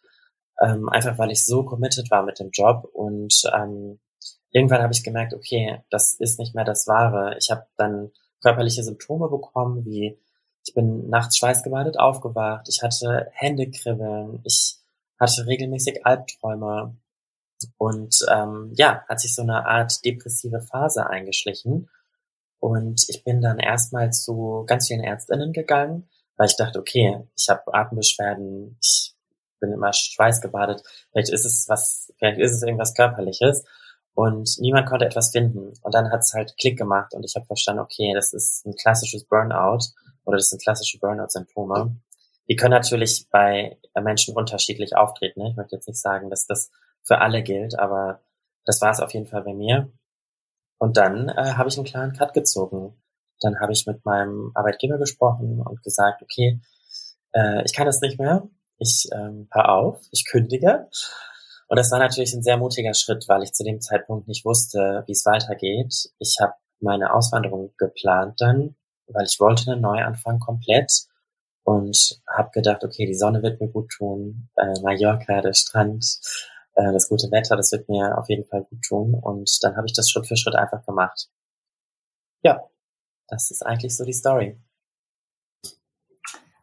ähm, 0.61 0.89
einfach 0.89 1.19
weil 1.19 1.31
ich 1.31 1.45
so 1.45 1.65
committed 1.65 2.11
war 2.11 2.25
mit 2.25 2.39
dem 2.39 2.51
Job 2.51 2.89
und 2.93 3.35
ähm, 3.55 4.01
irgendwann 4.51 4.83
habe 4.83 4.93
ich 4.93 5.05
gemerkt, 5.05 5.35
okay, 5.35 5.81
das 5.91 6.15
ist 6.15 6.39
nicht 6.39 6.55
mehr 6.55 6.65
das 6.65 6.87
Wahre. 6.87 7.37
Ich 7.39 7.51
habe 7.51 7.67
dann 7.77 8.11
körperliche 8.43 8.83
Symptome 8.83 9.29
bekommen, 9.29 9.85
wie 9.85 10.19
ich 10.67 10.75
bin 10.75 11.09
nachts 11.09 11.37
schweißgebadet 11.39 11.99
aufgewacht, 11.99 12.69
ich 12.69 12.83
hatte 12.83 13.29
Händekribbeln, 13.33 14.41
ich 14.45 14.79
hatte 15.21 15.47
regelmäßig 15.47 16.07
Albträume 16.07 16.97
und 17.77 18.17
ähm, 18.31 18.73
ja, 18.75 19.05
hat 19.09 19.21
sich 19.21 19.35
so 19.35 19.43
eine 19.43 19.67
Art 19.67 20.05
depressive 20.05 20.61
Phase 20.63 21.07
eingeschlichen. 21.07 21.89
Und 22.65 23.05
ich 23.09 23.25
bin 23.25 23.43
dann 23.43 23.59
erstmal 23.59 24.11
zu 24.11 24.65
ganz 24.67 24.87
vielen 24.87 25.05
Ärztinnen 25.05 25.53
gegangen, 25.53 26.09
weil 26.39 26.47
ich 26.47 26.57
dachte, 26.57 26.79
okay, 26.79 27.23
ich 27.37 27.51
habe 27.51 27.75
Atembeschwerden, 27.75 28.79
ich 28.81 29.15
bin 29.61 29.71
immer 29.71 29.93
schweißgebadet, 29.93 30.83
vielleicht 31.11 31.29
ist 31.29 31.45
es 31.45 31.67
was, 31.69 32.11
vielleicht 32.17 32.39
ist 32.39 32.53
es 32.53 32.63
irgendwas 32.63 32.95
körperliches. 32.95 33.67
Und 34.15 34.49
niemand 34.61 34.89
konnte 34.89 35.05
etwas 35.05 35.31
finden. 35.31 35.75
Und 35.83 35.95
dann 35.95 36.11
hat 36.11 36.21
es 36.21 36.33
halt 36.33 36.55
Klick 36.59 36.79
gemacht 36.79 37.13
und 37.13 37.23
ich 37.25 37.35
habe 37.37 37.45
verstanden, 37.45 37.83
okay, 37.83 38.15
das 38.15 38.33
ist 38.33 38.65
ein 38.65 38.75
klassisches 38.77 39.25
Burnout 39.27 39.85
oder 40.25 40.39
das 40.39 40.49
sind 40.49 40.63
klassische 40.63 40.99
Burnout-Symptome. 40.99 41.97
Die 42.49 42.57
können 42.57 42.71
natürlich 42.71 43.27
bei 43.31 43.77
Menschen 43.95 44.35
unterschiedlich 44.35 44.97
auftreten. 44.97 45.43
Ne? 45.43 45.51
Ich 45.51 45.57
möchte 45.57 45.77
jetzt 45.77 45.89
nicht 45.89 46.01
sagen, 46.01 46.31
dass 46.31 46.47
das 46.47 46.71
für 47.03 47.19
alle 47.19 47.43
gilt, 47.43 47.79
aber 47.79 48.23
das 48.65 48.81
war 48.81 48.91
es 48.91 49.01
auf 49.01 49.13
jeden 49.13 49.27
Fall 49.27 49.43
bei 49.43 49.53
mir. 49.53 49.93
Und 50.85 50.99
dann 50.99 51.31
äh, 51.31 51.55
habe 51.55 51.71
ich 51.71 51.79
einen 51.79 51.87
klaren 51.87 52.13
Cut 52.13 52.35
gezogen. 52.35 52.95
Dann 53.41 53.59
habe 53.59 53.73
ich 53.73 53.87
mit 53.87 54.05
meinem 54.05 54.53
Arbeitgeber 54.55 54.99
gesprochen 54.99 55.63
und 55.63 55.83
gesagt, 55.83 56.21
okay, 56.21 56.61
äh, 57.33 57.65
ich 57.65 57.73
kann 57.73 57.87
das 57.87 58.03
nicht 58.03 58.19
mehr. 58.19 58.43
Ich 58.77 59.09
ähm, 59.15 59.49
hör 59.51 59.71
auf, 59.71 60.03
ich 60.11 60.27
kündige. 60.27 60.91
Und 61.69 61.79
das 61.79 61.91
war 61.91 62.01
natürlich 62.01 62.35
ein 62.35 62.43
sehr 62.43 62.59
mutiger 62.59 62.93
Schritt, 62.93 63.25
weil 63.29 63.43
ich 63.43 63.55
zu 63.55 63.65
dem 63.65 63.81
Zeitpunkt 63.81 64.29
nicht 64.29 64.45
wusste, 64.45 65.05
wie 65.07 65.13
es 65.13 65.25
weitergeht. 65.25 66.11
Ich 66.19 66.37
habe 66.39 66.53
meine 66.81 67.15
Auswanderung 67.15 67.73
geplant 67.79 68.43
dann, 68.43 68.77
weil 69.07 69.25
ich 69.25 69.41
wollte 69.41 69.73
einen 69.73 69.81
Neuanfang 69.81 70.39
komplett 70.39 70.93
und 71.63 72.21
habe 72.29 72.51
gedacht, 72.53 72.85
okay, 72.85 73.07
die 73.07 73.15
Sonne 73.15 73.43
wird 73.43 73.59
mir 73.59 73.69
gut 73.69 73.89
tun, 73.89 74.51
äh, 74.57 74.79
Mallorca, 74.83 75.41
der 75.41 75.55
Strand, 75.55 76.05
äh, 76.75 76.93
das 76.93 77.09
gute 77.09 77.31
Wetter, 77.31 77.57
das 77.57 77.73
wird 77.73 77.89
mir 77.89 78.19
auf 78.19 78.29
jeden 78.29 78.47
Fall 78.47 78.65
gut 78.65 78.83
tun. 78.83 79.15
Und 79.15 79.51
dann 79.63 79.77
habe 79.77 79.87
ich 79.87 79.95
das 79.95 80.09
Schritt 80.09 80.27
für 80.27 80.37
Schritt 80.37 80.55
einfach 80.55 80.85
gemacht. 80.85 81.29
Ja, 82.43 82.63
das 83.29 83.51
ist 83.51 83.65
eigentlich 83.65 83.97
so 83.97 84.05
die 84.05 84.13
Story. 84.13 84.61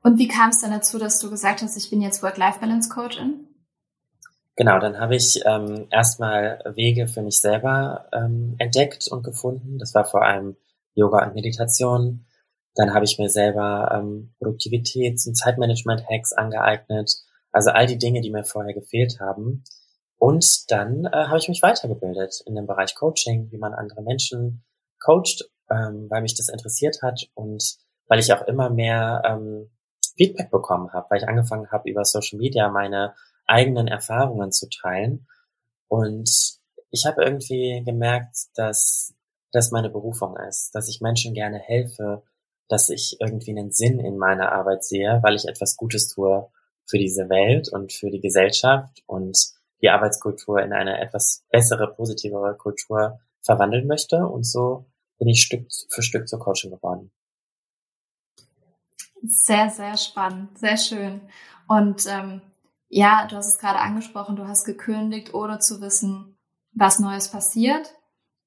Und 0.04 0.18
wie 0.18 0.28
kam 0.28 0.50
es 0.50 0.62
dann 0.62 0.72
dazu, 0.72 0.98
dass 0.98 1.20
du 1.20 1.30
gesagt 1.30 1.62
hast, 1.62 1.78
ich 1.78 1.90
bin 1.90 2.02
jetzt 2.02 2.24
Work-Life-Balance-Coachin? 2.24 3.48
Genau, 4.56 4.80
dann 4.80 5.00
habe 5.00 5.16
ich 5.16 5.42
ähm, 5.46 5.88
erstmal 5.92 6.62
Wege 6.76 7.08
für 7.08 7.22
mich 7.22 7.40
selber 7.40 8.08
ähm, 8.12 8.56
entdeckt 8.58 9.08
und 9.08 9.24
gefunden. 9.24 9.78
Das 9.80 9.94
war 9.94 10.06
vor 10.06 10.24
allem 10.24 10.58
Yoga 10.94 11.26
und 11.26 11.36
Meditation. 11.36 12.26
Dann 12.76 12.94
habe 12.94 13.06
ich 13.06 13.18
mir 13.18 13.30
selber 13.30 13.92
ähm, 13.94 14.34
Produktivitäts- 14.40 15.28
und 15.28 15.36
Zeitmanagement-Hacks 15.36 16.34
angeeignet. 16.34 17.16
Also 17.52 17.72
all 17.72 17.86
die 17.86 17.98
Dinge, 17.98 18.22
die 18.22 18.32
mir 18.32 18.44
vorher 18.44 18.74
gefehlt 18.74 19.20
haben. 19.20 19.64
Und 20.22 20.70
dann 20.70 21.06
äh, 21.06 21.10
habe 21.10 21.40
ich 21.40 21.50
mich 21.50 21.64
weitergebildet 21.64 22.44
in 22.46 22.54
dem 22.54 22.68
Bereich 22.68 22.94
Coaching, 22.94 23.50
wie 23.50 23.58
man 23.58 23.74
andere 23.74 24.04
Menschen 24.04 24.64
coacht, 25.00 25.50
ähm, 25.68 26.12
weil 26.12 26.22
mich 26.22 26.36
das 26.36 26.48
interessiert 26.48 27.02
hat 27.02 27.28
und 27.34 27.78
weil 28.08 28.20
ich 28.20 28.32
auch 28.32 28.44
immer 28.44 28.70
mehr 28.70 29.24
ähm, 29.26 29.72
Feedback 30.16 30.52
bekommen 30.52 30.94
habe, 30.94 31.08
weil 31.10 31.18
ich 31.18 31.28
angefangen 31.28 31.72
habe, 31.72 31.90
über 31.90 32.06
Social 32.06 32.38
Media 32.38 32.70
meine 32.70 33.16
eigenen 33.48 33.88
Erfahrungen 33.88 34.52
zu 34.52 34.70
teilen. 34.70 35.26
Und 35.88 36.30
ich 36.92 37.08
habe 37.08 37.24
irgendwie 37.24 37.82
gemerkt, 37.84 38.36
dass 38.54 39.16
das 39.52 39.72
meine 39.72 39.90
Berufung 39.90 40.38
ist, 40.38 40.70
dass 40.76 40.88
ich 40.88 41.02
Menschen 41.02 41.34
gerne 41.34 41.58
helfe, 41.58 42.22
dass 42.68 42.90
ich 42.90 43.18
irgendwie 43.20 43.58
einen 43.58 43.72
Sinn 43.72 44.00
in 44.00 44.20
meiner 44.20 44.52
Arbeit 44.52 44.84
sehe, 44.84 45.20
weil 45.24 45.36
ich 45.36 45.48
etwas 45.48 45.78
Gutes 45.78 46.10
tue 46.10 46.48
für 46.86 47.00
diese 47.00 47.28
Welt 47.28 47.70
und 47.70 47.92
für 47.92 48.12
die 48.12 48.22
Gesellschaft 48.22 49.02
und 49.08 49.36
die 49.82 49.90
Arbeitskultur 49.90 50.62
in 50.62 50.74
eine 50.74 51.00
etwas 51.00 51.46
bessere, 51.50 51.94
positivere 51.94 52.56
Kultur 52.56 53.20
verwandeln 53.42 53.88
möchte. 53.88 54.28
Und 54.28 54.44
so 54.46 54.86
bin 55.18 55.28
ich 55.28 55.42
Stück 55.42 55.68
für 55.90 56.02
Stück 56.02 56.28
zur 56.28 56.40
Coaching 56.40 56.72
geworden. 56.72 57.12
Sehr, 59.24 59.70
sehr 59.70 59.98
spannend, 59.98 60.58
sehr 60.58 60.78
schön. 60.78 61.22
Und 61.68 62.06
ähm, 62.08 62.42
ja, 62.90 63.28
du 63.28 63.36
hast 63.36 63.48
es 63.48 63.58
gerade 63.60 63.80
angesprochen, 63.80 64.36
du 64.36 64.48
hast 64.48 64.66
gekündigt, 64.66 65.34
ohne 65.34 65.60
zu 65.60 65.80
wissen, 65.80 66.38
was 66.74 67.00
Neues 67.00 67.30
passiert. 67.30 67.94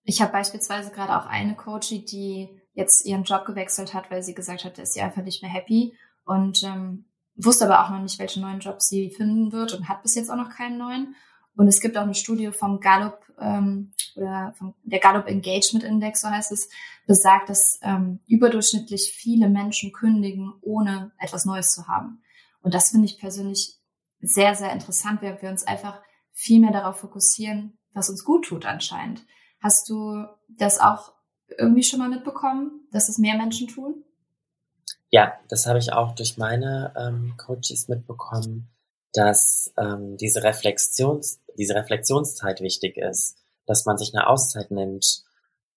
Ich 0.02 0.20
habe 0.20 0.32
beispielsweise 0.32 0.90
gerade 0.90 1.16
auch 1.16 1.26
eine 1.26 1.54
Coachie, 1.54 2.04
die 2.04 2.60
jetzt 2.74 3.06
ihren 3.06 3.22
Job 3.22 3.46
gewechselt 3.46 3.94
hat, 3.94 4.10
weil 4.10 4.22
sie 4.22 4.34
gesagt 4.34 4.64
hat, 4.64 4.78
ist 4.78 4.94
sie 4.94 5.00
einfach 5.00 5.22
nicht 5.22 5.42
mehr 5.42 5.50
happy 5.50 5.96
und 6.24 6.62
ähm, 6.64 7.06
wusste 7.36 7.64
aber 7.64 7.84
auch 7.84 7.90
noch 7.90 8.02
nicht, 8.02 8.18
welchen 8.18 8.42
neuen 8.42 8.60
Job 8.60 8.80
sie 8.80 9.10
finden 9.10 9.52
wird 9.52 9.72
und 9.74 9.88
hat 9.88 10.02
bis 10.02 10.14
jetzt 10.14 10.30
auch 10.30 10.36
noch 10.36 10.50
keinen 10.50 10.78
neuen. 10.78 11.14
Und 11.56 11.68
es 11.68 11.80
gibt 11.80 11.96
auch 11.96 12.02
eine 12.02 12.14
Studie 12.14 12.50
vom 12.50 12.80
Gallup 12.80 13.18
ähm, 13.38 13.92
oder 14.16 14.54
vom, 14.56 14.74
der 14.82 14.98
Gallup 14.98 15.26
Engagement 15.26 15.84
Index, 15.84 16.20
so 16.20 16.28
heißt 16.28 16.52
es, 16.52 16.68
besagt, 17.06 17.48
dass 17.48 17.78
ähm, 17.82 18.20
überdurchschnittlich 18.26 19.12
viele 19.14 19.48
Menschen 19.48 19.92
kündigen, 19.92 20.52
ohne 20.62 21.12
etwas 21.18 21.44
Neues 21.44 21.72
zu 21.72 21.86
haben. 21.86 22.22
Und 22.62 22.74
das 22.74 22.90
finde 22.90 23.06
ich 23.06 23.18
persönlich 23.18 23.78
sehr, 24.20 24.54
sehr 24.54 24.72
interessant, 24.72 25.22
weil 25.22 25.40
wir 25.40 25.50
uns 25.50 25.66
einfach 25.66 26.00
viel 26.32 26.60
mehr 26.60 26.72
darauf 26.72 26.98
fokussieren, 26.98 27.78
was 27.92 28.10
uns 28.10 28.24
gut 28.24 28.46
tut 28.46 28.66
anscheinend. 28.66 29.24
Hast 29.60 29.88
du 29.88 30.24
das 30.48 30.80
auch 30.80 31.12
irgendwie 31.58 31.84
schon 31.84 32.00
mal 32.00 32.08
mitbekommen, 32.08 32.86
dass 32.90 33.08
es 33.08 33.18
mehr 33.18 33.36
Menschen 33.36 33.68
tun? 33.68 34.04
Ja, 35.14 35.38
das 35.48 35.68
habe 35.68 35.78
ich 35.78 35.92
auch 35.92 36.16
durch 36.16 36.38
meine 36.38 36.92
ähm, 36.96 37.34
Coaches 37.36 37.86
mitbekommen, 37.86 38.68
dass 39.12 39.72
ähm, 39.78 40.16
diese, 40.16 40.42
Reflexions, 40.42 41.38
diese 41.56 41.76
Reflexionszeit 41.76 42.60
wichtig 42.60 42.96
ist, 42.96 43.36
dass 43.64 43.84
man 43.84 43.96
sich 43.96 44.12
eine 44.12 44.26
Auszeit 44.26 44.72
nimmt 44.72 45.22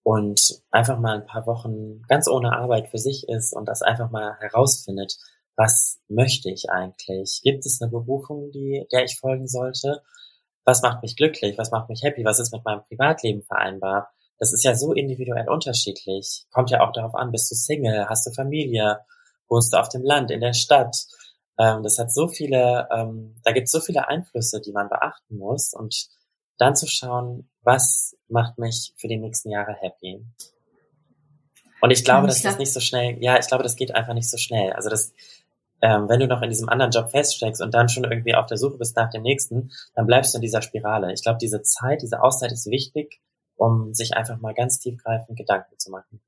und 0.02 0.64
einfach 0.72 0.98
mal 0.98 1.20
ein 1.20 1.28
paar 1.28 1.46
Wochen 1.46 2.02
ganz 2.08 2.28
ohne 2.28 2.54
Arbeit 2.54 2.88
für 2.88 2.98
sich 2.98 3.30
ist 3.30 3.54
und 3.54 3.68
das 3.68 3.84
einfach 3.84 4.10
mal 4.10 4.36
herausfindet, 4.40 5.18
was 5.56 6.00
möchte 6.08 6.50
ich 6.50 6.72
eigentlich? 6.72 7.42
Gibt 7.44 7.64
es 7.64 7.80
eine 7.80 7.92
Berufung, 7.92 8.50
die, 8.50 8.88
der 8.92 9.04
ich 9.04 9.20
folgen 9.20 9.48
sollte? 9.48 10.02
Was 10.66 10.82
macht 10.82 11.04
mich 11.04 11.16
glücklich? 11.16 11.60
Was 11.60 11.70
macht 11.70 11.90
mich 11.90 12.02
happy? 12.02 12.26
Was 12.26 12.40
ist 12.40 12.54
mit 12.54 12.66
meinem 12.66 12.82
Privatleben 12.88 13.44
vereinbar? 13.44 14.10
Das 14.40 14.52
ist 14.52 14.64
ja 14.64 14.74
so 14.74 14.94
individuell 14.94 15.48
unterschiedlich. 15.48 16.48
Kommt 16.52 16.72
ja 16.72 16.82
auch 16.82 16.92
darauf 16.92 17.14
an, 17.14 17.32
bist 17.32 17.52
du 17.52 17.56
Single, 17.56 18.10
hast 18.10 18.26
du 18.26 18.32
Familie, 18.32 19.00
wohnst 19.50 19.74
du 19.74 19.78
auf 19.78 19.90
dem 19.90 20.04
Land, 20.04 20.32
in 20.32 20.42
der 20.42 20.54
Stadt? 20.54 21.06
Ähm, 21.60 21.84
das 21.84 21.98
hat 21.98 22.14
so 22.14 22.28
viele, 22.28 22.88
ähm, 22.92 23.36
da 23.44 23.52
gibt 23.52 23.66
es 23.66 23.72
so 23.72 23.80
viele 23.80 24.08
Einflüsse, 24.08 24.62
die 24.62 24.72
man 24.72 24.90
beachten 24.90 25.38
muss 25.38 25.74
und 25.74 26.08
dann 26.58 26.76
zu 26.76 26.88
schauen, 26.88 27.50
was 27.62 28.16
macht 28.28 28.58
mich 28.58 28.94
für 28.98 29.08
die 29.08 29.18
nächsten 29.18 29.52
Jahre 29.52 29.74
happy. 29.74 30.26
Und 31.82 31.92
ich 31.92 32.04
glaube, 32.04 32.28
dass 32.28 32.42
das 32.42 32.58
nicht 32.58 32.74
so 32.74 32.80
schnell, 32.80 33.18
ja, 33.22 33.38
ich 33.38 33.48
glaube, 33.48 33.64
das 33.64 33.76
geht 33.76 33.94
einfach 33.94 34.14
nicht 34.14 34.30
so 34.30 34.38
schnell. 34.38 34.74
Also 34.74 34.90
das, 34.90 35.14
ähm, 35.82 36.10
wenn 36.10 36.20
du 36.20 36.28
noch 36.28 36.42
in 36.42 36.50
diesem 36.50 36.70
anderen 36.70 36.92
Job 36.92 37.12
feststeckst 37.12 37.62
und 37.62 37.74
dann 37.74 37.90
schon 37.90 38.04
irgendwie 38.04 38.34
auf 38.34 38.48
der 38.48 38.58
Suche 38.58 38.78
bist 38.78 38.96
nach 38.96 39.12
dem 39.12 39.22
nächsten, 39.22 39.72
dann 39.94 40.08
bleibst 40.08 40.34
du 40.34 40.38
in 40.38 40.42
dieser 40.42 40.64
Spirale. 40.64 41.14
Ich 41.14 41.22
glaube, 41.22 41.38
diese 41.40 41.62
Zeit, 41.62 42.02
diese 42.02 42.22
Auszeit 42.24 42.52
ist 42.52 42.66
wichtig, 42.70 43.22
um 43.56 43.94
sich 43.94 44.16
einfach 44.16 44.40
mal 44.40 44.54
ganz 44.54 44.80
tiefgreifend 44.80 45.38
Gedanken 45.38 45.78
zu 45.78 45.92
machen. 45.92 46.22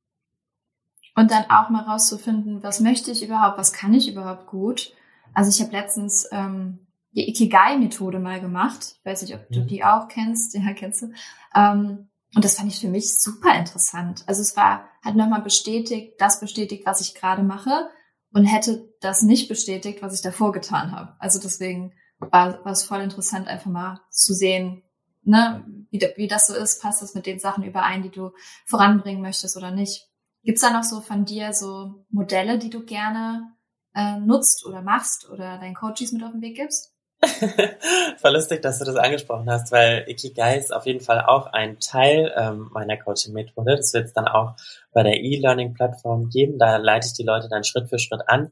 Und 1.20 1.32
dann 1.32 1.50
auch 1.50 1.70
mal 1.70 1.84
rauszufinden, 1.84 2.64
was 2.64 2.80
möchte 2.80 3.12
ich 3.12 3.22
überhaupt, 3.22 3.58
was 3.58 3.74
kann 3.74 3.94
ich 3.94 4.10
überhaupt 4.10 4.48
gut. 4.48 4.94
Also 5.34 5.52
ich 5.52 5.60
habe 5.62 5.76
letztens 5.76 6.26
ähm, 6.32 6.88
die 7.12 7.28
Ikigai-Methode 7.28 8.20
mal 8.20 8.40
gemacht. 8.40 8.96
Ich 8.98 9.06
weiß 9.06 9.24
nicht, 9.24 9.36
ob 9.36 9.50
du 9.50 9.60
mhm. 9.60 9.68
die 9.68 9.84
auch 9.84 10.08
kennst. 10.08 10.56
Ja, 10.56 10.72
kennst 10.72 11.02
du. 11.02 11.12
Ähm, 11.54 12.08
und 12.36 12.46
das 12.46 12.56
fand 12.56 12.72
ich 12.72 12.80
für 12.80 12.88
mich 12.88 13.22
super 13.22 13.54
interessant. 13.54 14.24
Also 14.28 14.42
es 14.42 14.56
war, 14.56 14.86
hat 15.04 15.18
nochmal 15.18 15.42
bestätigt, 15.42 16.14
das 16.20 16.40
bestätigt, 16.40 16.86
was 16.86 17.02
ich 17.02 17.16
gerade 17.16 17.44
mache 17.44 17.90
und 18.32 18.46
hätte 18.46 18.88
das 19.02 19.22
nicht 19.22 19.50
bestätigt, 19.50 20.02
was 20.02 20.14
ich 20.14 20.22
davor 20.22 20.54
getan 20.54 20.94
habe. 20.94 21.18
Also 21.20 21.38
deswegen 21.38 21.92
war, 22.20 22.64
war 22.64 22.72
es 22.72 22.86
voll 22.86 23.02
interessant, 23.02 23.50
einfach 23.50 23.70
mal 23.70 24.00
zu 24.10 24.34
sehen, 24.34 24.84
ne, 25.24 25.66
wie, 25.92 26.00
wie 26.16 26.28
das 26.28 26.48
so 26.48 26.56
ist, 26.56 26.82
passt 26.82 27.02
das 27.02 27.14
mit 27.14 27.26
den 27.26 27.40
Sachen 27.40 27.66
überein, 27.66 28.04
die 28.04 28.12
du 28.12 28.32
voranbringen 28.66 29.22
möchtest 29.22 29.58
oder 29.58 29.72
nicht. 29.72 30.09
Gibt's 30.44 30.62
da 30.62 30.72
noch 30.72 30.84
so 30.84 31.02
von 31.02 31.26
dir 31.26 31.54
so 31.54 32.06
Modelle, 32.10 32.58
die 32.58 32.70
du 32.70 32.86
gerne 32.86 33.54
äh, 33.96 34.18
nutzt 34.20 34.66
oder 34.66 34.82
machst 34.82 35.30
oder 35.30 35.58
deinen 35.58 35.76
Coaches 35.76 36.12
mit 36.12 36.24
auf 36.24 36.32
den 36.32 36.42
Weg 36.42 36.56
gibst? 36.56 36.94
Voll 38.18 38.34
lustig, 38.34 38.62
dass 38.62 38.80
du 38.80 38.86
das 38.86 38.96
angesprochen 38.96 39.50
hast, 39.50 39.74
weil 39.74 40.06
Ikigai 40.08 40.58
ist 40.58 40.74
auf 40.74 40.86
jeden 40.86 41.02
Fall 41.02 41.26
auch 41.26 41.48
ein 41.48 41.80
Teil 41.80 42.34
ähm, 42.38 42.70
meiner 42.72 42.96
Coaching-Methode. 42.96 43.76
Das 43.76 43.94
wird 43.94 44.06
es 44.06 44.14
dann 44.14 44.28
auch 44.28 44.56
bei 44.94 45.04
der 45.04 45.20
E-Learning-Plattform 45.20 46.30
geben. 46.30 46.58
Da 46.58 46.78
leite 46.78 47.08
ich 47.08 47.14
die 47.14 47.24
Leute 47.24 47.50
dann 47.50 47.66
Schritt 47.66 47.90
für 47.90 48.00
Schritt 48.00 48.22
an. 48.28 48.52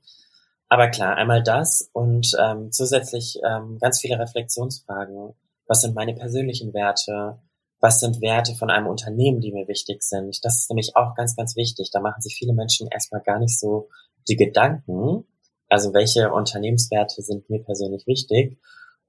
Aber 0.68 0.90
klar, 0.90 1.16
einmal 1.16 1.44
das 1.44 1.90
und 1.94 2.36
ähm, 2.38 2.72
zusätzlich 2.74 3.40
ähm, 3.46 3.78
ganz 3.80 4.02
viele 4.02 4.20
Reflexionsfragen. 4.20 5.34
Was 5.66 5.82
sind 5.82 5.96
meine 5.96 6.14
persönlichen 6.14 6.74
Werte? 6.74 7.40
Was 7.80 8.00
sind 8.00 8.22
Werte 8.22 8.56
von 8.56 8.70
einem 8.70 8.88
Unternehmen, 8.88 9.40
die 9.40 9.52
mir 9.52 9.68
wichtig 9.68 10.04
sind? 10.04 10.44
Das 10.44 10.58
ist 10.58 10.70
nämlich 10.70 10.96
auch 10.96 11.16
ganz, 11.16 11.36
ganz 11.36 11.56
wichtig. 11.56 11.90
Da 11.92 12.00
machen 12.00 12.22
sich 12.22 12.36
viele 12.36 12.54
Menschen 12.54 12.88
erstmal 12.88 13.22
gar 13.22 13.40
nicht 13.40 13.60
so 13.60 13.90
die 14.28 14.36
Gedanken, 14.36 15.26
also 15.70 15.94
welche 15.94 16.32
Unternehmenswerte 16.32 17.22
sind 17.22 17.50
mir 17.50 17.64
persönlich 17.64 18.08
wichtig? 18.08 18.58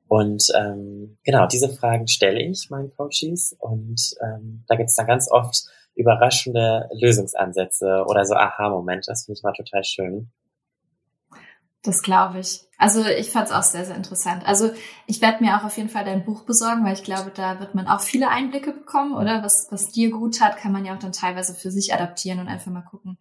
Und 0.09 0.47
ähm, 0.57 1.19
genau, 1.23 1.47
diese 1.47 1.69
Fragen 1.69 2.09
stelle 2.09 2.43
ich 2.43 2.71
meinen 2.71 2.91
Coaches 2.97 3.55
und 3.59 4.15
ähm, 4.23 4.65
da 4.67 4.77
gibt 4.77 4.89
es 4.89 4.97
dann 4.97 5.07
ganz 5.07 5.31
oft 5.31 5.65
überraschende 5.95 6.89
Lösungsansätze 6.93 8.05
oder 8.09 8.25
so 8.25 8.35
Aha-Momente. 8.35 9.11
Das 9.11 9.25
finde 9.25 9.39
ich 9.39 9.43
mal 9.43 9.53
total 9.53 9.85
schön. 9.85 10.31
Das 11.83 12.03
glaube 12.03 12.41
ich. 12.41 12.61
Also 12.77 13.05
ich 13.05 13.31
fand 13.31 13.49
es 13.49 13.53
auch 13.53 13.63
sehr, 13.63 13.85
sehr 13.85 13.97
interessant. 13.97 14.47
Also 14.47 14.71
ich 15.07 15.21
werde 15.21 15.43
mir 15.43 15.57
auch 15.57 15.65
auf 15.65 15.77
jeden 15.77 15.89
Fall 15.89 16.05
dein 16.05 16.25
Buch 16.25 16.45
besorgen, 16.45 16.85
weil 16.85 16.95
ich 16.95 17.05
glaube, 17.05 17.31
da 17.35 17.61
wird 17.61 17.75
man 17.75 17.89
auch 17.89 18.01
viele 18.01 18.29
Einblicke 18.29 18.73
bekommen, 18.73 19.15
oder? 19.15 19.43
Was, 19.43 19.69
was 19.71 19.91
dir 19.91 20.11
gut 20.11 20.41
hat, 20.41 20.57
kann 20.57 20.73
man 20.73 20.85
ja 20.85 20.95
auch 20.95 20.99
dann 20.99 21.13
teilweise 21.13 21.55
für 21.55 21.71
sich 21.71 21.95
adaptieren 21.95 22.41
und 22.41 22.49
einfach 22.49 22.71
mal 22.71 22.83
gucken, 22.83 23.19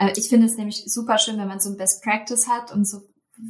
äh, 0.00 0.12
ich 0.16 0.28
finde 0.28 0.46
es 0.46 0.56
nämlich 0.56 0.84
super 0.86 1.18
schön, 1.18 1.38
wenn 1.38 1.48
man 1.48 1.60
so 1.60 1.70
ein 1.70 1.76
Best 1.76 2.02
Practice 2.02 2.48
hat 2.48 2.72
und 2.72 2.88
so 2.88 3.00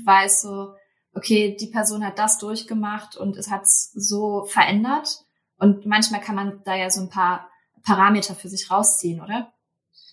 weiß 0.05 0.42
so, 0.42 0.74
okay, 1.14 1.57
die 1.59 1.68
Person 1.68 2.05
hat 2.05 2.18
das 2.18 2.38
durchgemacht 2.38 3.16
und 3.16 3.37
es 3.37 3.50
hat 3.50 3.62
so 3.66 4.44
verändert. 4.44 5.20
Und 5.59 5.87
manchmal 5.87 6.20
kann 6.20 6.35
man 6.35 6.61
da 6.64 6.74
ja 6.74 6.90
so 6.90 7.00
ein 7.00 7.11
paar 7.11 7.48
Parameter 7.85 8.35
für 8.35 8.48
sich 8.48 8.70
rausziehen, 8.70 9.20
oder? 9.20 9.53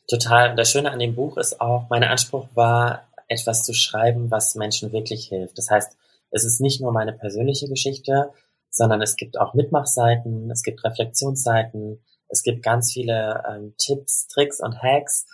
Total. 0.09 0.55
Das 0.55 0.71
Schöne 0.71 0.91
an 0.91 0.99
dem 0.99 1.15
Buch 1.15 1.37
ist 1.37 1.59
auch, 1.59 1.87
mein 1.89 2.03
Anspruch 2.03 2.47
war, 2.55 3.07
etwas 3.27 3.63
zu 3.63 3.73
schreiben, 3.73 4.31
was 4.31 4.55
Menschen 4.55 4.91
wirklich 4.91 5.27
hilft. 5.27 5.57
Das 5.57 5.69
heißt, 5.69 5.97
es 6.31 6.45
ist 6.45 6.61
nicht 6.61 6.81
nur 6.81 6.91
meine 6.91 7.13
persönliche 7.13 7.67
Geschichte, 7.67 8.31
sondern 8.69 9.01
es 9.01 9.15
gibt 9.15 9.39
auch 9.39 9.53
Mitmachseiten, 9.53 10.51
es 10.51 10.63
gibt 10.63 10.83
Reflexionsseiten, 10.83 12.03
es 12.29 12.43
gibt 12.43 12.63
ganz 12.63 12.91
viele 12.91 13.43
ähm, 13.49 13.73
Tipps, 13.77 14.27
Tricks 14.27 14.59
und 14.59 14.81
Hacks 14.81 15.25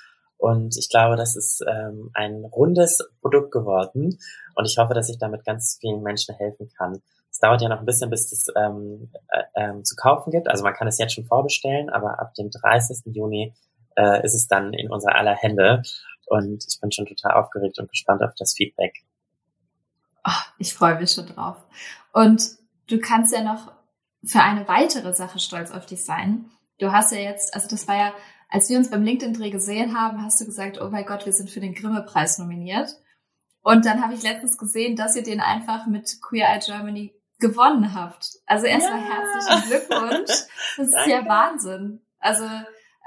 und 0.43 0.75
ich 0.75 0.89
glaube, 0.89 1.15
das 1.15 1.38
ist 1.38 1.63
ähm, 1.65 2.12
ein 2.13 2.43
rundes 2.43 2.99
Produkt 3.21 3.51
geworden. 3.51 4.19
Und 4.56 4.65
ich 4.65 4.77
hoffe, 4.77 4.93
dass 4.93 5.08
ich 5.08 5.17
damit 5.17 5.45
ganz 5.45 5.77
vielen 5.79 6.03
Menschen 6.03 6.36
helfen 6.36 6.69
kann. 6.77 7.01
Es 7.32 7.39
dauert 7.39 7.62
ja 7.62 7.69
noch 7.69 7.79
ein 7.79 7.86
bisschen, 7.86 8.10
bis 8.10 8.29
es 8.34 8.47
ähm, 8.58 9.10
äh, 9.29 9.43
ähm, 9.56 9.86
zu 9.86 9.95
kaufen 9.95 10.32
gibt. 10.32 10.49
Also 10.49 10.65
man 10.65 10.73
kann 10.73 10.89
es 10.89 10.97
jetzt 10.97 11.13
schon 11.13 11.23
vorbestellen, 11.23 11.89
aber 11.89 12.19
ab 12.19 12.34
dem 12.34 12.49
30. 12.51 13.15
Juni 13.15 13.53
äh, 13.95 14.21
ist 14.25 14.34
es 14.34 14.47
dann 14.49 14.73
in 14.73 14.91
unser 14.91 15.15
aller 15.15 15.34
Hände. 15.34 15.82
Und 16.34 16.65
ich 16.67 16.80
bin 16.80 16.91
schon 16.91 17.06
total 17.06 17.34
aufgeregt 17.34 17.80
und 17.80 17.89
gespannt 17.89 18.24
auf 18.24 18.34
das 18.38 18.54
Feedback. 18.54 18.93
Oh, 20.26 20.43
ich 20.58 20.74
freue 20.74 21.00
mich 21.00 21.12
schon 21.12 21.28
drauf. 21.28 21.58
Und 22.12 22.43
du 22.88 23.00
kannst 23.00 23.34
ja 23.34 23.43
noch 23.43 23.72
für 24.24 24.41
eine 24.41 24.67
weitere 24.67 25.13
Sache 25.13 25.39
stolz 25.39 25.72
auf 25.72 25.86
dich 25.86 26.04
sein. 26.04 26.50
Du 26.80 26.91
hast 26.91 27.12
ja 27.12 27.19
jetzt, 27.19 27.54
also 27.54 27.67
das 27.67 27.88
war 27.88 27.98
ja 27.98 28.13
als 28.54 28.69
wir 28.69 28.78
uns 28.78 28.91
beim 28.91 29.02
LinkedIn-Dreh 29.02 29.50
gesehen 29.50 30.00
haben, 30.00 30.24
hast 30.24 30.39
du 30.39 30.46
gesagt, 30.46 30.80
oh 30.80 30.89
mein 30.91 31.08
Gott, 31.08 31.26
wir 31.26 31.34
sind 31.34 31.50
für 31.50 31.60
den 31.60 31.74
Grimme-Preis 31.74 32.38
nominiert. 32.38 32.96
Und 33.63 33.84
dann 33.88 34.04
habe 34.04 34.13
ich 34.13 34.22
letztens 34.22 34.60
gesehen, 34.60 34.96
dass 34.96 35.15
ihr 35.15 35.24
den 35.24 35.39
einfach 35.39 35.88
mit 35.88 36.22
Queer 36.22 36.50
Eye 36.50 36.60
Germany 36.63 37.15
gewonnen 37.39 37.96
habt. 37.96 38.28
Also 38.46 38.67
erstmal 38.67 39.00
ja. 39.00 39.08
herzlichen 39.08 39.69
Glückwunsch. 39.69 40.32
Das 40.78 40.88
ist 40.88 41.08
ja 41.08 41.28
Wahnsinn. 41.28 42.02
Also 42.19 42.46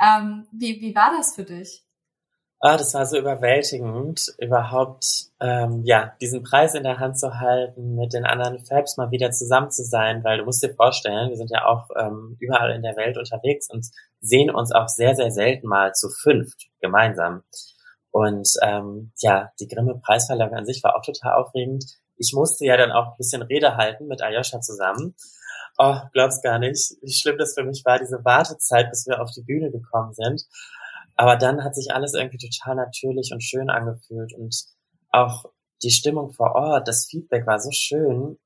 ähm, 0.00 0.48
wie, 0.50 0.80
wie 0.80 0.94
war 0.96 1.12
das 1.16 1.36
für 1.36 1.44
dich? 1.44 1.84
Ah, 2.68 2.76
das 2.76 2.94
war 2.94 3.06
so 3.06 3.16
überwältigend, 3.16 4.34
überhaupt 4.38 5.26
ähm, 5.38 5.82
ja 5.84 6.14
diesen 6.20 6.42
Preis 6.42 6.74
in 6.74 6.82
der 6.82 6.98
Hand 6.98 7.16
zu 7.16 7.38
halten, 7.38 7.94
mit 7.94 8.12
den 8.12 8.24
anderen 8.24 8.58
Fabs 8.58 8.96
mal 8.96 9.12
wieder 9.12 9.30
zusammen 9.30 9.70
zu 9.70 9.84
sein, 9.84 10.24
weil 10.24 10.38
du 10.38 10.44
musst 10.44 10.64
dir 10.64 10.74
vorstellen, 10.74 11.30
wir 11.30 11.36
sind 11.36 11.52
ja 11.52 11.64
auch 11.64 11.88
ähm, 11.96 12.36
überall 12.40 12.72
in 12.72 12.82
der 12.82 12.96
Welt 12.96 13.18
unterwegs 13.18 13.70
und 13.70 13.86
sehen 14.20 14.50
uns 14.50 14.72
auch 14.72 14.88
sehr 14.88 15.14
sehr 15.14 15.30
selten 15.30 15.68
mal 15.68 15.92
zu 15.92 16.08
fünft 16.08 16.66
gemeinsam. 16.80 17.44
Und 18.10 18.48
ähm, 18.62 19.12
ja, 19.20 19.52
die 19.60 19.68
Grimme 19.68 20.00
Preisverleihung 20.04 20.54
an 20.54 20.66
sich 20.66 20.82
war 20.82 20.96
auch 20.96 21.02
total 21.02 21.34
aufregend. 21.34 21.84
Ich 22.16 22.32
musste 22.34 22.66
ja 22.66 22.76
dann 22.76 22.90
auch 22.90 23.12
ein 23.12 23.16
bisschen 23.16 23.42
Rede 23.42 23.76
halten 23.76 24.08
mit 24.08 24.22
Ayosha 24.22 24.60
zusammen. 24.60 25.14
Oh, 25.78 25.98
glaubst 26.12 26.42
gar 26.42 26.58
nicht, 26.58 26.96
wie 27.00 27.12
schlimm 27.12 27.38
das 27.38 27.54
für 27.54 27.62
mich 27.62 27.84
war, 27.84 28.00
diese 28.00 28.24
Wartezeit, 28.24 28.90
bis 28.90 29.06
wir 29.06 29.22
auf 29.22 29.30
die 29.30 29.42
Bühne 29.42 29.70
gekommen 29.70 30.14
sind. 30.14 30.42
Aber 31.16 31.36
dann 31.36 31.64
hat 31.64 31.74
sich 31.74 31.92
alles 31.92 32.14
irgendwie 32.14 32.38
total 32.38 32.76
natürlich 32.76 33.30
und 33.32 33.42
schön 33.42 33.70
angefühlt 33.70 34.34
und 34.34 34.54
auch 35.10 35.46
die 35.82 35.90
Stimmung 35.90 36.32
vor 36.32 36.54
Ort, 36.54 36.88
das 36.88 37.06
Feedback 37.06 37.46
war 37.46 37.58
so 37.58 37.70
schön, 37.72 38.38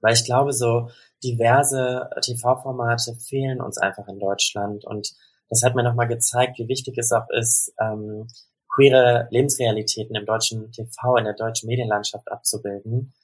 weil 0.00 0.14
ich 0.14 0.24
glaube, 0.24 0.52
so 0.52 0.90
diverse 1.22 2.08
TV-Formate 2.22 3.14
fehlen 3.14 3.60
uns 3.60 3.78
einfach 3.78 4.06
in 4.08 4.18
Deutschland 4.18 4.84
und 4.84 5.12
das 5.48 5.62
hat 5.62 5.74
mir 5.74 5.82
nochmal 5.82 6.08
gezeigt, 6.08 6.58
wie 6.58 6.68
wichtig 6.68 6.98
es 6.98 7.12
auch 7.12 7.28
ist, 7.30 7.72
ähm, 7.80 8.26
queere 8.68 9.28
Lebensrealitäten 9.30 10.14
im 10.14 10.26
deutschen 10.26 10.70
TV, 10.72 11.16
in 11.16 11.24
der 11.24 11.34
deutschen 11.34 11.68
Medienlandschaft 11.68 12.30
abzubilden. 12.30 13.14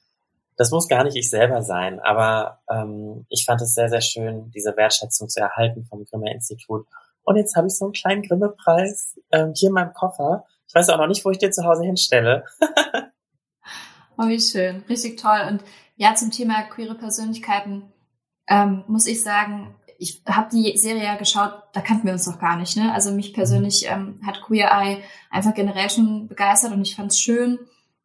Das 0.57 0.71
muss 0.71 0.89
gar 0.89 1.05
nicht 1.05 1.17
ich 1.17 1.31
selber 1.31 1.63
sein, 1.63 2.01
aber 2.01 2.61
ähm, 2.71 3.27
ich 3.29 3.45
fand 3.45 3.61
es 3.61 3.75
sehr, 3.75 3.89
sehr 3.89 4.01
schön, 4.01 4.51
diese 4.53 4.77
Wertschätzung 4.77 5.29
zu 5.29 5.41
erhalten 5.41 5.85
vom 5.85 6.05
Grimme 6.05 6.33
Institut 6.33 6.87
und 7.25 7.37
jetzt 7.37 7.57
habe 7.57 7.67
ich 7.67 7.77
so 7.77 7.87
einen 7.87 7.93
kleinen 7.93 8.23
Grimme-Preis 8.23 9.19
ähm, 9.33 9.53
hier 9.55 9.69
in 9.69 9.75
meinem 9.75 9.93
Koffer. 9.93 10.45
Ich 10.69 10.75
weiß 10.75 10.89
auch 10.91 10.99
noch 10.99 11.07
nicht, 11.07 11.25
wo 11.25 11.31
ich 11.31 11.39
den 11.39 11.53
zu 11.53 11.65
Hause 11.65 11.85
hinstelle. 11.85 12.45
oh, 14.19 14.29
wie 14.29 14.41
schön. 14.41 14.85
Richtig 14.89 15.19
toll. 15.19 15.41
Und 15.49 15.63
ja, 15.97 16.15
zum 16.15 16.31
Thema 16.31 16.63
queere 16.65 16.95
Persönlichkeiten 16.95 17.93
ähm, 18.49 18.85
muss 18.87 19.07
ich 19.07 19.23
sagen, 19.23 19.75
ich 19.99 20.23
habe 20.29 20.51
die 20.51 20.77
Serie 20.77 21.05
ja 21.05 21.17
geschaut, 21.17 21.53
da 21.73 21.81
kannten 21.81 22.07
wir 22.07 22.13
uns 22.13 22.27
noch 22.27 22.39
gar 22.39 22.57
nicht. 22.57 22.77
Ne? 22.77 22.93
Also 22.93 23.13
mich 23.13 23.33
persönlich 23.33 23.87
ähm, 23.89 24.21
hat 24.27 24.43
Queer 24.43 24.71
Eye 24.71 25.03
einfach 25.31 25.55
generell 25.55 25.89
schon 25.89 26.29
begeistert 26.29 26.73
und 26.73 26.83
ich 26.83 26.97
fand 26.97 27.13
es 27.13 27.21
schön, 27.21 27.59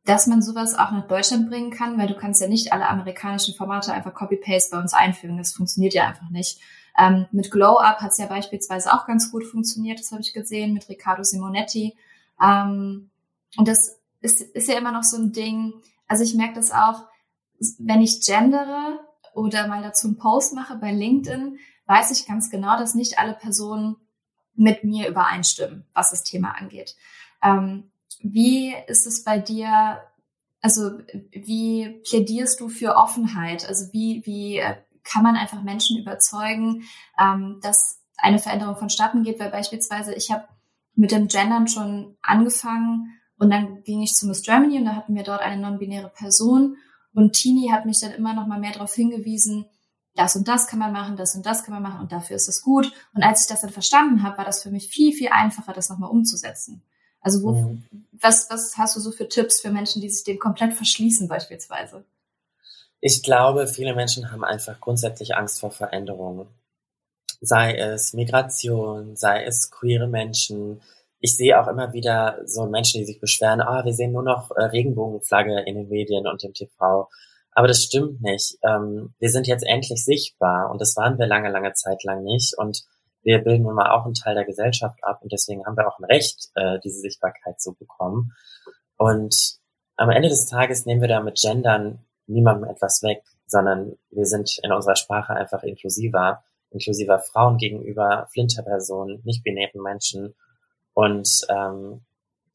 dass 0.06 0.28
man 0.28 0.42
sowas 0.42 0.76
auch 0.76 0.92
nach 0.92 1.08
Deutschland 1.08 1.50
bringen 1.50 1.72
kann, 1.72 1.98
weil 1.98 2.08
du 2.08 2.16
kannst 2.16 2.42
ja 2.42 2.48
nicht 2.48 2.72
alle 2.72 2.88
amerikanischen 2.88 3.54
Formate 3.56 3.92
einfach 3.92 4.14
Copy-Paste 4.14 4.76
bei 4.76 4.82
uns 4.82 4.94
einfügen. 4.94 5.38
Das 5.38 5.54
funktioniert 5.54 5.94
ja 5.94 6.08
einfach 6.08 6.30
nicht. 6.30 6.60
Ähm, 7.00 7.28
mit 7.32 7.52
Glow 7.52 7.78
Up 7.78 8.00
hat 8.02 8.12
es 8.12 8.18
ja 8.18 8.26
beispielsweise 8.26 8.94
auch 8.94 9.06
ganz 9.06 9.32
gut 9.32 9.46
funktioniert, 9.46 10.00
das 10.00 10.12
habe 10.12 10.22
ich 10.22 10.34
gesehen, 10.34 10.74
mit 10.74 10.90
Riccardo 10.90 11.24
Simonetti. 11.24 11.96
Ähm, 12.42 13.10
und 13.58 13.68
das 13.68 14.00
ist, 14.22 14.42
ist 14.42 14.68
ja 14.68 14.78
immer 14.78 14.92
noch 14.92 15.04
so 15.04 15.18
ein 15.18 15.32
Ding. 15.32 15.74
Also 16.08 16.24
ich 16.24 16.36
merke 16.36 16.56
das 16.56 16.72
auch, 16.72 17.06
wenn 17.78 18.02
ich 18.02 18.26
gendere 18.26 19.00
oder 19.34 19.68
mal 19.68 19.82
dazu 19.82 20.08
einen 20.08 20.18
Post 20.18 20.54
mache 20.54 20.76
bei 20.76 20.92
LinkedIn, 20.92 21.60
weiß 21.86 22.12
ich 22.12 22.28
ganz 22.28 22.50
genau, 22.50 22.78
dass 22.78 22.96
nicht 22.96 23.20
alle 23.20 23.34
Personen 23.34 23.96
mit 24.56 24.84
mir 24.84 25.08
übereinstimmen, 25.08 25.86
was 25.94 26.12
das 26.12 26.24
Thema 26.24 26.52
angeht. 26.52 26.96
Ähm, 27.44 27.92
wie 28.22 28.76
ist 28.88 29.08
es 29.08 29.24
bei 29.24 29.40
dir? 29.40 30.02
Also 30.62 31.00
wie 31.32 32.02
plädierst 32.04 32.60
du 32.60 32.68
für 32.68 32.96
Offenheit? 32.96 33.66
Also 33.66 33.94
wie, 33.94 34.22
wie 34.26 34.58
äh, 34.58 34.76
kann 35.10 35.24
man 35.24 35.36
einfach 35.36 35.64
Menschen 35.64 35.98
überzeugen, 35.98 36.84
ähm, 37.20 37.60
dass 37.62 38.00
eine 38.18 38.40
Veränderung 38.40 38.76
vonstatten 38.76 39.24
geht, 39.24 39.40
weil 39.40 39.52
beispielsweise 39.52 40.14
ich 40.14 40.32
habe 40.32 40.48
mit 40.96 41.12
dem 41.12 41.28
Gendern 41.28 41.68
schon 41.68 42.18
angefangen 42.22 43.14
und 43.38 43.50
dann 43.50 43.84
ging 43.84 44.02
ich 44.02 44.14
zu 44.14 44.28
Miss 44.28 44.44
Germany 44.44 44.78
und 44.78 44.86
da 44.86 44.96
hatten 44.96 45.16
wir 45.16 45.24
dort 45.24 45.42
eine 45.42 45.62
non-binäre 45.62 46.10
Person 46.10 46.76
und 47.14 47.34
Tini 47.34 47.70
hat 47.70 47.86
mich 47.86 48.00
dann 48.02 48.12
immer 48.12 48.34
noch 48.34 48.48
mal 48.48 48.60
mehr 48.60 48.74
darauf 48.74 48.94
hingewiesen, 48.94 49.66
das 50.16 50.36
und 50.36 50.48
das 50.48 50.68
kann 50.68 50.80
man 50.80 50.92
machen, 50.92 51.16
das 51.16 51.36
und 51.36 51.46
das 51.46 51.64
kann 51.64 51.74
man 51.74 51.84
machen 51.84 52.02
und 52.02 52.12
dafür 52.12 52.36
ist 52.36 52.50
es 52.50 52.62
gut. 52.62 52.92
Und 53.14 53.24
als 53.24 53.44
ich 53.44 53.48
das 53.48 53.62
dann 53.62 53.70
verstanden 53.70 54.22
habe, 54.24 54.38
war 54.38 54.46
das 54.46 54.62
für 54.62 54.72
mich 54.72 54.90
viel, 54.90 55.14
viel 55.14 55.30
einfacher, 55.30 55.72
das 55.72 55.90
nochmal 55.90 56.10
umzusetzen. 56.10 56.84
Also 57.22 57.42
wo, 57.44 57.52
mhm. 57.54 57.84
was, 58.12 58.50
was 58.50 58.78
hast 58.78 58.96
du 58.96 59.00
so 59.00 59.12
für 59.12 59.30
Tipps 59.30 59.62
für 59.62 59.72
Menschen, 59.72 60.02
die 60.02 60.10
sich 60.10 60.24
dem 60.24 60.40
komplett 60.40 60.74
verschließen 60.74 61.28
beispielsweise? 61.28 62.06
Ich 63.02 63.24
glaube, 63.24 63.68
viele 63.68 63.96
Menschen 63.96 64.32
haben 64.32 64.44
einfach 64.44 64.80
grundsätzlich 64.82 65.36
Angst 65.36 65.60
vor 65.60 65.72
Veränderungen. 65.72 66.48
Sei 67.40 67.76
es 67.76 68.14
Migration, 68.14 69.16
sei 69.16 69.46
es 69.46 69.72
queere 69.72 70.08
Menschen. 70.08 70.82
Ich 71.20 71.38
sehe 71.38 71.62
auch 71.62 71.68
immer 71.68 71.94
wieder 71.94 72.40
so 72.46 72.66
Menschen, 72.66 73.00
die 73.00 73.06
sich 73.06 73.22
beschweren, 73.22 73.62
ah, 73.62 73.86
wir 73.86 73.94
sehen 73.94 74.12
nur 74.12 74.24
noch 74.24 74.52
äh, 74.52 74.64
Regenbogenflagge 74.64 75.62
in 75.62 75.76
den 75.76 75.88
Medien 75.88 76.28
und 76.28 76.44
im 76.44 76.54
TV. 76.54 77.10
Aber 77.52 77.68
das 77.68 77.84
stimmt 77.84 78.22
nicht. 78.22 78.58
Ähm, 78.64 79.14
wir 79.20 79.30
sind 79.30 79.48
jetzt 79.48 79.66
endlich 79.66 80.04
sichtbar 80.04 80.70
und 80.70 80.82
das 80.82 80.96
waren 80.98 81.18
wir 81.18 81.28
lange, 81.28 81.50
lange 81.50 81.74
Zeit 81.74 82.04
lang 82.04 82.24
nicht. 82.24 82.58
Und 82.58 82.84
wir 83.24 83.40
bilden 83.40 83.64
nun 83.64 83.76
mal 83.76 83.92
auch 83.92 84.06
einen 84.06 84.14
Teil 84.14 84.36
der 84.36 84.46
Gesellschaft 84.46 85.02
ab 85.04 85.20
und 85.22 85.32
deswegen 85.32 85.66
haben 85.66 85.78
wir 85.78 85.88
auch 85.88 86.00
ein 86.00 86.06
Recht, 86.06 86.50
äh, 86.56 86.80
diese 86.84 87.00
Sichtbarkeit 87.00 87.60
zu 87.62 87.74
bekommen. 87.76 88.34
Und 88.98 89.60
am 89.96 90.10
Ende 90.10 90.30
des 90.30 90.46
Tages 90.48 90.86
nehmen 90.86 91.02
wir 91.02 91.08
da 91.08 91.22
mit 91.22 91.40
Gendern 91.42 92.06
niemandem 92.30 92.70
etwas 92.70 93.04
weg, 93.04 93.24
sondern 93.46 93.98
wir 94.12 94.26
sind 94.26 94.60
in 94.64 94.72
unserer 94.72 94.96
Sprache 94.96 95.34
einfach 95.34 95.64
inklusiver, 95.64 96.44
inklusiver 96.72 97.20
Frauen 97.20 97.58
gegenüber 97.58 98.28
Flinterpersonen, 98.32 99.22
nicht-binären 99.24 99.82
Menschen. 99.82 100.36
Und 100.94 101.42
ähm, 101.50 102.02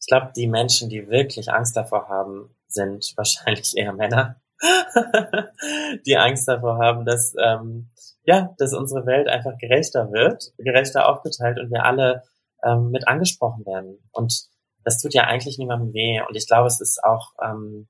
ich 0.01 0.07
glaube, 0.07 0.33
die 0.37 0.47
Menschen, 0.47 0.89
die 0.89 1.09
wirklich 1.09 1.53
Angst 1.53 1.77
davor 1.77 2.09
haben, 2.09 2.55
sind 2.69 3.13
wahrscheinlich 3.17 3.77
eher 3.77 3.93
Männer, 3.93 4.41
die 6.07 6.17
Angst 6.17 6.49
davor 6.49 6.79
haben, 6.79 7.05
dass 7.05 7.35
ähm, 7.39 7.91
ja, 8.25 8.55
dass 8.59 8.73
unsere 8.73 9.07
Welt 9.07 9.29
einfach 9.29 9.57
gerechter 9.59 10.11
wird, 10.11 10.53
gerechter 10.59 11.09
aufgeteilt 11.09 11.59
und 11.59 11.71
wir 11.71 11.85
alle 11.85 12.23
ähm, 12.63 12.91
mit 12.91 13.07
angesprochen 13.07 13.67
werden. 13.67 13.99
Und 14.13 14.47
das 14.83 14.99
tut 14.99 15.15
ja 15.15 15.25
eigentlich 15.25 15.59
niemandem 15.59 15.93
weh. 15.93 16.21
Und 16.27 16.35
ich 16.35 16.47
glaube, 16.47 16.67
es 16.67 16.81
ist 16.81 17.03
auch, 17.05 17.33
ähm, 17.43 17.89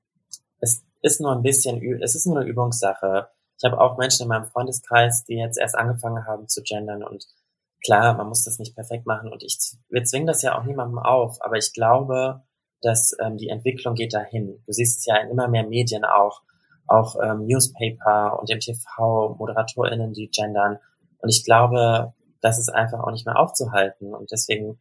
es 0.59 0.83
ist 1.05 1.21
nur 1.21 1.31
ein 1.31 1.43
bisschen, 1.43 1.81
es 2.01 2.15
ist 2.15 2.25
nur 2.25 2.39
eine 2.39 2.49
Übungssache. 2.49 3.27
Ich 3.57 3.63
habe 3.63 3.79
auch 3.79 3.97
Menschen 3.97 4.23
in 4.23 4.29
meinem 4.29 4.45
Freundeskreis, 4.45 5.23
die 5.23 5.35
jetzt 5.35 5.57
erst 5.57 5.77
angefangen 5.77 6.25
haben 6.25 6.47
zu 6.47 6.61
gendern 6.63 7.03
und 7.03 7.25
klar, 7.83 8.15
man 8.15 8.27
muss 8.27 8.43
das 8.43 8.57
nicht 8.57 8.75
perfekt 8.75 9.05
machen 9.05 9.31
und 9.31 9.43
ich, 9.43 9.57
wir 9.89 10.03
zwingen 10.03 10.27
das 10.27 10.41
ja 10.41 10.57
auch 10.57 10.63
niemandem 10.63 10.99
auf, 10.99 11.37
aber 11.41 11.57
ich 11.57 11.71
glaube, 11.73 12.41
dass 12.81 13.15
ähm, 13.19 13.37
die 13.37 13.49
Entwicklung 13.49 13.95
geht 13.95 14.13
dahin. 14.13 14.61
Du 14.65 14.71
siehst 14.71 14.99
es 14.99 15.05
ja 15.05 15.17
in 15.17 15.29
immer 15.29 15.47
mehr 15.47 15.67
Medien 15.67 16.05
auch, 16.05 16.41
auch 16.87 17.15
ähm, 17.21 17.45
Newspaper 17.45 18.39
und 18.39 18.49
im 18.49 18.59
TV, 18.59 19.35
ModeratorInnen, 19.39 20.13
die 20.13 20.29
gendern. 20.29 20.79
Und 21.19 21.29
ich 21.29 21.43
glaube, 21.43 22.13
das 22.41 22.59
ist 22.59 22.69
einfach 22.69 22.99
auch 22.99 23.11
nicht 23.11 23.25
mehr 23.25 23.39
aufzuhalten. 23.39 24.13
Und 24.13 24.31
deswegen 24.31 24.79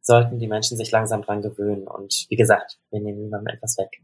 sollten 0.00 0.38
die 0.38 0.48
Menschen 0.48 0.76
sich 0.76 0.90
langsam 0.90 1.22
dran 1.22 1.42
gewöhnen. 1.42 1.86
Und 1.86 2.26
wie 2.30 2.36
gesagt, 2.36 2.78
wir 2.90 3.00
nehmen 3.00 3.20
niemandem 3.20 3.54
etwas 3.54 3.76
weg. 3.76 4.00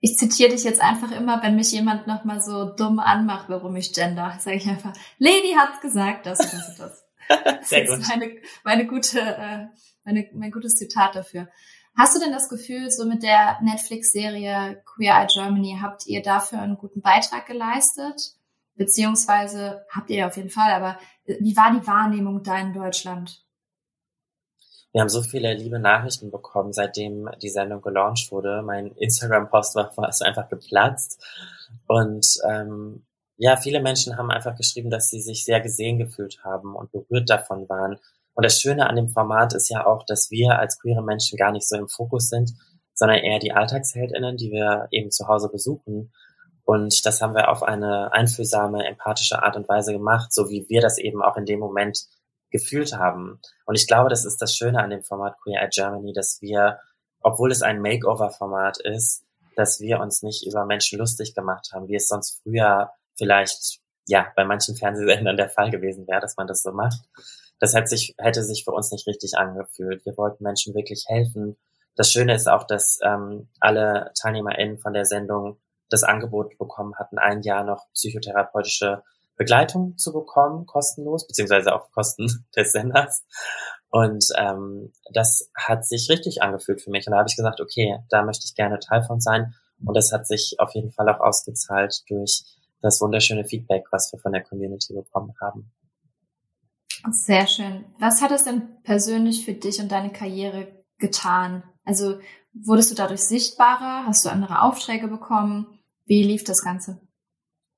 Ich 0.00 0.16
zitiere 0.16 0.50
dich 0.50 0.64
jetzt 0.64 0.80
einfach 0.80 1.10
immer, 1.10 1.42
wenn 1.42 1.56
mich 1.56 1.72
jemand 1.72 2.06
nochmal 2.06 2.40
so 2.40 2.64
dumm 2.64 3.00
anmacht, 3.00 3.48
warum 3.48 3.74
ich 3.76 3.92
gender, 3.92 4.36
sage 4.38 4.56
ich 4.56 4.68
einfach, 4.68 4.92
Lady 5.18 5.54
hat's 5.56 5.80
gesagt, 5.80 6.26
das 6.26 6.40
und 6.40 6.52
das 6.52 6.68
und 6.68 6.78
das. 6.78 7.68
Sehr 7.68 7.84
das 7.84 7.98
ist 7.98 8.08
meine, 8.08 8.36
meine 8.64 8.86
gute, 8.86 9.20
äh, 9.20 9.66
meine, 10.04 10.28
mein 10.34 10.50
gutes 10.50 10.76
Zitat 10.76 11.14
dafür. 11.14 11.48
Hast 11.96 12.14
du 12.14 12.20
denn 12.20 12.32
das 12.32 12.48
Gefühl, 12.48 12.90
so 12.92 13.06
mit 13.06 13.24
der 13.24 13.58
Netflix-Serie 13.60 14.82
Queer 14.84 15.14
Eye 15.14 15.26
Germany, 15.26 15.78
habt 15.82 16.06
ihr 16.06 16.22
dafür 16.22 16.60
einen 16.60 16.78
guten 16.78 17.00
Beitrag 17.02 17.46
geleistet? 17.46 18.34
Beziehungsweise 18.76 19.84
habt 19.90 20.08
ihr 20.08 20.18
ja 20.18 20.26
auf 20.28 20.36
jeden 20.36 20.50
Fall, 20.50 20.70
aber 20.70 20.98
wie 21.26 21.56
war 21.56 21.72
die 21.72 21.86
Wahrnehmung 21.86 22.44
da 22.44 22.56
in 22.58 22.72
Deutschland? 22.72 23.44
Wir 24.92 25.02
haben 25.02 25.08
so 25.08 25.22
viele 25.22 25.52
liebe 25.54 25.78
Nachrichten 25.78 26.30
bekommen, 26.30 26.72
seitdem 26.72 27.28
die 27.42 27.50
Sendung 27.50 27.82
gelauncht 27.82 28.32
wurde. 28.32 28.62
Mein 28.62 28.92
Instagram-Post 28.92 29.74
war 29.76 29.92
fast 29.92 30.24
einfach 30.24 30.48
geplatzt. 30.48 31.22
Und 31.86 32.26
ähm, 32.48 33.04
ja, 33.36 33.56
viele 33.56 33.80
Menschen 33.80 34.16
haben 34.16 34.30
einfach 34.30 34.56
geschrieben, 34.56 34.90
dass 34.90 35.10
sie 35.10 35.20
sich 35.20 35.44
sehr 35.44 35.60
gesehen 35.60 35.98
gefühlt 35.98 36.42
haben 36.42 36.74
und 36.74 36.90
berührt 36.90 37.28
davon 37.28 37.68
waren, 37.68 37.98
und 38.38 38.44
das 38.44 38.60
Schöne 38.60 38.88
an 38.88 38.94
dem 38.94 39.08
Format 39.08 39.52
ist 39.52 39.68
ja 39.68 39.84
auch, 39.84 40.04
dass 40.06 40.30
wir 40.30 40.60
als 40.60 40.78
queere 40.78 41.02
Menschen 41.02 41.36
gar 41.36 41.50
nicht 41.50 41.66
so 41.66 41.76
im 41.76 41.88
Fokus 41.88 42.28
sind, 42.28 42.52
sondern 42.94 43.18
eher 43.18 43.40
die 43.40 43.50
Alltagsheldinnen, 43.50 44.36
die 44.36 44.52
wir 44.52 44.86
eben 44.92 45.10
zu 45.10 45.26
Hause 45.26 45.48
besuchen. 45.48 46.12
Und 46.64 47.04
das 47.04 47.20
haben 47.20 47.34
wir 47.34 47.50
auf 47.50 47.64
eine 47.64 48.12
einfühlsame, 48.12 48.86
empathische 48.86 49.42
Art 49.42 49.56
und 49.56 49.68
Weise 49.68 49.92
gemacht, 49.92 50.32
so 50.32 50.50
wie 50.50 50.68
wir 50.68 50.80
das 50.80 50.98
eben 50.98 51.20
auch 51.20 51.36
in 51.36 51.46
dem 51.46 51.58
Moment 51.58 52.06
gefühlt 52.50 52.94
haben. 52.94 53.40
Und 53.66 53.76
ich 53.76 53.86
glaube, 53.86 54.08
das 54.08 54.24
ist 54.24 54.40
das 54.40 54.56
Schöne 54.56 54.82
an 54.82 54.90
dem 54.90 55.02
Format 55.02 55.36
Queer 55.42 55.62
Eye 55.62 55.68
Germany, 55.70 56.12
dass 56.12 56.40
wir, 56.40 56.78
obwohl 57.20 57.50
es 57.50 57.62
ein 57.62 57.80
Makeover-Format 57.80 58.78
ist, 58.84 59.24
dass 59.56 59.80
wir 59.80 60.00
uns 60.00 60.22
nicht 60.22 60.46
über 60.46 60.64
Menschen 60.66 60.98
lustig 60.98 61.34
gemacht 61.34 61.70
haben, 61.72 61.88
wie 61.88 61.96
es 61.96 62.08
sonst 62.08 62.40
früher 62.42 62.90
vielleicht, 63.16 63.80
ja, 64.06 64.32
bei 64.36 64.44
manchen 64.44 64.76
Fernsehsendern 64.76 65.36
der 65.36 65.50
Fall 65.50 65.70
gewesen 65.70 66.06
wäre, 66.06 66.20
dass 66.20 66.36
man 66.36 66.46
das 66.46 66.62
so 66.62 66.72
macht, 66.72 67.00
das 67.58 67.74
hätte 67.74 67.88
sich, 67.88 68.14
hätte 68.18 68.44
sich 68.44 68.64
für 68.64 68.70
uns 68.70 68.92
nicht 68.92 69.06
richtig 69.06 69.36
angefühlt. 69.36 70.04
Wir 70.06 70.16
wollten 70.16 70.44
Menschen 70.44 70.74
wirklich 70.74 71.04
helfen. 71.08 71.56
Das 71.96 72.12
Schöne 72.12 72.34
ist 72.34 72.48
auch, 72.48 72.64
dass 72.64 73.00
ähm, 73.02 73.48
alle 73.58 74.12
TeilnehmerInnen 74.20 74.78
von 74.78 74.92
der 74.92 75.04
Sendung 75.04 75.58
das 75.90 76.04
Angebot 76.04 76.56
bekommen 76.58 76.94
hatten, 76.96 77.18
ein 77.18 77.42
Jahr 77.42 77.64
noch 77.64 77.86
psychotherapeutische 77.94 79.02
Begleitung 79.38 79.96
zu 79.96 80.12
bekommen, 80.12 80.66
kostenlos, 80.66 81.26
beziehungsweise 81.26 81.74
auf 81.74 81.90
Kosten 81.90 82.44
des 82.56 82.72
Senders. 82.72 83.24
Und 83.90 84.26
ähm, 84.36 84.92
das 85.12 85.50
hat 85.56 85.86
sich 85.86 86.10
richtig 86.10 86.42
angefühlt 86.42 86.82
für 86.82 86.90
mich. 86.90 87.06
Und 87.06 87.12
da 87.12 87.18
habe 87.18 87.28
ich 87.28 87.36
gesagt, 87.36 87.60
okay, 87.60 87.98
da 88.10 88.22
möchte 88.22 88.44
ich 88.44 88.54
gerne 88.54 88.78
Teil 88.80 89.02
von 89.02 89.20
sein. 89.20 89.54
Und 89.82 89.96
das 89.96 90.12
hat 90.12 90.26
sich 90.26 90.56
auf 90.58 90.74
jeden 90.74 90.90
Fall 90.90 91.08
auch 91.08 91.20
ausgezahlt 91.20 92.02
durch 92.08 92.42
das 92.82 93.00
wunderschöne 93.00 93.44
Feedback, 93.44 93.86
was 93.90 94.12
wir 94.12 94.20
von 94.20 94.32
der 94.32 94.42
Community 94.42 94.92
bekommen 94.92 95.34
haben. 95.40 95.70
Sehr 97.10 97.46
schön. 97.46 97.84
Was 97.98 98.20
hat 98.20 98.32
es 98.32 98.44
denn 98.44 98.82
persönlich 98.82 99.44
für 99.44 99.54
dich 99.54 99.80
und 99.80 99.90
deine 99.90 100.10
Karriere 100.10 100.68
getan? 100.98 101.62
Also 101.84 102.18
wurdest 102.52 102.90
du 102.90 102.94
dadurch 102.94 103.22
sichtbarer? 103.22 104.04
Hast 104.06 104.24
du 104.24 104.30
andere 104.30 104.62
Aufträge 104.62 105.08
bekommen? 105.08 105.78
Wie 106.06 106.22
lief 106.22 106.44
das 106.44 106.62
Ganze? 106.62 107.00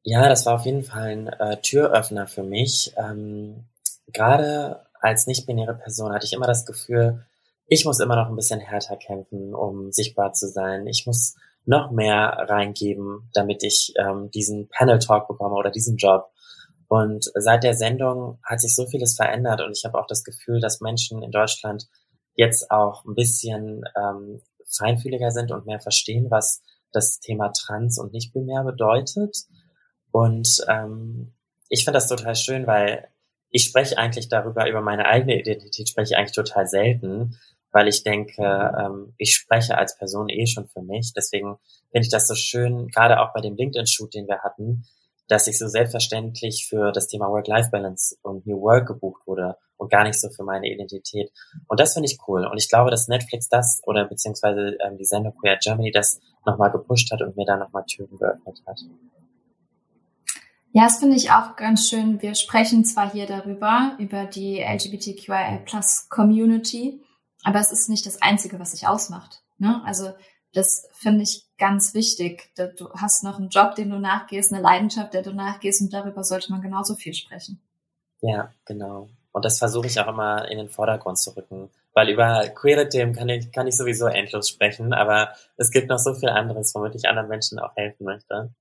Ja, 0.03 0.29
das 0.29 0.47
war 0.47 0.55
auf 0.55 0.65
jeden 0.65 0.83
Fall 0.83 1.09
ein 1.09 1.27
äh, 1.29 1.61
Türöffner 1.61 2.27
für 2.27 2.43
mich. 2.43 2.93
Ähm, 2.97 3.65
Gerade 4.13 4.87
als 5.01 5.27
nicht-binäre 5.27 5.75
Person 5.75 6.13
hatte 6.13 6.27
ich 6.27 6.33
immer 6.33 6.47
das 6.47 6.67
Gefühl, 6.67 7.25
ich 7.67 7.85
muss 7.85 8.01
immer 8.01 8.17
noch 8.17 8.29
ein 8.29 8.37
bisschen 8.37 8.61
härter 8.61 8.97
kämpfen, 8.97 9.55
um 9.55 9.93
sichtbar 9.93 10.33
zu 10.33 10.49
sein. 10.49 10.87
Ich 10.87 11.07
muss 11.07 11.37
noch 11.65 11.91
mehr 11.91 12.47
reingeben, 12.49 13.31
damit 13.33 13.63
ich 13.63 13.95
ähm, 13.97 14.31
diesen 14.31 14.69
Panel-Talk 14.69 15.29
bekomme 15.29 15.55
oder 15.55 15.71
diesen 15.71 15.97
Job. 15.97 16.31
Und 16.89 17.31
seit 17.35 17.63
der 17.63 17.75
Sendung 17.75 18.41
hat 18.43 18.61
sich 18.61 18.75
so 18.75 18.87
vieles 18.87 19.15
verändert 19.15 19.61
und 19.61 19.77
ich 19.77 19.85
habe 19.85 19.99
auch 20.01 20.07
das 20.09 20.25
Gefühl, 20.25 20.61
dass 20.61 20.81
Menschen 20.81 21.23
in 21.23 21.31
Deutschland 21.31 21.87
jetzt 22.35 22.71
auch 22.71 23.05
ein 23.05 23.15
bisschen 23.15 23.85
ähm, 23.97 24.43
feinfühliger 24.67 25.31
sind 25.31 25.53
und 25.53 25.67
mehr 25.67 25.79
verstehen, 25.79 26.31
was 26.31 26.63
das 26.91 27.21
Thema 27.21 27.53
Trans 27.53 27.99
und 28.01 28.13
nicht-binär 28.13 28.65
bedeutet. 28.65 29.37
Und 30.13 30.65
ähm, 30.69 31.33
ich 31.69 31.85
finde 31.85 31.99
das 31.99 32.09
total 32.09 32.35
schön, 32.35 32.67
weil 32.67 33.09
ich 33.51 33.65
spreche 33.65 33.99
eigentlich 33.99 34.29
darüber, 34.29 34.69
über 34.69 34.81
meine 34.81 35.07
eigene 35.07 35.39
Identität 35.39 35.89
spreche 35.89 36.15
ich 36.15 36.17
eigentlich 36.17 36.35
total 36.35 36.67
selten, 36.67 37.37
weil 37.73 37.89
ich 37.89 38.03
denke, 38.03 38.43
ähm, 38.43 39.15
ich 39.19 39.35
spreche 39.35 39.77
als 39.77 39.97
Person 39.97 40.29
eh 40.29 40.47
schon 40.47 40.69
für 40.69 40.83
mich. 40.83 41.13
Deswegen 41.15 41.57
finde 41.91 42.07
ich 42.07 42.11
das 42.11 42.27
so 42.27 42.35
schön, 42.35 42.89
gerade 42.89 43.21
auch 43.21 43.33
bei 43.33 43.41
dem 43.41 43.57
LinkedIn-Shoot, 43.57 44.15
den 44.15 44.27
wir 44.27 44.41
hatten, 44.43 44.85
dass 45.29 45.47
ich 45.47 45.59
so 45.59 45.69
selbstverständlich 45.69 46.67
für 46.69 46.91
das 46.91 47.07
Thema 47.07 47.29
Work-Life-Balance 47.29 48.17
und 48.23 48.47
New 48.47 48.61
Work 48.61 48.89
gebucht 48.89 49.23
wurde 49.27 49.57
und 49.77 49.91
gar 49.91 50.03
nicht 50.03 50.21
so 50.21 50.29
für 50.31 50.43
meine 50.43 50.69
Identität. 50.69 51.31
Und 51.69 51.79
das 51.79 51.93
finde 51.95 52.09
ich 52.11 52.19
cool. 52.27 52.45
Und 52.45 52.59
ich 52.59 52.69
glaube, 52.69 52.91
dass 52.91 53.07
Netflix 53.07 53.49
das 53.49 53.81
oder 53.85 54.07
beziehungsweise 54.07 54.77
ähm, 54.85 54.99
die 54.99 55.05
Sendung 55.05 55.35
Queer 55.37 55.57
Germany 55.57 55.93
das 55.93 56.19
nochmal 56.45 56.73
gepusht 56.73 57.13
hat 57.13 57.23
und 57.23 57.37
mir 57.37 57.47
da 57.47 57.57
nochmal 57.57 57.85
Türen 57.87 58.19
geöffnet 58.19 58.61
hat. 58.67 58.81
Ja, 60.73 60.85
das 60.85 60.99
finde 60.99 61.17
ich 61.17 61.33
auch 61.33 61.57
ganz 61.57 61.89
schön. 61.89 62.23
Wir 62.23 62.35
sprechen 62.35 62.85
zwar 62.85 63.11
hier 63.11 63.27
darüber, 63.27 63.97
über 63.99 64.25
die 64.25 64.61
LGBTQIA 64.61 65.63
Plus 65.65 66.09
Community, 66.09 67.03
aber 67.43 67.59
es 67.59 67.73
ist 67.73 67.89
nicht 67.89 68.07
das 68.07 68.23
Einzige, 68.23 68.61
was 68.61 68.73
sich 68.73 68.87
ausmacht. 68.87 69.43
Ne? 69.59 69.83
Also 69.85 70.13
das 70.53 70.89
finde 70.93 71.23
ich 71.23 71.47
ganz 71.59 71.95
wichtig. 71.95 72.51
Du 72.57 72.91
hast 72.95 73.25
noch 73.25 73.39
einen 73.39 73.49
Job, 73.49 73.75
den 73.75 73.91
du 73.91 73.99
nachgehst, 73.99 74.53
eine 74.53 74.63
Leidenschaft, 74.63 75.13
der 75.15 75.23
du 75.23 75.33
nachgehst 75.33 75.81
und 75.81 75.93
darüber 75.93 76.23
sollte 76.23 76.53
man 76.53 76.63
genauso 76.63 76.95
viel 76.95 77.15
sprechen. 77.15 77.61
Ja, 78.21 78.53
genau. 78.65 79.09
Und 79.33 79.45
das 79.45 79.59
versuche 79.59 79.87
ich 79.87 79.99
auch 80.01 80.09
immer 80.09 80.49
in 80.51 80.59
den 80.59 80.69
Vordergrund 80.69 81.19
zu 81.19 81.37
rücken. 81.37 81.71
Weil 81.95 82.09
über 82.09 82.49
queere 82.49 82.89
Themen 82.89 83.13
kann 83.13 83.29
ich, 83.29 83.51
kann 83.51 83.67
ich 83.67 83.77
sowieso 83.77 84.07
endlos 84.07 84.49
sprechen, 84.49 84.93
aber 84.93 85.31
es 85.57 85.71
gibt 85.71 85.89
noch 85.89 85.99
so 85.99 86.15
viel 86.15 86.29
anderes, 86.29 86.75
womit 86.75 86.95
ich 86.95 87.09
anderen 87.09 87.29
Menschen 87.29 87.59
auch 87.59 87.75
helfen 87.75 88.05
möchte. 88.05 88.53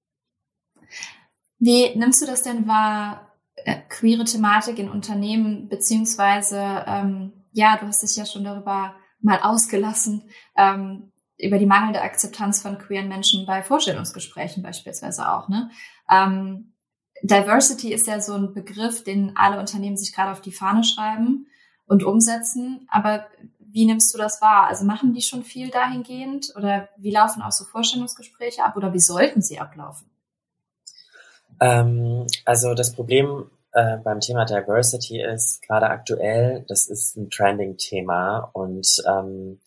Wie 1.60 1.96
nimmst 1.96 2.22
du 2.22 2.26
das 2.26 2.42
denn 2.42 2.68
wahr, 2.68 3.36
äh, 3.56 3.76
queere 3.90 4.24
Thematik 4.24 4.80
in 4.80 4.90
Unternehmen, 4.90 5.68
beziehungsweise, 5.68 6.86
ähm, 6.88 7.34
ja, 7.52 7.78
du 7.78 7.86
hast 7.86 8.02
dich 8.02 8.16
ja 8.16 8.26
schon 8.26 8.46
darüber 8.46 8.96
mal 9.22 9.40
ausgelassen, 9.42 10.24
ähm, 10.58 11.12
über 11.38 11.58
die 11.58 11.66
mangelnde 11.66 12.02
Akzeptanz 12.02 12.62
von 12.62 12.78
queeren 12.78 13.08
Menschen 13.08 13.46
bei 13.46 13.64
Vorstellungsgesprächen 13.64 14.64
beispielsweise 14.64 15.30
auch. 15.32 15.50
Ne? 15.50 15.70
Ähm, 16.10 16.74
Diversity 17.22 17.94
ist 17.94 18.08
ja 18.08 18.22
so 18.22 18.34
ein 18.34 18.54
Begriff, 18.54 19.04
den 19.04 19.36
alle 19.36 19.60
Unternehmen 19.60 19.98
sich 19.98 20.14
gerade 20.14 20.32
auf 20.32 20.42
die 20.42 20.52
Fahne 20.52 20.84
schreiben 20.84 21.48
und 21.86 22.04
umsetzen. 22.04 22.88
Aber 22.90 23.26
wie 23.60 23.86
nimmst 23.86 24.14
du 24.14 24.18
das 24.18 24.42
wahr? 24.42 24.68
Also 24.68 24.86
machen 24.86 25.14
die 25.14 25.22
schon 25.22 25.44
viel 25.44 25.70
dahingehend 25.70 26.54
oder 26.56 26.90
wie 26.98 27.12
laufen 27.12 27.42
auch 27.42 27.52
so 27.52 27.66
Vorstellungsgespräche 27.66 28.64
ab 28.64 28.78
oder 28.78 28.94
wie 28.94 29.00
sollten 29.00 29.42
sie 29.42 29.60
ablaufen? 29.60 30.09
Ähm, 31.62 32.28
also 32.46 32.74
das 32.74 32.94
Problem 32.94 33.50
äh, 33.74 33.98
beim 33.98 34.20
Thema 34.20 34.46
Diversity 34.46 35.22
ist 35.22 35.62
gerade 35.62 35.88
aktuell, 35.90 36.66
das 36.68 36.88
ist 36.88 37.16
ein 37.18 37.30
Trending-Thema 37.30 38.50
und 38.54 38.88
ähm, 39.08 39.60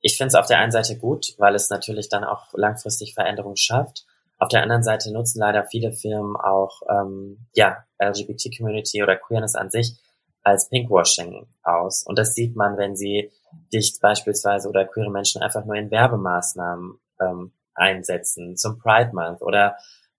ich 0.00 0.16
finde 0.16 0.28
es 0.28 0.34
auf 0.34 0.46
der 0.46 0.58
einen 0.58 0.72
Seite 0.72 0.96
gut, 0.98 1.34
weil 1.38 1.54
es 1.54 1.70
natürlich 1.70 2.08
dann 2.08 2.24
auch 2.24 2.52
langfristig 2.54 3.14
Veränderungen 3.14 3.56
schafft. 3.56 4.06
Auf 4.38 4.48
der 4.48 4.62
anderen 4.62 4.82
Seite 4.82 5.12
nutzen 5.12 5.40
leider 5.40 5.64
viele 5.64 5.92
Firmen 5.92 6.36
auch 6.36 6.82
ähm, 6.88 7.46
ja 7.54 7.84
LGBT-Community 7.98 9.02
oder 9.02 9.16
Queerness 9.16 9.54
an 9.54 9.70
sich 9.70 9.96
als 10.42 10.68
Pinkwashing 10.68 11.46
aus. 11.62 12.04
Und 12.06 12.18
das 12.18 12.34
sieht 12.34 12.54
man, 12.54 12.76
wenn 12.76 12.96
sie 12.96 13.32
dich 13.72 13.98
beispielsweise 14.00 14.68
oder 14.68 14.84
queere 14.84 15.10
Menschen 15.10 15.42
einfach 15.42 15.64
nur 15.64 15.74
in 15.74 15.90
Werbemaßnahmen 15.90 17.00
ähm, 17.20 17.52
einsetzen, 17.74 18.56
zum 18.56 18.78
Pride 18.78 19.10
Month 19.12 19.42
oder 19.42 19.76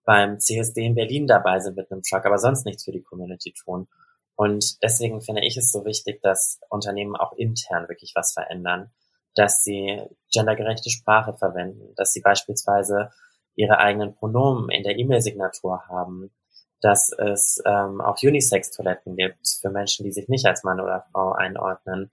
beim 0.07 0.39
CSD 0.39 0.85
in 0.85 0.95
Berlin 0.95 1.27
dabei 1.27 1.59
sind 1.59 1.75
mit 1.75 1.91
einem 1.91 2.01
Truck, 2.01 2.25
aber 2.25 2.39
sonst 2.39 2.65
nichts 2.65 2.85
für 2.85 2.93
die 2.93 3.03
Community 3.03 3.51
tun. 3.51 3.89
Und 4.37 4.81
deswegen 4.81 5.19
finde 5.19 5.45
ich 5.45 5.57
es 5.57 5.69
so 5.69 5.83
wichtig, 5.83 6.21
dass 6.21 6.61
Unternehmen 6.69 7.17
auch 7.17 7.33
intern 7.33 7.89
wirklich 7.89 8.13
was 8.15 8.31
verändern, 8.31 8.89
dass 9.35 9.63
sie 9.63 10.01
gendergerechte 10.33 10.89
Sprache 10.89 11.33
verwenden, 11.33 11.93
dass 11.97 12.13
sie 12.13 12.21
beispielsweise 12.21 13.11
ihre 13.55 13.79
eigenen 13.79 14.15
Pronomen 14.15 14.69
in 14.69 14.83
der 14.83 14.97
E-Mail-Signatur 14.97 15.89
haben, 15.89 16.31
dass 16.79 17.11
es 17.11 17.61
ähm, 17.65 17.99
auch 17.99 18.15
Unisex-Toiletten 18.23 19.17
gibt 19.17 19.45
für 19.59 19.71
Menschen, 19.71 20.05
die 20.05 20.13
sich 20.13 20.29
nicht 20.29 20.45
als 20.45 20.63
Mann 20.63 20.79
oder 20.79 21.05
Frau 21.11 21.33
einordnen 21.33 22.11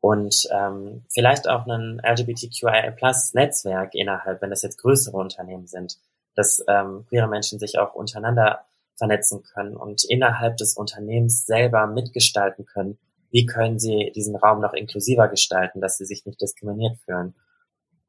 und 0.00 0.48
ähm, 0.50 1.04
vielleicht 1.10 1.46
auch 1.46 1.66
ein 1.66 2.00
LGBTQIA-Plus-Netzwerk 2.02 3.94
innerhalb, 3.94 4.40
wenn 4.40 4.48
das 4.50 4.62
jetzt 4.62 4.80
größere 4.80 5.18
Unternehmen 5.18 5.66
sind, 5.66 5.98
dass 6.38 6.64
ähm, 6.68 7.04
queere 7.08 7.26
Menschen 7.26 7.58
sich 7.58 7.80
auch 7.80 7.94
untereinander 7.94 8.64
vernetzen 8.94 9.42
können 9.42 9.76
und 9.76 10.04
innerhalb 10.08 10.56
des 10.56 10.76
Unternehmens 10.76 11.46
selber 11.46 11.88
mitgestalten 11.88 12.64
können, 12.64 12.96
wie 13.32 13.44
können 13.44 13.80
sie 13.80 14.12
diesen 14.14 14.36
Raum 14.36 14.60
noch 14.60 14.72
inklusiver 14.72 15.26
gestalten, 15.26 15.80
dass 15.80 15.96
sie 15.96 16.04
sich 16.04 16.26
nicht 16.26 16.40
diskriminiert 16.40 16.96
fühlen. 17.04 17.34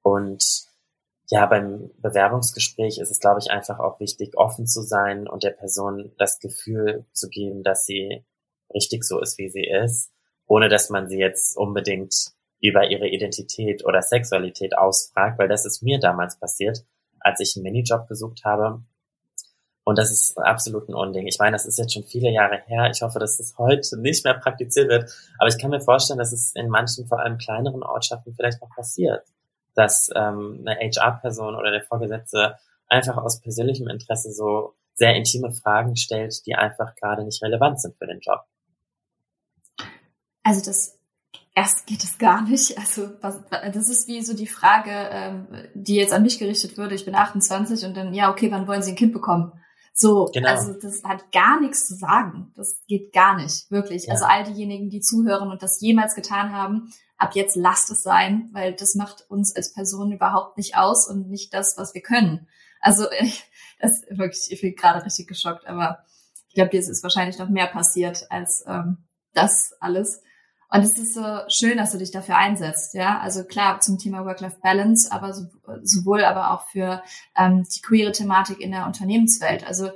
Und 0.04 0.44
ja, 1.32 1.48
beim 1.48 1.90
Bewerbungsgespräch 1.98 3.00
ist 3.00 3.10
es, 3.10 3.20
glaube 3.20 3.40
ich, 3.40 3.50
einfach 3.50 3.80
auch 3.80 4.00
wichtig, 4.00 4.38
offen 4.38 4.68
zu 4.68 4.84
sein 4.84 5.28
und 5.28 5.44
der 5.44 5.50
Person 5.50 6.12
das 6.20 6.38
Gefühl 6.38 7.08
zu 7.12 7.30
geben, 7.30 7.64
dass 7.64 7.88
sie 7.88 8.24
richtig 8.72 9.06
so 9.06 9.20
ist, 9.20 9.40
wie 9.40 9.50
sie 9.50 9.66
ist, 9.66 10.12
ohne 10.46 10.70
dass 10.70 10.92
man 10.92 11.10
sie 11.10 11.18
jetzt 11.18 11.58
unbedingt 11.58 12.14
über 12.62 12.92
ihre 12.92 13.08
Identität 13.08 13.84
oder 13.86 14.04
Sexualität 14.04 14.78
ausfragt, 14.78 15.40
weil 15.40 15.48
das 15.48 15.66
ist 15.66 15.82
mir 15.82 16.00
damals 16.00 16.40
passiert, 16.40 16.86
als 17.22 17.40
ich 17.40 17.56
einen 17.56 17.64
Minijob 17.64 18.08
gesucht 18.08 18.44
habe. 18.46 18.82
Und 19.84 19.98
das 19.98 20.12
ist 20.12 20.38
absolut 20.38 20.88
ein 20.88 20.94
Unding. 20.94 21.26
Ich 21.28 21.40
meine, 21.40 21.54
das 21.54 21.66
ist 21.66 21.80
jetzt 21.80 21.94
schon 21.94 22.04
viele 22.04 22.30
Jahre 22.30 22.62
her. 22.68 22.90
Ich 22.92 23.02
hoffe, 23.02 23.18
dass 23.18 23.38
das 23.38 23.58
heute 23.58 24.00
nicht 24.00 24.24
mehr 24.24 24.36
praktiziert 24.36 24.90
wird. 24.90 25.12
Aber 25.40 25.48
ich 25.48 25.58
kann 25.58 25.72
mir 25.72 25.82
vorstellen, 25.82 26.20
dass 26.20 26.32
es 26.32 26.54
in 26.54 26.70
manchen, 26.70 27.08
vor 27.08 27.20
allem 27.20 27.38
kleineren 27.38 27.82
Ortschaften 27.82 28.34
vielleicht 28.36 28.62
noch 28.62 28.70
passiert 28.70 29.24
dass 29.80 30.10
ähm, 30.14 30.66
eine 30.66 30.78
HR-Person 30.78 31.56
oder 31.56 31.72
der 31.72 31.82
Vorgesetzte 31.82 32.58
einfach 32.88 33.16
aus 33.16 33.40
persönlichem 33.40 33.88
Interesse 33.88 34.32
so 34.34 34.76
sehr 34.94 35.16
intime 35.16 35.54
Fragen 35.54 35.96
stellt, 35.96 36.46
die 36.46 36.56
einfach 36.56 36.96
gerade 36.96 37.24
nicht 37.24 37.42
relevant 37.42 37.80
sind 37.80 37.98
für 37.98 38.06
den 38.06 38.20
Job. 38.20 38.42
Also 40.44 40.62
das 40.66 40.99
erst 41.56 41.86
geht 41.86 42.04
es 42.04 42.18
gar 42.18 42.42
nicht. 42.42 42.78
Also 42.78 43.10
was, 43.22 43.40
das 43.50 43.90
ist 43.90 44.08
wie 44.08 44.22
so 44.22 44.36
die 44.36 44.48
Frage, 44.48 44.92
ähm, 44.92 45.48
die 45.74 45.96
jetzt 45.96 46.14
an 46.14 46.24
mich 46.24 46.40
gerichtet 46.40 46.78
würde. 46.78 46.96
Ich 46.96 47.06
bin 47.06 47.16
28 47.16 47.86
und 47.86 47.96
dann 47.96 48.14
ja 48.14 48.32
okay, 48.32 48.52
wann 48.52 48.68
wollen 48.68 48.82
Sie 48.82 48.92
ein 48.92 48.98
Kind 48.98 49.14
bekommen? 49.14 49.52
So, 49.94 50.30
genau. 50.34 50.50
also 50.50 50.74
das 50.74 51.04
hat 51.04 51.30
gar 51.34 51.60
nichts 51.60 51.86
zu 51.86 51.96
sagen. 51.96 52.54
Das 52.56 52.80
geht 52.88 53.12
gar 53.12 53.36
nicht, 53.36 53.70
wirklich. 53.70 54.06
Ja. 54.06 54.14
Also 54.14 54.26
all 54.26 54.46
diejenigen, 54.46 54.90
die 54.90 55.02
zuhören 55.02 55.52
und 55.52 55.62
das 55.62 55.82
jemals 55.82 56.16
getan 56.16 56.54
haben, 56.54 56.94
ab 57.18 57.36
jetzt 57.36 57.58
lasst 57.58 57.92
es 57.92 58.02
sein, 58.02 58.50
weil 58.54 58.74
das 58.74 58.96
macht 58.96 59.30
uns 59.30 59.54
als 59.54 59.74
Person 59.74 60.14
überhaupt 60.14 60.58
nicht 60.58 60.78
aus 60.78 61.06
und 61.06 61.30
nicht 61.30 61.54
das, 61.54 61.76
was 61.78 61.94
wir 61.94 62.02
können. 62.02 62.48
Also 62.80 63.08
das 63.82 64.04
wirklich, 64.10 64.48
ich 64.50 64.62
bin 64.62 64.74
gerade 64.76 65.06
richtig 65.06 65.28
geschockt, 65.28 65.68
aber 65.68 66.06
ich 66.48 66.56
glaube, 66.56 66.70
dir 66.70 66.80
ist 66.80 67.04
wahrscheinlich 67.04 67.38
noch 67.38 67.50
mehr 67.50 67.68
passiert 67.68 68.26
als 68.30 68.64
ähm, 68.68 69.00
das 69.34 69.74
alles. 69.82 70.22
Und 70.72 70.82
es 70.82 70.98
ist 71.00 71.16
so 71.16 71.24
schön, 71.48 71.78
dass 71.78 71.92
du 71.92 71.98
dich 71.98 72.12
dafür 72.12 72.38
einsetzt, 72.38 72.94
ja. 72.94 73.20
Also 73.20 73.44
klar 73.44 73.80
zum 73.80 73.98
Thema 73.98 74.26
Work-Life-Balance, 74.26 75.12
aber 75.12 75.34
so, 75.34 75.48
sowohl 75.82 76.24
aber 76.24 76.52
auch 76.52 76.68
für 76.70 77.02
ähm, 77.36 77.66
die 77.76 77.82
queere 77.82 78.12
Thematik 78.12 78.60
in 78.60 78.72
der 78.72 78.86
Unternehmenswelt. 78.86 79.66
Also 79.66 79.90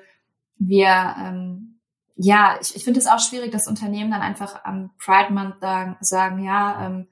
wir 0.58 1.16
ähm, 1.20 1.74
ja, 2.16 2.58
ich, 2.62 2.76
ich 2.76 2.84
finde 2.84 3.00
es 3.00 3.08
auch 3.08 3.20
schwierig, 3.20 3.52
dass 3.52 3.68
Unternehmen 3.68 4.12
dann 4.12 4.22
einfach 4.22 4.64
am 4.66 4.92
Pride 4.98 5.34
Month 5.34 5.60
sagen, 5.62 5.98
sagen 6.02 6.44
ja, 6.44 6.86
ähm, 6.86 7.08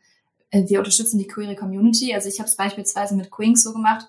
äh, 0.52 0.68
wir 0.68 0.80
unterstützen 0.80 1.18
die 1.18 1.28
queere 1.28 1.56
Community. 1.56 2.14
Also 2.14 2.30
ich 2.30 2.40
habe 2.40 2.48
es 2.48 2.56
beispielsweise 2.56 3.16
mit 3.16 3.32
Queens 3.32 3.64
so 3.64 3.74
gemacht. 3.74 4.08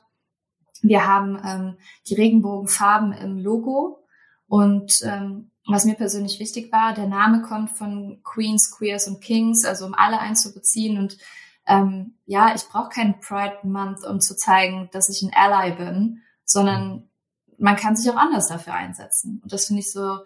Wir 0.82 1.06
haben 1.06 1.40
ähm, 1.44 1.76
die 2.08 2.14
Regenbogenfarben 2.14 3.12
im 3.12 3.38
Logo 3.38 4.04
und 4.48 5.00
ähm, 5.04 5.50
was 5.66 5.84
mir 5.84 5.94
persönlich 5.94 6.40
wichtig 6.40 6.72
war, 6.72 6.94
der 6.94 7.06
Name 7.06 7.42
kommt 7.42 7.70
von 7.70 8.20
Queens, 8.24 8.70
Queers 8.76 9.06
und 9.08 9.20
Kings, 9.20 9.64
also 9.64 9.86
um 9.86 9.94
alle 9.94 10.18
einzubeziehen 10.18 10.98
und 10.98 11.18
ähm, 11.66 12.14
ja, 12.26 12.54
ich 12.54 12.64
brauche 12.64 12.88
keinen 12.88 13.20
Pride 13.20 13.58
Month, 13.62 14.04
um 14.04 14.20
zu 14.20 14.36
zeigen, 14.36 14.88
dass 14.92 15.08
ich 15.08 15.22
ein 15.22 15.32
Ally 15.32 15.72
bin, 15.72 16.22
sondern 16.44 17.08
man 17.56 17.76
kann 17.76 17.94
sich 17.94 18.10
auch 18.10 18.16
anders 18.16 18.48
dafür 18.48 18.74
einsetzen. 18.74 19.40
Und 19.44 19.52
das 19.52 19.66
finde 19.66 19.80
ich 19.80 19.92
so 19.92 20.18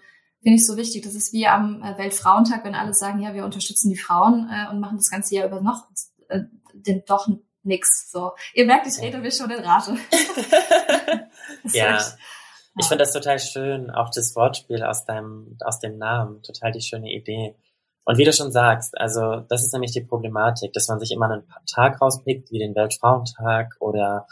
finde 0.47 0.61
ich 0.61 0.67
so 0.67 0.77
wichtig. 0.77 1.03
Das 1.03 1.15
ist 1.15 1.33
wie 1.33 1.49
am 1.49 1.83
äh, 1.83 1.99
Weltfrauentag, 1.99 2.65
wenn 2.65 2.77
alle 2.77 2.95
sagen, 2.95 3.21
ja, 3.21 3.35
wir 3.35 3.45
unterstützen 3.45 3.91
die 3.91 3.97
Frauen 3.97 4.49
äh, 4.49 4.71
und 4.71 4.79
machen 4.79 4.97
das 4.97 5.11
ganze 5.11 5.35
Jahr 5.35 5.47
über 5.47 5.61
noch 5.61 5.89
äh, 6.29 6.43
den, 6.73 7.03
doch 7.05 7.29
nix. 7.65 8.11
So, 8.13 8.31
ihr 8.55 8.65
merkt, 8.65 8.87
ich 8.87 8.99
rede 9.01 9.19
mich 9.19 9.35
schon 9.35 9.51
in 9.51 9.59
Rate. 9.59 9.97
ja. 11.73 11.97
Echt, 11.97 12.17
ich 12.79 12.87
finde 12.87 13.05
das 13.05 13.13
total 13.13 13.39
schön, 13.39 13.91
auch 13.91 14.11
das 14.11 14.35
Wortspiel 14.37 14.83
aus 14.83 15.05
deinem, 15.05 15.57
aus 15.65 15.79
dem 15.81 15.99
Namen, 15.99 16.43
total 16.43 16.73
die 16.73 16.83
schöne 16.83 17.11
Idee. 17.11 17.57
Und 18.05 18.19
wie 18.19 18.25
du 18.25 18.33
schon 18.33 18.53
sagst, 18.53 18.97
also 18.99 19.41
das 19.49 19.65
ist 19.65 19.73
nämlich 19.73 19.93
die 19.93 20.05
Problematik, 20.05 20.73
dass 20.73 20.89
man 20.89 21.01
sich 21.01 21.11
immer 21.11 21.31
einen 21.31 21.45
Tag 21.73 22.01
rauspickt, 22.01 22.51
wie 22.53 22.59
den 22.59 22.75
Weltfrauentag 22.75 23.75
oder 23.81 24.27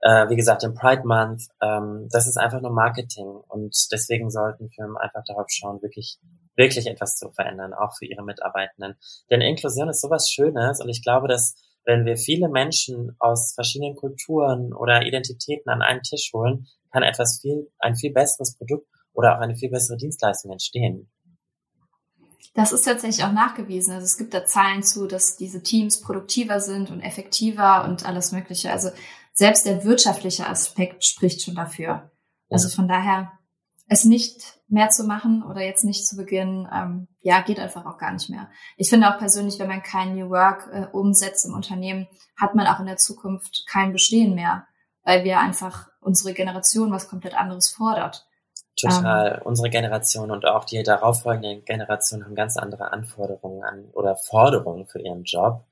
äh, 0.00 0.28
wie 0.28 0.36
gesagt, 0.36 0.64
im 0.64 0.74
Pride 0.74 1.02
Month, 1.04 1.44
ähm, 1.60 2.08
das 2.10 2.26
ist 2.26 2.36
einfach 2.36 2.60
nur 2.60 2.72
Marketing 2.72 3.28
und 3.48 3.74
deswegen 3.92 4.30
sollten 4.30 4.70
Firmen 4.70 4.96
einfach 4.96 5.22
darauf 5.24 5.46
schauen, 5.48 5.80
wirklich, 5.82 6.18
wirklich 6.56 6.86
etwas 6.86 7.16
zu 7.16 7.30
verändern, 7.30 7.72
auch 7.72 7.94
für 7.96 8.06
ihre 8.06 8.24
Mitarbeitenden. 8.24 8.96
Denn 9.30 9.40
Inklusion 9.40 9.88
ist 9.88 10.00
sowas 10.00 10.28
Schönes 10.30 10.80
und 10.80 10.88
ich 10.88 11.02
glaube, 11.02 11.28
dass 11.28 11.54
wenn 11.84 12.04
wir 12.04 12.16
viele 12.16 12.48
Menschen 12.48 13.16
aus 13.18 13.54
verschiedenen 13.54 13.96
Kulturen 13.96 14.72
oder 14.72 15.02
Identitäten 15.02 15.70
an 15.70 15.82
einen 15.82 16.02
Tisch 16.02 16.30
holen, 16.32 16.66
kann 16.92 17.02
etwas 17.02 17.40
viel, 17.40 17.70
ein 17.78 17.96
viel 17.96 18.12
besseres 18.12 18.56
Produkt 18.56 18.86
oder 19.12 19.36
auch 19.36 19.40
eine 19.40 19.56
viel 19.56 19.70
bessere 19.70 19.96
Dienstleistung 19.96 20.52
entstehen. 20.52 21.10
Das 22.54 22.72
ist 22.72 22.82
tatsächlich 22.82 23.24
auch 23.24 23.32
nachgewiesen. 23.32 23.94
Also 23.94 24.04
es 24.04 24.18
gibt 24.18 24.34
da 24.34 24.44
Zahlen 24.44 24.82
zu, 24.82 25.06
dass 25.06 25.36
diese 25.36 25.62
Teams 25.62 26.02
produktiver 26.02 26.60
sind 26.60 26.90
und 26.90 27.00
effektiver 27.00 27.84
und 27.84 28.04
alles 28.04 28.32
Mögliche. 28.32 28.70
Also 28.70 28.90
selbst 29.32 29.64
der 29.64 29.84
wirtschaftliche 29.84 30.46
Aspekt 30.46 31.04
spricht 31.04 31.42
schon 31.42 31.54
dafür. 31.54 32.10
Also 32.50 32.68
von 32.68 32.86
daher, 32.86 33.32
es 33.88 34.04
nicht 34.04 34.58
mehr 34.68 34.88
zu 34.88 35.04
machen 35.04 35.42
oder 35.42 35.60
jetzt 35.60 35.84
nicht 35.84 36.06
zu 36.06 36.16
beginnen, 36.16 36.68
ähm, 36.72 37.08
ja, 37.20 37.42
geht 37.42 37.60
einfach 37.60 37.84
auch 37.86 37.98
gar 37.98 38.12
nicht 38.12 38.30
mehr. 38.30 38.48
Ich 38.76 38.88
finde 38.88 39.08
auch 39.08 39.18
persönlich, 39.18 39.58
wenn 39.58 39.68
man 39.68 39.82
kein 39.82 40.14
New 40.14 40.30
Work 40.30 40.70
äh, 40.72 40.86
umsetzt 40.92 41.44
im 41.44 41.54
Unternehmen, 41.54 42.08
hat 42.40 42.54
man 42.54 42.66
auch 42.66 42.80
in 42.80 42.86
der 42.86 42.96
Zukunft 42.96 43.66
kein 43.68 43.92
Bestehen 43.92 44.34
mehr, 44.34 44.66
weil 45.04 45.24
wir 45.24 45.40
einfach 45.40 45.88
unsere 46.00 46.32
Generation 46.32 46.90
was 46.90 47.08
komplett 47.08 47.34
anderes 47.34 47.70
fordert. 47.70 48.26
Total. 48.76 49.36
Ähm, 49.36 49.40
unsere 49.44 49.68
Generation 49.68 50.30
und 50.30 50.46
auch 50.46 50.64
die 50.64 50.82
darauffolgenden 50.82 51.64
Generationen 51.64 52.24
haben 52.24 52.34
ganz 52.34 52.56
andere 52.56 52.92
Anforderungen 52.92 53.62
an 53.62 53.84
oder 53.92 54.16
Forderungen 54.16 54.86
für 54.86 55.00
ihren 55.00 55.24
Job. 55.24 55.64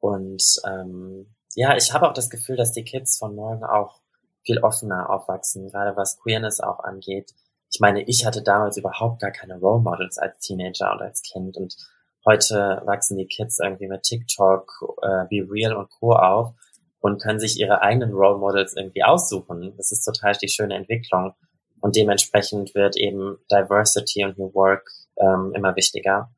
Und 0.00 0.42
ähm, 0.66 1.34
ja, 1.54 1.76
ich 1.76 1.92
habe 1.92 2.08
auch 2.08 2.14
das 2.14 2.30
Gefühl, 2.30 2.56
dass 2.56 2.72
die 2.72 2.84
Kids 2.84 3.18
von 3.18 3.34
morgen 3.34 3.64
auch 3.64 4.00
viel 4.42 4.58
offener 4.58 5.10
aufwachsen, 5.10 5.68
gerade 5.68 5.96
was 5.96 6.18
Queerness 6.20 6.60
auch 6.60 6.80
angeht. 6.80 7.34
Ich 7.70 7.80
meine, 7.80 8.02
ich 8.02 8.24
hatte 8.24 8.42
damals 8.42 8.76
überhaupt 8.76 9.20
gar 9.20 9.30
keine 9.30 9.58
Role 9.58 9.82
Models 9.82 10.18
als 10.18 10.38
Teenager 10.38 10.92
und 10.92 11.02
als 11.02 11.22
Kind 11.22 11.56
und 11.56 11.76
heute 12.24 12.82
wachsen 12.84 13.18
die 13.18 13.26
Kids 13.26 13.58
irgendwie 13.58 13.88
mit 13.88 14.02
TikTok, 14.02 14.96
äh, 15.02 15.24
Be 15.28 15.46
Real 15.50 15.76
und 15.76 15.90
Co. 15.90 16.12
auf 16.12 16.54
und 17.00 17.22
können 17.22 17.40
sich 17.40 17.58
ihre 17.58 17.82
eigenen 17.82 18.12
Role 18.12 18.38
Models 18.38 18.74
irgendwie 18.76 19.04
aussuchen. 19.04 19.74
Das 19.76 19.92
ist 19.92 20.04
total 20.04 20.34
die 20.34 20.48
schöne 20.48 20.74
Entwicklung. 20.74 21.34
Und 21.80 21.94
dementsprechend 21.96 22.74
wird 22.74 22.96
eben 22.96 23.38
Diversity 23.50 24.24
und 24.24 24.36
New 24.36 24.52
Work 24.54 24.90
ähm, 25.16 25.52
immer 25.54 25.76
wichtiger. 25.76 26.30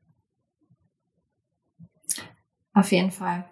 Auf 2.75 2.93
jeden 2.93 3.11
Fall. 3.11 3.45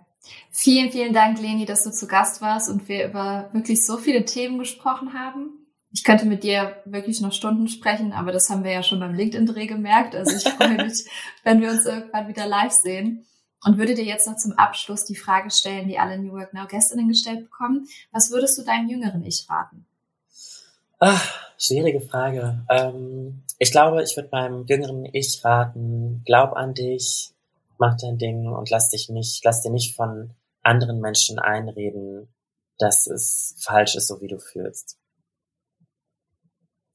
Vielen, 0.51 0.91
vielen 0.91 1.15
Dank, 1.15 1.41
Leni, 1.41 1.65
dass 1.65 1.85
du 1.85 1.91
zu 1.91 2.07
Gast 2.07 2.43
warst 2.43 2.69
und 2.69 2.89
wir 2.89 3.09
über 3.09 3.49
wirklich 3.53 3.85
so 3.87 3.97
viele 3.97 4.25
Themen 4.25 4.59
gesprochen 4.59 5.15
haben. 5.15 5.58
Ich 5.99 6.05
könnte 6.05 6.27
mit 6.27 6.45
dir 6.45 6.77
wirklich 6.85 7.21
noch 7.21 7.33
Stunden 7.33 7.67
sprechen, 7.67 8.13
aber 8.13 8.31
das 8.31 8.49
haben 8.51 8.63
wir 8.63 8.71
ja 8.71 8.85
schon 8.85 9.01
beim 9.01 9.15
LinkedIn-Dreh 9.15 9.67
gemerkt. 9.67 10.15
Also 10.15 10.37
ich 10.37 10.45
freue 10.55 10.77
mich, 10.85 11.05
wenn 11.43 11.61
wir 11.61 11.71
uns 11.71 11.87
irgendwann 11.87 12.29
wieder 12.29 12.47
live 12.47 12.71
sehen. 12.71 13.27
Und 13.65 13.79
würde 13.79 13.97
dir 13.97 14.05
jetzt 14.05 14.29
noch 14.29 14.37
zum 14.37 14.53
Abschluss 14.53 15.05
die 15.07 15.17
Frage 15.17 15.51
stellen, 15.51 15.89
die 15.89 15.99
alle 15.99 16.17
New 16.17 16.31
Work 16.35 16.55
Now 16.55 16.69
Gästinnen 16.69 17.09
gestellt 17.09 17.51
bekommen. 17.51 17.89
Was 18.13 18.31
würdest 18.31 18.57
du 18.57 18.63
deinem 18.63 18.89
jüngeren 18.89 19.25
Ich 19.25 19.45
raten? 19.51 19.87
Ach, 21.01 21.51
schwierige 21.59 22.01
Frage. 22.01 22.65
Ähm, 22.71 23.43
ich 23.59 23.73
glaube, 23.73 24.05
ich 24.05 24.17
würde 24.17 24.29
meinem 24.31 24.67
jüngeren 24.67 25.05
Ich 25.13 25.45
raten, 25.45 26.23
glaub 26.25 26.53
an 26.53 26.75
dich, 26.75 27.33
mach 27.77 27.97
dein 27.97 28.19
Ding 28.19 28.47
und 28.47 28.71
lass 28.71 28.91
dich 28.91 29.09
nicht, 29.09 29.45
lass 29.45 29.63
dir 29.63 29.73
nicht 29.73 29.97
von 29.97 30.31
anderen 30.63 31.01
Menschen 31.01 31.41
einreden, 31.41 32.29
dass 32.79 33.09
es 33.09 33.57
falsch 33.59 33.97
ist, 33.97 34.07
so 34.07 34.21
wie 34.21 34.29
du 34.29 34.39
fühlst. 34.39 34.97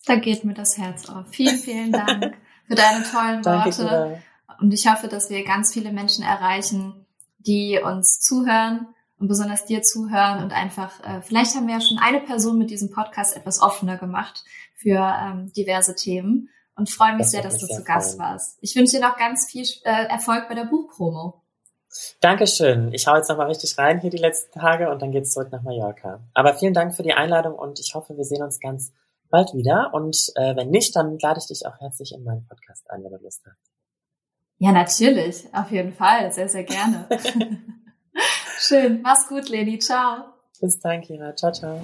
Da 0.05 0.15
geht 0.15 0.43
mir 0.43 0.53
das 0.53 0.77
Herz 0.77 1.09
auf. 1.09 1.27
Vielen, 1.29 1.57
vielen 1.57 1.91
Dank 1.91 2.35
für 2.67 2.75
deine 2.75 3.03
tollen 3.03 3.45
Worte. 3.45 4.21
Und 4.59 4.73
ich 4.73 4.87
hoffe, 4.89 5.07
dass 5.07 5.29
wir 5.29 5.43
ganz 5.43 5.73
viele 5.73 5.91
Menschen 5.91 6.23
erreichen, 6.23 7.05
die 7.39 7.79
uns 7.83 8.19
zuhören 8.19 8.87
und 9.19 9.27
besonders 9.27 9.65
dir 9.65 9.81
zuhören 9.81 10.43
und 10.43 10.51
einfach, 10.51 10.91
äh, 11.03 11.21
vielleicht 11.21 11.55
haben 11.55 11.67
wir 11.67 11.75
ja 11.75 11.81
schon 11.81 11.97
eine 11.99 12.19
Person 12.19 12.57
mit 12.57 12.69
diesem 12.69 12.91
Podcast 12.91 13.35
etwas 13.35 13.61
offener 13.61 13.97
gemacht 13.97 14.43
für 14.75 14.99
ähm, 14.99 15.51
diverse 15.55 15.95
Themen 15.95 16.49
und 16.75 16.89
freue 16.89 17.13
mich 17.13 17.23
das 17.23 17.31
sehr, 17.31 17.41
dass 17.41 17.57
du 17.57 17.67
zu 17.67 17.83
Gast 17.83 18.17
warst. 18.19 18.57
Ich 18.61 18.75
wünsche 18.75 18.97
dir 18.97 19.01
noch 19.01 19.17
ganz 19.17 19.49
viel 19.49 19.65
äh, 19.83 20.07
Erfolg 20.07 20.49
bei 20.49 20.55
der 20.55 20.65
Buchpromo. 20.65 21.41
Dankeschön. 22.19 22.91
Ich 22.91 23.07
hau 23.07 23.15
jetzt 23.15 23.29
nochmal 23.29 23.47
richtig 23.47 23.77
rein 23.77 24.01
hier 24.01 24.09
die 24.09 24.17
letzten 24.17 24.59
Tage 24.59 24.89
und 24.89 25.01
dann 25.01 25.11
geht's 25.11 25.31
zurück 25.31 25.51
nach 25.51 25.61
Mallorca. 25.61 26.19
Aber 26.33 26.55
vielen 26.55 26.73
Dank 26.73 26.95
für 26.95 27.03
die 27.03 27.13
Einladung 27.13 27.53
und 27.53 27.79
ich 27.79 27.93
hoffe, 27.93 28.17
wir 28.17 28.25
sehen 28.25 28.41
uns 28.41 28.59
ganz 28.59 28.91
bald 29.33 29.53
wieder. 29.55 29.89
Und 29.93 30.15
äh, 30.35 30.55
wenn 30.55 30.69
nicht, 30.69 30.95
dann 30.95 31.17
lade 31.19 31.39
ich 31.39 31.47
dich 31.47 31.65
auch 31.65 31.77
herzlich 31.79 32.13
in 32.15 32.23
meinen 32.23 32.45
Podcast 32.47 32.89
ein, 32.89 33.03
wenn 33.03 33.11
du 33.11 33.17
Lust 33.17 33.41
hast. 33.45 33.71
Ja, 34.59 34.71
natürlich. 34.71 35.47
Auf 35.53 35.71
jeden 35.71 35.91
Fall. 35.91 36.31
Sehr, 36.31 36.47
sehr 36.47 36.63
gerne. 36.63 37.09
Schön. 38.59 39.01
Mach's 39.01 39.27
gut, 39.27 39.49
Leni. 39.49 39.79
Ciao. 39.79 40.25
Bis 40.61 40.79
dann, 40.79 41.01
Kira. 41.01 41.35
Ciao, 41.35 41.51
ciao. 41.51 41.81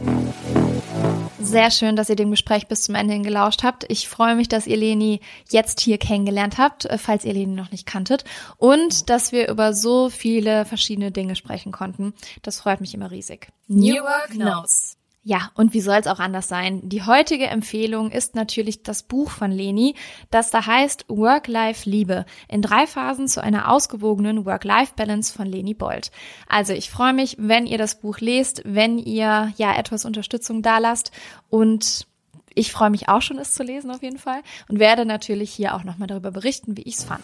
Sehr 1.41 1.71
schön, 1.71 1.95
dass 1.95 2.09
ihr 2.09 2.15
dem 2.15 2.31
Gespräch 2.31 2.67
bis 2.67 2.83
zum 2.83 2.95
Ende 2.95 3.13
hin 3.13 3.23
gelauscht 3.23 3.63
habt. 3.63 3.85
Ich 3.89 4.07
freue 4.07 4.35
mich, 4.35 4.47
dass 4.47 4.67
ihr 4.67 4.77
Leni 4.77 5.19
jetzt 5.49 5.79
hier 5.79 5.97
kennengelernt 5.97 6.57
habt, 6.57 6.85
äh, 6.85 6.97
falls 6.97 7.25
ihr 7.25 7.33
Leni 7.33 7.55
noch 7.55 7.71
nicht 7.71 7.87
kanntet. 7.87 8.25
Und 8.57 9.09
dass 9.09 9.31
wir 9.31 9.49
über 9.49 9.73
so 9.73 10.09
viele 10.09 10.65
verschiedene 10.65 11.11
Dinge 11.11 11.35
sprechen 11.35 11.71
konnten. 11.71 12.13
Das 12.43 12.59
freut 12.59 12.79
mich 12.79 12.93
immer 12.93 13.09
riesig. 13.09 13.47
New 13.67 13.95
Work 13.95 14.35
Notes. 14.35 14.97
Ja, 15.21 15.51
und 15.53 15.73
wie 15.73 15.81
soll 15.81 15.97
es 15.97 16.07
auch 16.07 16.19
anders 16.19 16.47
sein? 16.47 16.81
Die 16.87 17.03
heutige 17.03 17.47
Empfehlung 17.47 18.09
ist 18.09 18.35
natürlich 18.35 18.83
das 18.83 19.03
Buch 19.03 19.29
von 19.29 19.51
Leni, 19.51 19.95
das 20.31 20.49
da 20.49 20.65
heißt 20.65 21.05
Work-Life-Liebe 21.09 22.25
in 22.47 22.61
drei 22.61 22.87
Phasen 22.87 23.27
zu 23.27 23.43
einer 23.43 23.69
ausgewogenen 23.69 24.45
Work-Life-Balance 24.45 25.33
von 25.33 25.45
Leni 25.45 25.73
Bold. 25.73 26.11
Also 26.47 26.71
ich 26.71 26.89
freue 26.89 27.11
mich, 27.13 27.35
wenn 27.37 27.67
ihr 27.67 27.77
das 27.77 27.99
Buch 27.99 28.19
lest, 28.19 28.61
wenn 28.63 28.97
ihr 28.97 29.51
ja 29.57 29.75
etwas 29.75 30.05
Unterstützung 30.05 30.61
da 30.61 30.77
lasst 30.77 31.11
und 31.49 32.07
ich 32.55 32.71
freue 32.71 32.89
mich 32.89 33.09
auch 33.09 33.21
schon, 33.21 33.39
es 33.39 33.53
zu 33.53 33.63
lesen 33.63 33.91
auf 33.91 34.01
jeden 34.01 34.17
Fall 34.17 34.41
und 34.69 34.79
werde 34.79 35.05
natürlich 35.05 35.51
hier 35.51 35.75
auch 35.75 35.83
nochmal 35.83 36.07
darüber 36.07 36.31
berichten, 36.31 36.77
wie 36.77 36.83
ich 36.83 36.95
es 36.95 37.03
fand. 37.03 37.23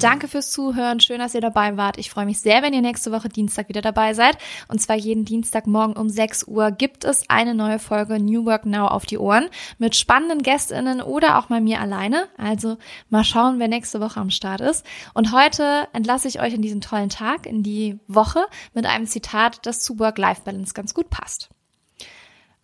Danke 0.00 0.28
fürs 0.28 0.50
Zuhören. 0.50 0.98
Schön, 0.98 1.18
dass 1.18 1.34
ihr 1.34 1.42
dabei 1.42 1.76
wart. 1.76 1.98
Ich 1.98 2.08
freue 2.08 2.24
mich 2.24 2.40
sehr, 2.40 2.62
wenn 2.62 2.72
ihr 2.72 2.80
nächste 2.80 3.12
Woche 3.12 3.28
Dienstag 3.28 3.68
wieder 3.68 3.82
dabei 3.82 4.14
seid. 4.14 4.38
Und 4.68 4.80
zwar 4.80 4.96
jeden 4.96 5.26
Dienstagmorgen 5.26 5.94
um 5.94 6.08
6 6.08 6.44
Uhr 6.44 6.70
gibt 6.70 7.04
es 7.04 7.28
eine 7.28 7.54
neue 7.54 7.78
Folge 7.78 8.18
New 8.18 8.46
Work 8.46 8.64
Now 8.64 8.86
auf 8.86 9.04
die 9.04 9.18
Ohren 9.18 9.50
mit 9.76 9.94
spannenden 9.96 10.42
GästInnen 10.42 11.02
oder 11.02 11.38
auch 11.38 11.50
mal 11.50 11.60
mir 11.60 11.82
alleine. 11.82 12.28
Also 12.38 12.78
mal 13.10 13.24
schauen, 13.24 13.58
wer 13.58 13.68
nächste 13.68 14.00
Woche 14.00 14.18
am 14.18 14.30
Start 14.30 14.62
ist. 14.62 14.86
Und 15.12 15.32
heute 15.32 15.86
entlasse 15.92 16.28
ich 16.28 16.40
euch 16.40 16.54
in 16.54 16.62
diesen 16.62 16.80
tollen 16.80 17.10
Tag, 17.10 17.44
in 17.44 17.62
die 17.62 17.98
Woche 18.08 18.46
mit 18.72 18.86
einem 18.86 19.06
Zitat, 19.06 19.66
das 19.66 19.80
zu 19.80 19.98
Work-Life-Balance 19.98 20.72
ganz 20.72 20.94
gut 20.94 21.10
passt. 21.10 21.50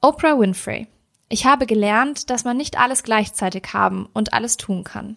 Oprah 0.01 0.39
Winfrey. 0.39 0.87
Ich 1.29 1.45
habe 1.45 1.67
gelernt, 1.67 2.31
dass 2.31 2.45
man 2.45 2.57
nicht 2.57 2.79
alles 2.79 3.03
gleichzeitig 3.03 3.75
haben 3.75 4.09
und 4.15 4.33
alles 4.33 4.57
tun 4.57 4.85
kann. 4.85 5.17